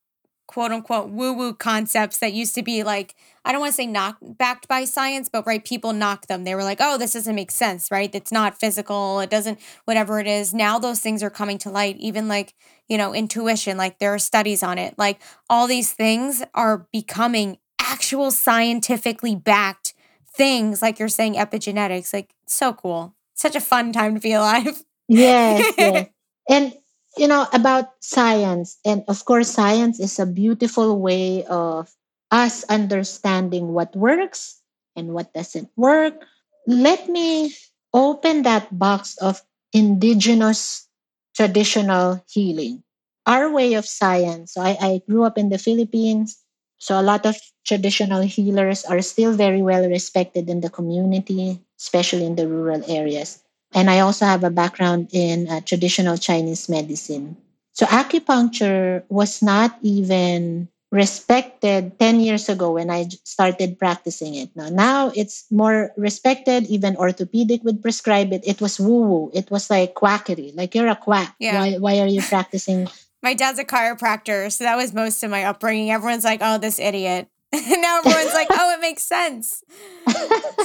quote 0.48 0.74
unquote 0.74 1.10
woo 1.10 1.32
woo 1.32 1.54
concepts 1.54 2.18
that 2.18 2.34
used 2.34 2.54
to 2.56 2.62
be 2.62 2.84
like, 2.84 3.16
I 3.46 3.54
don't 3.54 3.62
want 3.62 3.72
to 3.72 3.76
say 3.78 3.88
not 3.88 4.38
backed 4.38 4.68
by 4.68 4.84
science, 4.84 5.30
but 5.32 5.48
right, 5.48 5.64
people 5.64 5.94
knock 5.94 6.28
them. 6.28 6.44
They 6.44 6.56
were 6.56 6.64
like, 6.66 6.80
oh, 6.82 6.98
this 6.98 7.14
doesn't 7.14 7.34
make 7.34 7.52
sense, 7.52 7.88
right? 7.90 8.14
It's 8.14 8.34
not 8.34 8.60
physical. 8.60 9.22
It 9.22 9.30
doesn't, 9.30 9.60
whatever 9.86 10.20
it 10.20 10.28
is. 10.28 10.54
Now 10.54 10.78
those 10.78 11.00
things 11.00 11.24
are 11.24 11.30
coming 11.30 11.58
to 11.60 11.70
light, 11.70 11.96
even 12.00 12.28
like, 12.28 12.54
you 12.90 12.98
know, 12.98 13.14
intuition, 13.16 13.78
like 13.78 14.00
there 14.00 14.14
are 14.14 14.20
studies 14.20 14.62
on 14.62 14.78
it. 14.78 14.96
Like 14.98 15.22
all 15.50 15.68
these 15.68 15.94
things 15.94 16.44
are 16.54 16.86
becoming 16.92 17.60
actual 17.80 18.30
scientifically 18.30 19.38
backed 19.38 19.94
things, 20.28 20.82
like 20.82 21.00
you're 21.00 21.08
saying 21.08 21.36
epigenetics. 21.36 22.14
Like, 22.14 22.36
so 22.46 22.74
cool. 22.74 23.16
Such 23.36 23.56
a 23.56 23.62
fun 23.62 23.94
time 23.94 24.16
to 24.16 24.20
be 24.20 24.34
alive. 24.34 24.84
Yes, 25.14 25.76
yes. 25.78 26.08
And 26.50 26.74
you 27.18 27.28
know 27.28 27.48
about 27.54 27.94
science 28.02 28.78
and 28.86 29.04
of 29.08 29.24
course 29.26 29.50
science 29.52 30.00
is 30.00 30.18
a 30.20 30.26
beautiful 30.26 31.00
way 31.00 31.46
of 31.46 31.92
us 32.32 32.64
understanding 32.66 33.74
what 33.74 33.96
works 33.96 34.62
and 34.96 35.14
what 35.14 35.34
doesn't 35.34 35.70
work. 35.78 36.26
Let 36.68 37.08
me 37.10 37.54
open 37.94 38.44
that 38.44 38.68
box 38.78 39.18
of 39.18 39.42
indigenous 39.74 40.88
traditional 41.36 42.24
healing. 42.30 42.84
Our 43.28 43.52
way 43.52 43.74
of 43.76 43.86
science. 43.86 44.54
So 44.54 44.62
I, 44.62 44.78
I 44.82 45.02
grew 45.08 45.24
up 45.24 45.38
in 45.38 45.50
the 45.50 45.60
Philippines. 45.60 46.40
So 46.80 47.00
a 47.00 47.06
lot 47.06 47.26
of 47.26 47.38
traditional 47.66 48.22
healers 48.24 48.86
are 48.86 49.02
still 49.02 49.34
very 49.34 49.62
well 49.62 49.88
respected 49.88 50.50
in 50.50 50.62
the 50.62 50.70
community, 50.70 51.62
especially 51.80 52.26
in 52.26 52.36
the 52.36 52.48
rural 52.48 52.84
areas. 52.90 53.43
And 53.74 53.90
I 53.90 54.00
also 54.00 54.26
have 54.26 54.44
a 54.44 54.50
background 54.50 55.10
in 55.12 55.50
uh, 55.50 55.62
traditional 55.62 56.18
Chinese 56.18 56.70
medicine. 56.70 57.38
So 57.74 57.86
acupuncture 57.88 59.04
was 59.10 59.42
not 59.42 59.78
even 59.82 60.70
respected 60.92 61.98
10 61.98 62.20
years 62.20 62.48
ago 62.50 62.74
when 62.74 62.92
I 62.92 63.10
started 63.24 63.80
practicing 63.80 64.36
it. 64.36 64.56
Now, 64.56 64.70
now 64.70 65.12
it's 65.16 65.46
more 65.50 65.92
respected. 65.98 66.68
Even 66.68 66.96
orthopedic 66.96 67.64
would 67.64 67.82
prescribe 67.82 68.32
it. 68.32 68.46
It 68.46 68.62
was 68.62 68.80
woo 68.80 69.02
woo. 69.02 69.32
It 69.34 69.50
was 69.50 69.72
like 69.72 69.96
quackery. 69.96 70.54
Like 70.54 70.76
you're 70.76 70.88
a 70.88 70.96
quack. 70.96 71.34
Yeah. 71.40 71.58
Why, 71.58 71.78
why 71.78 72.00
are 72.00 72.08
you 72.08 72.22
practicing? 72.22 72.88
my 73.24 73.34
dad's 73.34 73.58
a 73.58 73.66
chiropractor. 73.66 74.52
So 74.52 74.66
that 74.66 74.76
was 74.76 74.94
most 74.94 75.24
of 75.24 75.32
my 75.32 75.46
upbringing. 75.46 75.90
Everyone's 75.90 76.26
like, 76.26 76.42
oh, 76.44 76.60
this 76.60 76.78
idiot. 76.78 77.28
And 77.52 77.82
now 77.82 78.00
everyone's 78.00 78.34
like, 78.34 78.50
oh, 78.52 78.74
it 78.74 78.82
makes 78.82 79.02
sense. 79.02 79.64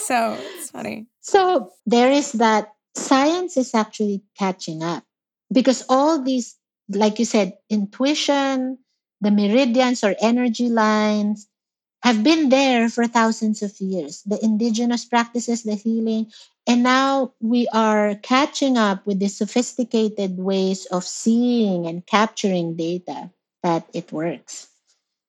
so 0.02 0.36
it's 0.38 0.70
funny. 0.70 1.06
So 1.20 1.72
there 1.86 2.10
is 2.10 2.32
that 2.32 2.72
science 2.98 3.56
is 3.56 3.74
actually 3.74 4.22
catching 4.38 4.82
up 4.82 5.04
because 5.52 5.84
all 5.88 6.20
these, 6.22 6.56
like 6.88 7.18
you 7.18 7.24
said, 7.24 7.54
intuition, 7.70 8.78
the 9.20 9.30
meridians 9.30 10.04
or 10.04 10.14
energy 10.20 10.68
lines 10.68 11.48
have 12.02 12.22
been 12.22 12.48
there 12.48 12.88
for 12.88 13.06
thousands 13.06 13.62
of 13.62 13.74
years. 13.80 14.22
The 14.22 14.42
indigenous 14.44 15.04
practices, 15.04 15.64
the 15.64 15.74
healing, 15.74 16.30
and 16.66 16.82
now 16.82 17.32
we 17.40 17.66
are 17.72 18.14
catching 18.16 18.76
up 18.76 19.06
with 19.06 19.18
the 19.18 19.28
sophisticated 19.28 20.38
ways 20.38 20.86
of 20.86 21.04
seeing 21.04 21.86
and 21.86 22.06
capturing 22.06 22.76
data 22.76 23.30
that 23.62 23.88
it 23.92 24.12
works. 24.12 24.68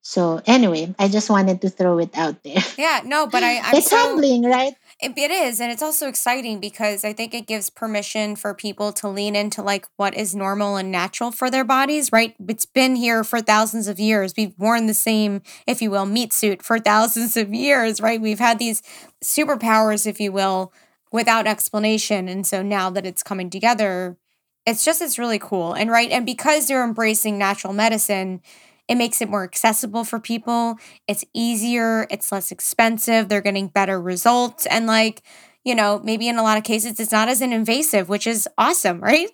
So 0.01 0.41
anyway, 0.45 0.93
I 0.97 1.07
just 1.07 1.29
wanted 1.29 1.61
to 1.61 1.69
throw 1.69 1.99
it 1.99 2.17
out 2.17 2.43
there. 2.43 2.63
Yeah, 2.77 3.01
no, 3.05 3.27
but 3.27 3.43
I 3.43 3.59
I'm 3.59 3.75
it's 3.77 3.89
so, 3.89 3.97
humbling, 3.97 4.43
right? 4.43 4.73
It, 5.01 5.17
it 5.17 5.31
is, 5.31 5.61
and 5.61 5.71
it's 5.71 5.81
also 5.81 6.09
exciting 6.09 6.59
because 6.59 7.05
I 7.05 7.13
think 7.13 7.33
it 7.33 7.47
gives 7.47 7.69
permission 7.69 8.35
for 8.35 8.53
people 8.53 8.91
to 8.93 9.07
lean 9.07 9.33
into 9.33 9.61
like 9.61 9.87
what 9.95 10.13
is 10.13 10.35
normal 10.35 10.75
and 10.75 10.91
natural 10.91 11.31
for 11.31 11.49
their 11.49 11.63
bodies. 11.63 12.11
Right? 12.11 12.35
It's 12.49 12.65
been 12.65 12.97
here 12.97 13.23
for 13.23 13.39
thousands 13.39 13.87
of 13.87 13.97
years. 13.97 14.33
We've 14.35 14.57
worn 14.57 14.87
the 14.87 14.93
same, 14.93 15.41
if 15.65 15.81
you 15.81 15.89
will, 15.89 16.05
meat 16.05 16.33
suit 16.33 16.61
for 16.61 16.79
thousands 16.79 17.37
of 17.37 17.53
years. 17.53 18.01
Right? 18.01 18.19
We've 18.19 18.39
had 18.39 18.59
these 18.59 18.81
superpowers, 19.23 20.05
if 20.05 20.19
you 20.19 20.33
will, 20.33 20.73
without 21.13 21.47
explanation, 21.47 22.27
and 22.27 22.45
so 22.45 22.61
now 22.61 22.89
that 22.89 23.05
it's 23.05 23.23
coming 23.23 23.49
together, 23.49 24.17
it's 24.65 24.83
just 24.83 25.01
it's 25.01 25.17
really 25.17 25.39
cool. 25.39 25.73
And 25.73 25.89
right, 25.89 26.11
and 26.11 26.25
because 26.25 26.67
they're 26.67 26.83
embracing 26.83 27.37
natural 27.37 27.71
medicine 27.71 28.41
it 28.89 28.95
makes 28.95 29.21
it 29.21 29.29
more 29.29 29.43
accessible 29.43 30.03
for 30.03 30.19
people. 30.19 30.77
It's 31.07 31.23
easier, 31.33 32.07
it's 32.09 32.31
less 32.31 32.51
expensive, 32.51 33.29
they're 33.29 33.39
getting 33.39 33.67
better 33.67 34.01
results. 34.01 34.65
And, 34.65 34.87
like, 34.87 35.21
you 35.63 35.75
know, 35.75 36.01
maybe 36.03 36.27
in 36.27 36.37
a 36.37 36.43
lot 36.43 36.57
of 36.57 36.63
cases, 36.63 36.99
it's 36.99 37.11
not 37.11 37.29
as 37.29 37.41
invasive, 37.41 38.09
which 38.09 38.25
is 38.25 38.49
awesome, 38.57 38.99
right? 38.99 39.29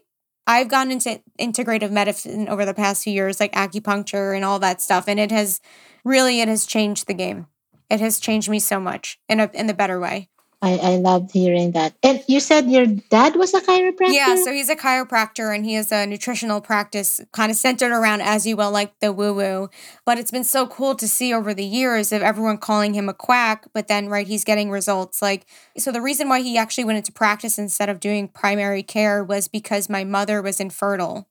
I've 0.46 0.68
gone 0.68 0.92
into 0.92 1.22
integrative 1.40 1.90
medicine 1.90 2.48
over 2.50 2.66
the 2.66 2.74
past 2.74 3.04
few 3.04 3.14
years, 3.14 3.40
like 3.40 3.54
acupuncture 3.54 4.36
and 4.36 4.46
all 4.46 4.60
that 4.60 4.82
stuff, 4.82 5.08
and 5.08 5.20
it 5.20 5.32
has 5.32 5.60
really 6.04 6.42
it 6.42 6.48
has 6.48 6.66
changed 6.66 7.08
the 7.08 7.16
game. 7.16 7.48
It 7.90 8.00
has 8.00 8.20
changed 8.20 8.50
me 8.50 8.60
so 8.60 8.80
much 8.80 9.20
in 9.28 9.40
a 9.40 9.50
in 9.54 9.68
the 9.68 9.74
better 9.74 10.00
way. 10.00 10.30
I, 10.62 10.78
I 10.78 10.96
loved 10.98 11.32
hearing 11.32 11.72
that. 11.72 11.94
And 12.02 12.24
you 12.28 12.40
said 12.40 12.70
your 12.70 12.86
dad 12.86 13.36
was 13.36 13.54
a 13.54 13.62
chiropractor? 13.62 14.14
Yeah, 14.14 14.36
so 14.36 14.52
he's 14.52 14.70
a 14.70 14.76
chiropractor 14.76 15.54
and 15.54 15.66
he 15.66 15.76
has 15.76 15.92
a 15.92 16.06
nutritional 16.06 16.62
practice 16.62 17.22
kind 17.32 17.52
of 17.52 17.58
centered 17.58 17.92
around, 17.92 18.22
as 18.22 18.48
you 18.48 18.56
will, 18.56 18.72
like 18.72 19.00
the 19.00 19.12
woo 19.12 19.34
woo. 19.34 19.70
But 20.06 20.18
it's 20.18 20.32
been 20.32 20.44
so 20.44 20.66
cool 20.66 20.96
to 20.96 21.08
see 21.08 21.34
over 21.34 21.54
the 21.54 21.66
years 21.66 22.12
of 22.12 22.22
everyone 22.22 22.58
calling 22.58 22.94
him 22.94 23.10
a 23.10 23.14
quack, 23.14 23.68
but 23.74 23.88
then, 23.88 24.10
right, 24.10 24.28
he's 24.28 24.44
getting 24.44 24.72
results. 24.72 25.22
Like, 25.22 25.46
so 25.78 25.92
the 25.92 26.02
reason 26.02 26.30
why 26.30 26.42
he 26.42 26.58
actually 26.58 26.86
went 26.86 26.98
into 26.98 27.12
practice 27.12 27.60
instead 27.60 27.90
of 27.90 28.00
doing 28.00 28.28
primary 28.28 28.84
care 28.84 29.24
was 29.24 29.48
because 29.48 29.90
my 29.90 30.04
mother 30.04 30.42
was 30.42 30.60
infertile. 30.60 31.28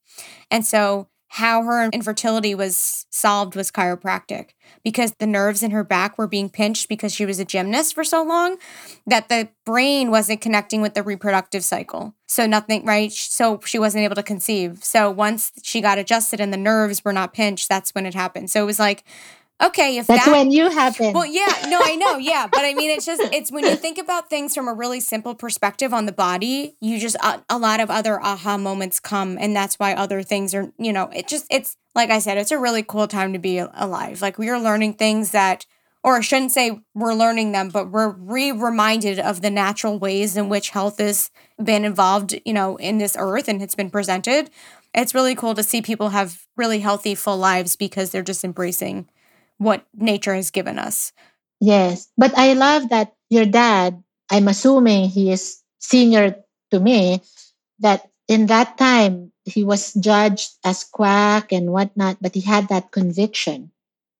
And 0.50 0.64
so 0.64 1.08
how 1.34 1.64
her 1.64 1.88
infertility 1.88 2.54
was 2.54 3.06
solved 3.10 3.56
was 3.56 3.72
chiropractic 3.72 4.50
because 4.84 5.14
the 5.18 5.26
nerves 5.26 5.64
in 5.64 5.72
her 5.72 5.82
back 5.82 6.16
were 6.16 6.28
being 6.28 6.48
pinched 6.48 6.88
because 6.88 7.12
she 7.12 7.26
was 7.26 7.40
a 7.40 7.44
gymnast 7.44 7.92
for 7.92 8.04
so 8.04 8.22
long 8.22 8.56
that 9.04 9.28
the 9.28 9.48
brain 9.66 10.12
wasn't 10.12 10.40
connecting 10.40 10.80
with 10.80 10.94
the 10.94 11.02
reproductive 11.02 11.64
cycle. 11.64 12.14
So 12.28 12.46
nothing, 12.46 12.84
right? 12.84 13.12
So 13.12 13.58
she 13.64 13.80
wasn't 13.80 14.04
able 14.04 14.14
to 14.14 14.22
conceive. 14.22 14.84
So 14.84 15.10
once 15.10 15.50
she 15.64 15.80
got 15.80 15.98
adjusted 15.98 16.38
and 16.40 16.52
the 16.52 16.56
nerves 16.56 17.04
were 17.04 17.12
not 17.12 17.34
pinched, 17.34 17.68
that's 17.68 17.90
when 17.96 18.06
it 18.06 18.14
happened. 18.14 18.48
So 18.48 18.62
it 18.62 18.66
was 18.66 18.78
like 18.78 19.02
okay, 19.62 19.98
if 19.98 20.06
that's 20.06 20.24
that, 20.24 20.32
when 20.32 20.50
you 20.50 20.70
happen. 20.70 21.12
Well, 21.12 21.26
yeah, 21.26 21.66
no, 21.68 21.80
I 21.82 21.96
know, 21.96 22.16
yeah, 22.16 22.46
but 22.50 22.60
I 22.64 22.74
mean, 22.74 22.90
it's 22.90 23.06
just 23.06 23.22
it's 23.32 23.50
when 23.50 23.64
you 23.64 23.76
think 23.76 23.98
about 23.98 24.30
things 24.30 24.54
from 24.54 24.68
a 24.68 24.74
really 24.74 25.00
simple 25.00 25.34
perspective 25.34 25.92
on 25.92 26.06
the 26.06 26.12
body, 26.12 26.76
you 26.80 26.98
just 26.98 27.16
uh, 27.20 27.38
a 27.48 27.58
lot 27.58 27.80
of 27.80 27.90
other 27.90 28.20
aha 28.20 28.56
moments 28.56 29.00
come, 29.00 29.36
and 29.40 29.54
that's 29.54 29.78
why 29.78 29.94
other 29.94 30.22
things 30.22 30.54
are, 30.54 30.72
you 30.78 30.92
know, 30.92 31.10
it 31.14 31.28
just 31.28 31.46
it's 31.50 31.76
like 31.94 32.10
I 32.10 32.18
said, 32.18 32.38
it's 32.38 32.50
a 32.50 32.58
really 32.58 32.82
cool 32.82 33.06
time 33.06 33.32
to 33.32 33.38
be 33.38 33.58
alive. 33.58 34.20
Like 34.22 34.38
we 34.38 34.48
are 34.48 34.60
learning 34.60 34.94
things 34.94 35.30
that. 35.30 35.66
Or 36.06 36.16
I 36.16 36.20
shouldn't 36.20 36.52
say 36.52 36.82
we're 36.94 37.14
learning 37.14 37.52
them, 37.52 37.70
but 37.70 37.90
we're 37.90 38.10
re 38.10 38.52
reminded 38.52 39.18
of 39.18 39.40
the 39.40 39.48
natural 39.48 39.98
ways 39.98 40.36
in 40.36 40.50
which 40.50 40.68
health 40.68 40.98
has 40.98 41.30
been 41.56 41.82
involved, 41.82 42.38
you 42.44 42.52
know, 42.52 42.76
in 42.76 42.98
this 42.98 43.16
earth 43.18 43.48
and 43.48 43.62
it's 43.62 43.74
been 43.74 43.88
presented. 43.88 44.50
It's 44.92 45.14
really 45.14 45.34
cool 45.34 45.54
to 45.54 45.62
see 45.62 45.80
people 45.80 46.10
have 46.10 46.46
really 46.58 46.80
healthy, 46.80 47.14
full 47.14 47.38
lives 47.38 47.74
because 47.74 48.10
they're 48.10 48.20
just 48.22 48.44
embracing 48.44 49.08
what 49.58 49.86
nature 49.94 50.34
has 50.34 50.50
given 50.50 50.78
us. 50.78 51.12
Yes. 51.60 52.10
But 52.16 52.36
I 52.36 52.52
love 52.54 52.88
that 52.90 53.14
your 53.30 53.46
dad, 53.46 54.02
I'm 54.30 54.48
assuming 54.48 55.08
he 55.08 55.30
is 55.30 55.62
senior 55.78 56.36
to 56.70 56.80
me, 56.80 57.20
that 57.78 58.10
in 58.28 58.46
that 58.46 58.78
time 58.78 59.32
he 59.44 59.64
was 59.64 59.94
judged 59.94 60.52
as 60.64 60.84
quack 60.84 61.52
and 61.52 61.70
whatnot, 61.70 62.18
but 62.20 62.34
he 62.34 62.40
had 62.40 62.68
that 62.68 62.90
conviction 62.90 63.70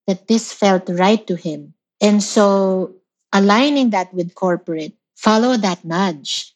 that 0.07 0.29
this 0.29 0.53
felt 0.53 0.89
right 0.89 1.27
to 1.27 1.35
him. 1.35 1.75
And 2.01 2.23
so 2.23 2.95
aligning 3.33 3.91
that 3.91 4.13
with 4.13 4.35
corporate, 4.35 4.93
follow 5.17 5.57
that 5.57 5.85
nudge, 5.85 6.55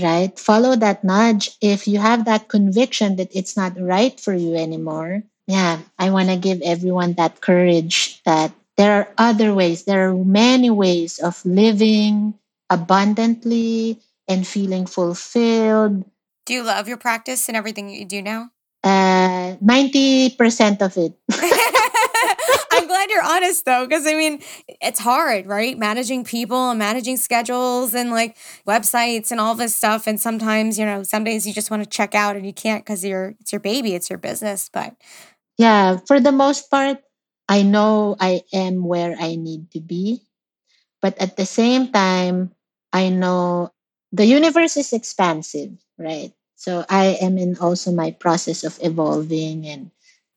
right? 0.00 0.38
Follow 0.38 0.76
that 0.76 1.02
nudge. 1.02 1.56
If 1.60 1.88
you 1.88 1.98
have 1.98 2.24
that 2.26 2.48
conviction 2.48 3.16
that 3.16 3.34
it's 3.34 3.56
not 3.56 3.78
right 3.80 4.18
for 4.18 4.34
you 4.34 4.54
anymore, 4.54 5.24
yeah, 5.46 5.80
I 5.98 6.10
want 6.10 6.28
to 6.28 6.36
give 6.36 6.62
everyone 6.62 7.14
that 7.14 7.40
courage 7.40 8.22
that 8.24 8.52
there 8.76 8.92
are 8.92 9.08
other 9.18 9.54
ways. 9.54 9.84
There 9.84 10.08
are 10.08 10.14
many 10.14 10.70
ways 10.70 11.18
of 11.18 11.44
living 11.44 12.34
abundantly 12.70 14.00
and 14.26 14.46
feeling 14.46 14.86
fulfilled. 14.86 16.04
Do 16.46 16.54
you 16.54 16.62
love 16.62 16.88
your 16.88 16.96
practice 16.96 17.48
and 17.48 17.56
everything 17.56 17.88
you 17.88 18.04
do 18.04 18.22
now? 18.22 18.50
Uh, 18.82 19.56
90% 19.64 20.82
of 20.82 20.96
it. 20.96 21.14
I'm 22.70 22.86
glad 22.88 23.08
you're 23.08 23.24
honest 23.24 23.64
though, 23.64 23.86
because 23.86 24.06
I 24.06 24.14
mean, 24.14 24.42
it's 24.82 24.98
hard, 24.98 25.46
right? 25.46 25.78
Managing 25.78 26.24
people 26.24 26.70
and 26.70 26.78
managing 26.78 27.16
schedules 27.16 27.94
and 27.94 28.10
like 28.10 28.36
websites 28.66 29.30
and 29.30 29.40
all 29.40 29.54
this 29.54 29.74
stuff. 29.74 30.06
And 30.06 30.20
sometimes, 30.20 30.78
you 30.78 30.84
know, 30.84 31.02
some 31.02 31.24
days 31.24 31.46
you 31.46 31.54
just 31.54 31.70
want 31.70 31.82
to 31.82 31.88
check 31.88 32.14
out 32.14 32.36
and 32.36 32.44
you 32.44 32.52
can't 32.52 32.84
because 32.84 33.04
you're 33.04 33.34
it's 33.40 33.52
your 33.52 33.60
baby, 33.60 33.94
it's 33.94 34.10
your 34.10 34.18
business. 34.18 34.68
But 34.72 34.96
yeah, 35.58 35.98
for 36.06 36.20
the 36.20 36.32
most 36.32 36.70
part, 36.70 36.98
I 37.48 37.62
know 37.62 38.16
I 38.18 38.42
am 38.52 38.84
where 38.84 39.16
I 39.18 39.36
need 39.36 39.70
to 39.72 39.80
be. 39.80 40.22
But 41.02 41.18
at 41.18 41.36
the 41.36 41.46
same 41.46 41.92
time, 41.92 42.52
I 42.92 43.10
know 43.10 43.72
the 44.12 44.24
universe 44.24 44.76
is 44.76 44.92
expansive, 44.92 45.72
right? 45.98 46.32
So 46.56 46.84
I 46.88 47.18
am 47.20 47.36
in 47.36 47.58
also 47.58 47.92
my 47.92 48.12
process 48.12 48.64
of 48.64 48.78
evolving 48.80 49.66
and 49.66 49.90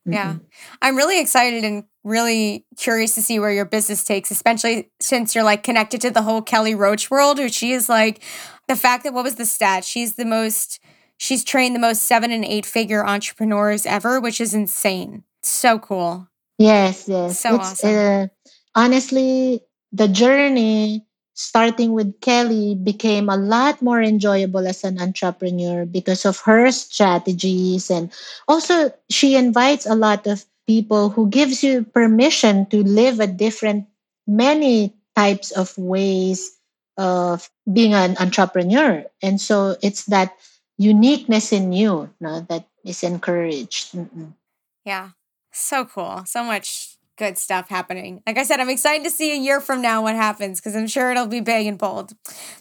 yeah. 0.09 0.35
I'm 0.81 0.95
really 0.95 1.19
excited 1.19 1.65
and 1.65 1.83
really 2.03 2.65
curious 2.77 3.13
to 3.15 3.21
see 3.21 3.39
where 3.39 3.51
your 3.51 3.65
business 3.65 4.03
takes, 4.05 4.31
especially 4.31 4.89
since 5.01 5.35
you're 5.35 5.43
like 5.43 5.63
connected 5.63 5.99
to 6.01 6.11
the 6.11 6.21
whole 6.21 6.41
Kelly 6.41 6.75
Roach 6.75 7.11
world, 7.11 7.37
who 7.37 7.49
she 7.49 7.73
is 7.73 7.89
like 7.89 8.23
the 8.67 8.77
fact 8.77 9.03
that 9.03 9.13
what 9.13 9.25
was 9.25 9.35
the 9.35 9.45
stat? 9.45 9.83
She's 9.83 10.15
the 10.15 10.25
most 10.25 10.79
She's 11.17 11.43
trained 11.43 11.75
the 11.75 11.79
most 11.79 12.03
seven 12.03 12.31
and 12.31 12.45
eight 12.45 12.65
figure 12.65 13.05
entrepreneurs 13.05 13.85
ever, 13.85 14.19
which 14.19 14.39
is 14.39 14.53
insane. 14.53 15.23
So 15.41 15.79
cool. 15.79 16.27
Yes, 16.57 17.07
yes. 17.07 17.39
So 17.39 17.55
it's, 17.55 17.83
awesome. 17.83 17.95
Uh, 17.95 18.27
honestly, 18.75 19.61
the 19.91 20.07
journey 20.07 21.05
starting 21.37 21.93
with 21.93 22.19
Kelly 22.21 22.73
became 22.73 23.29
a 23.29 23.37
lot 23.37 23.81
more 23.81 24.01
enjoyable 24.01 24.67
as 24.67 24.83
an 24.83 24.99
entrepreneur 24.99 25.85
because 25.85 26.25
of 26.25 26.39
her 26.39 26.71
strategies 26.71 27.91
and 27.91 28.11
also 28.47 28.91
she 29.09 29.35
invites 29.35 29.85
a 29.85 29.93
lot 29.93 30.25
of 30.25 30.45
people 30.65 31.09
who 31.09 31.29
gives 31.29 31.63
you 31.63 31.83
permission 31.83 32.65
to 32.65 32.81
live 32.81 33.19
a 33.19 33.27
different 33.27 33.85
many 34.25 34.95
types 35.15 35.51
of 35.51 35.77
ways 35.77 36.57
of 36.97 37.47
being 37.71 37.93
an 37.93 38.17
entrepreneur 38.19 39.05
and 39.21 39.39
so 39.39 39.77
it's 39.83 40.05
that 40.05 40.33
uniqueness 40.77 41.51
in 41.51 41.73
you 41.73 42.09
no, 42.19 42.41
that 42.49 42.65
is 42.83 43.03
encouraged. 43.03 43.93
Mm-mm. 43.93 44.33
Yeah. 44.85 45.09
So 45.51 45.85
cool. 45.85 46.23
So 46.25 46.43
much 46.43 46.97
good 47.17 47.37
stuff 47.37 47.67
happening. 47.67 48.21
Like 48.27 48.37
I 48.37 48.43
said, 48.43 48.59
I'm 48.59 48.69
excited 48.69 49.03
to 49.03 49.09
see 49.09 49.33
a 49.33 49.39
year 49.39 49.59
from 49.59 49.81
now 49.81 50.03
what 50.03 50.15
happens 50.15 50.59
because 50.59 50.75
I'm 50.75 50.87
sure 50.87 51.11
it'll 51.11 51.25
be 51.25 51.41
big 51.41 51.65
and 51.65 51.77
bold. 51.77 52.13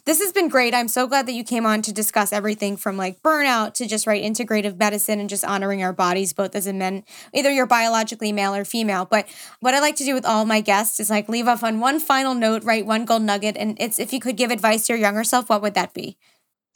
This 0.06 0.18
has 0.20 0.32
been 0.32 0.48
great. 0.48 0.74
I'm 0.74 0.88
so 0.88 1.06
glad 1.06 1.26
that 1.26 1.32
you 1.32 1.44
came 1.44 1.66
on 1.66 1.82
to 1.82 1.92
discuss 1.92 2.32
everything 2.32 2.76
from 2.76 2.96
like 2.96 3.22
burnout 3.22 3.74
to 3.74 3.86
just 3.86 4.06
right 4.06 4.22
integrative 4.22 4.78
medicine 4.78 5.20
and 5.20 5.28
just 5.28 5.44
honoring 5.44 5.82
our 5.82 5.92
bodies 5.92 6.32
both 6.32 6.56
as 6.56 6.66
a 6.66 6.72
men, 6.72 7.04
either 7.34 7.52
you're 7.52 7.66
biologically 7.66 8.32
male 8.32 8.54
or 8.54 8.64
female. 8.64 9.04
But 9.04 9.28
what 9.60 9.74
I 9.74 9.80
like 9.80 9.96
to 9.96 10.04
do 10.04 10.14
with 10.14 10.24
all 10.24 10.46
my 10.46 10.62
guests 10.62 10.98
is 10.98 11.10
like 11.10 11.28
leave 11.28 11.48
off 11.48 11.62
on 11.62 11.78
one 11.78 12.00
final 12.00 12.34
note, 12.34 12.64
right? 12.64 12.84
One 12.84 13.04
gold 13.04 13.22
nugget. 13.22 13.56
And 13.58 13.76
it's 13.78 13.98
if 13.98 14.12
you 14.12 14.20
could 14.20 14.36
give 14.36 14.50
advice 14.50 14.86
to 14.86 14.94
your 14.94 15.00
younger 15.00 15.24
self, 15.24 15.50
what 15.50 15.60
would 15.62 15.74
that 15.74 15.92
be? 15.92 16.16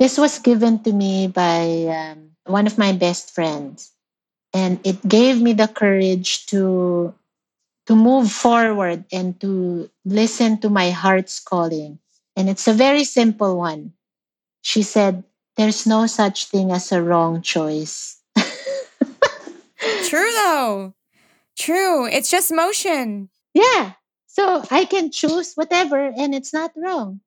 This 0.01 0.17
was 0.17 0.39
given 0.39 0.83
to 0.85 0.93
me 0.97 1.29
by 1.29 1.85
um, 1.93 2.33
one 2.47 2.67
of 2.67 2.79
my 2.79 2.93
best 2.93 3.35
friends, 3.35 3.93
and 4.55 4.81
it 4.83 4.97
gave 5.07 5.43
me 5.43 5.53
the 5.53 5.69
courage 5.69 6.47
to 6.47 7.13
to 7.85 7.95
move 7.95 8.33
forward 8.33 9.05
and 9.13 9.39
to 9.45 9.91
listen 10.07 10.57
to 10.65 10.71
my 10.71 10.89
heart's 10.89 11.39
calling. 11.39 11.99
And 12.35 12.49
it's 12.49 12.67
a 12.67 12.73
very 12.73 13.05
simple 13.05 13.61
one. 13.61 13.93
She 14.65 14.81
said, 14.81 15.23
"There's 15.61 15.85
no 15.85 16.09
such 16.09 16.49
thing 16.49 16.73
as 16.73 16.91
a 16.93 17.05
wrong 17.05 17.45
choice." 17.45 18.17
True 20.09 20.33
though. 20.33 20.95
True. 21.61 22.09
It's 22.09 22.31
just 22.33 22.49
motion. 22.49 23.29
Yeah. 23.53 24.01
So 24.33 24.65
I 24.71 24.87
can 24.89 25.13
choose 25.13 25.53
whatever 25.61 26.01
and 26.01 26.35
it's 26.35 26.57
not 26.57 26.73
wrong 26.73 27.21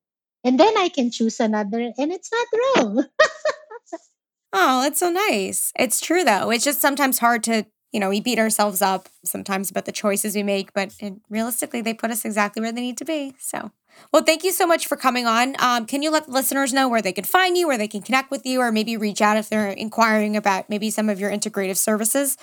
and 0.44 0.60
then 0.60 0.78
I 0.78 0.90
can 0.90 1.12
choose 1.12 1.40
another, 1.40 1.80
and 1.98 2.12
it's 2.12 2.30
not 2.32 2.48
wrong. 2.78 3.06
oh, 4.54 4.82
that's 4.82 5.00
so 5.00 5.10
nice. 5.10 5.72
It's 5.78 6.02
true 6.02 6.24
though. 6.24 6.52
It's 6.52 6.66
just 6.66 6.82
sometimes 6.82 7.20
hard 7.20 7.44
to, 7.44 7.66
you 7.92 8.00
know, 8.00 8.10
we 8.10 8.20
beat 8.20 8.40
ourselves 8.40 8.82
up 8.82 9.10
sometimes 9.24 9.72
about 9.72 9.86
the 9.86 9.92
choices 9.92 10.36
we 10.36 10.44
make, 10.44 10.74
but 10.74 10.94
it, 11.00 11.14
realistically, 11.30 11.82
they 11.82 11.94
put 11.94 12.12
us 12.12 12.26
exactly 12.26 12.62
where 12.62 12.72
they 12.72 12.82
need 12.82 12.98
to 12.98 13.06
be. 13.06 13.36
So, 13.40 13.72
well, 14.12 14.24
thank 14.24 14.44
you 14.44 14.52
so 14.52 14.68
much 14.68 14.88
for 14.88 14.96
coming 14.96 15.26
on. 15.26 15.56
Um, 15.60 15.86
can 15.86 16.02
you 16.02 16.12
let 16.12 16.26
the 16.26 16.32
listeners 16.32 16.74
know 16.74 16.90
where 16.90 17.02
they 17.02 17.14
can 17.14 17.24
find 17.24 17.58
you, 17.58 17.68
where 17.68 17.78
they 17.78 17.88
can 17.88 18.02
connect 18.02 18.32
with 18.32 18.46
you, 18.46 18.60
or 18.60 18.72
maybe 18.72 18.98
reach 18.98 19.22
out 19.22 19.38
if 19.38 19.50
they're 19.50 19.70
inquiring 19.70 20.36
about 20.36 20.70
maybe 20.70 20.90
some 20.90 21.10
of 21.10 21.20
your 21.20 21.32
integrative 21.32 21.78
services? 21.78 22.38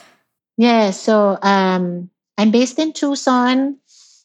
Yeah. 0.57 0.90
So 0.90 1.38
um, 1.42 2.11
I'm 2.38 2.51
based 2.51 2.78
in 2.78 2.92
Tucson. 2.92 3.78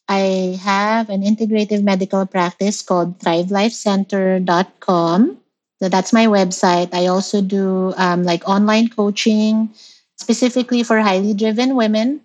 I 0.07 0.57
have 0.61 1.09
an 1.09 1.23
integrative 1.23 1.81
medical 1.83 2.25
practice 2.25 2.81
called 2.81 3.19
thrivelifecenter.com. 3.19 5.37
So 5.81 5.89
that's 5.89 6.13
my 6.13 6.27
website. 6.27 6.93
I 6.93 7.07
also 7.07 7.41
do 7.41 7.93
um, 7.97 8.23
like 8.23 8.47
online 8.47 8.87
coaching 8.89 9.71
specifically 10.15 10.83
for 10.83 10.99
highly 10.99 11.33
driven 11.33 11.75
women. 11.75 12.21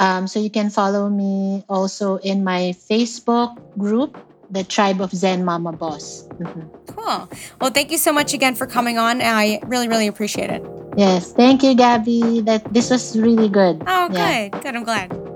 Um, 0.00 0.26
so 0.26 0.40
you 0.40 0.50
can 0.50 0.70
follow 0.70 1.08
me 1.08 1.64
also 1.68 2.16
in 2.18 2.42
my 2.42 2.74
Facebook 2.90 3.56
group, 3.78 4.18
the 4.50 4.64
Tribe 4.64 5.00
of 5.00 5.12
Zen 5.12 5.44
Mama 5.44 5.72
Boss. 5.72 6.26
Mm-hmm. 6.40 6.92
Cool. 6.92 7.28
Well, 7.60 7.70
thank 7.70 7.90
you 7.90 7.98
so 7.98 8.12
much 8.12 8.34
again 8.34 8.54
for 8.54 8.66
coming 8.66 8.98
on. 8.98 9.22
I 9.22 9.60
really, 9.66 9.88
really 9.88 10.06
appreciate 10.06 10.50
it. 10.50 10.62
Yes, 10.96 11.32
thank 11.32 11.62
you, 11.62 11.74
Gabby. 11.74 12.40
That 12.40 12.72
this 12.72 12.90
was 12.90 13.16
really 13.16 13.48
good. 13.48 13.82
Oh, 13.86 14.08
yeah. 14.10 14.48
good. 14.48 14.62
Good. 14.62 14.76
I'm 14.76 14.84
glad. 14.84 15.29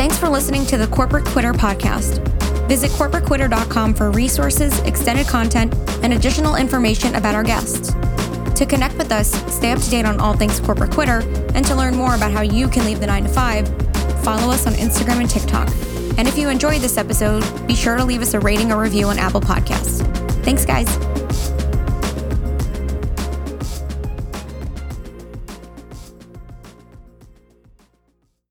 Thanks 0.00 0.16
for 0.16 0.30
listening 0.30 0.64
to 0.64 0.78
the 0.78 0.86
Corporate 0.86 1.26
Quitter 1.26 1.52
podcast. 1.52 2.26
Visit 2.68 2.90
corporatequitter.com 2.92 3.92
for 3.92 4.10
resources, 4.10 4.80
extended 4.80 5.26
content, 5.26 5.74
and 6.02 6.14
additional 6.14 6.56
information 6.56 7.16
about 7.16 7.34
our 7.34 7.42
guests. 7.44 7.92
To 8.58 8.64
connect 8.64 8.96
with 8.96 9.12
us, 9.12 9.30
stay 9.54 9.72
up 9.72 9.78
to 9.78 9.90
date 9.90 10.06
on 10.06 10.18
all 10.18 10.32
things 10.32 10.58
Corporate 10.58 10.90
Quitter, 10.90 11.20
and 11.54 11.66
to 11.66 11.74
learn 11.74 11.96
more 11.96 12.14
about 12.14 12.32
how 12.32 12.40
you 12.40 12.66
can 12.66 12.86
leave 12.86 12.98
the 12.98 13.08
9 13.08 13.24
to 13.24 13.28
5, 13.28 13.68
follow 14.24 14.50
us 14.50 14.66
on 14.66 14.72
Instagram 14.72 15.20
and 15.20 15.28
TikTok. 15.28 15.68
And 16.16 16.26
if 16.26 16.38
you 16.38 16.48
enjoyed 16.48 16.80
this 16.80 16.96
episode, 16.96 17.44
be 17.66 17.74
sure 17.74 17.98
to 17.98 18.04
leave 18.06 18.22
us 18.22 18.32
a 18.32 18.40
rating 18.40 18.72
or 18.72 18.80
review 18.80 19.08
on 19.08 19.18
Apple 19.18 19.42
Podcasts. 19.42 20.00
Thanks, 20.44 20.64
guys. 20.64 20.88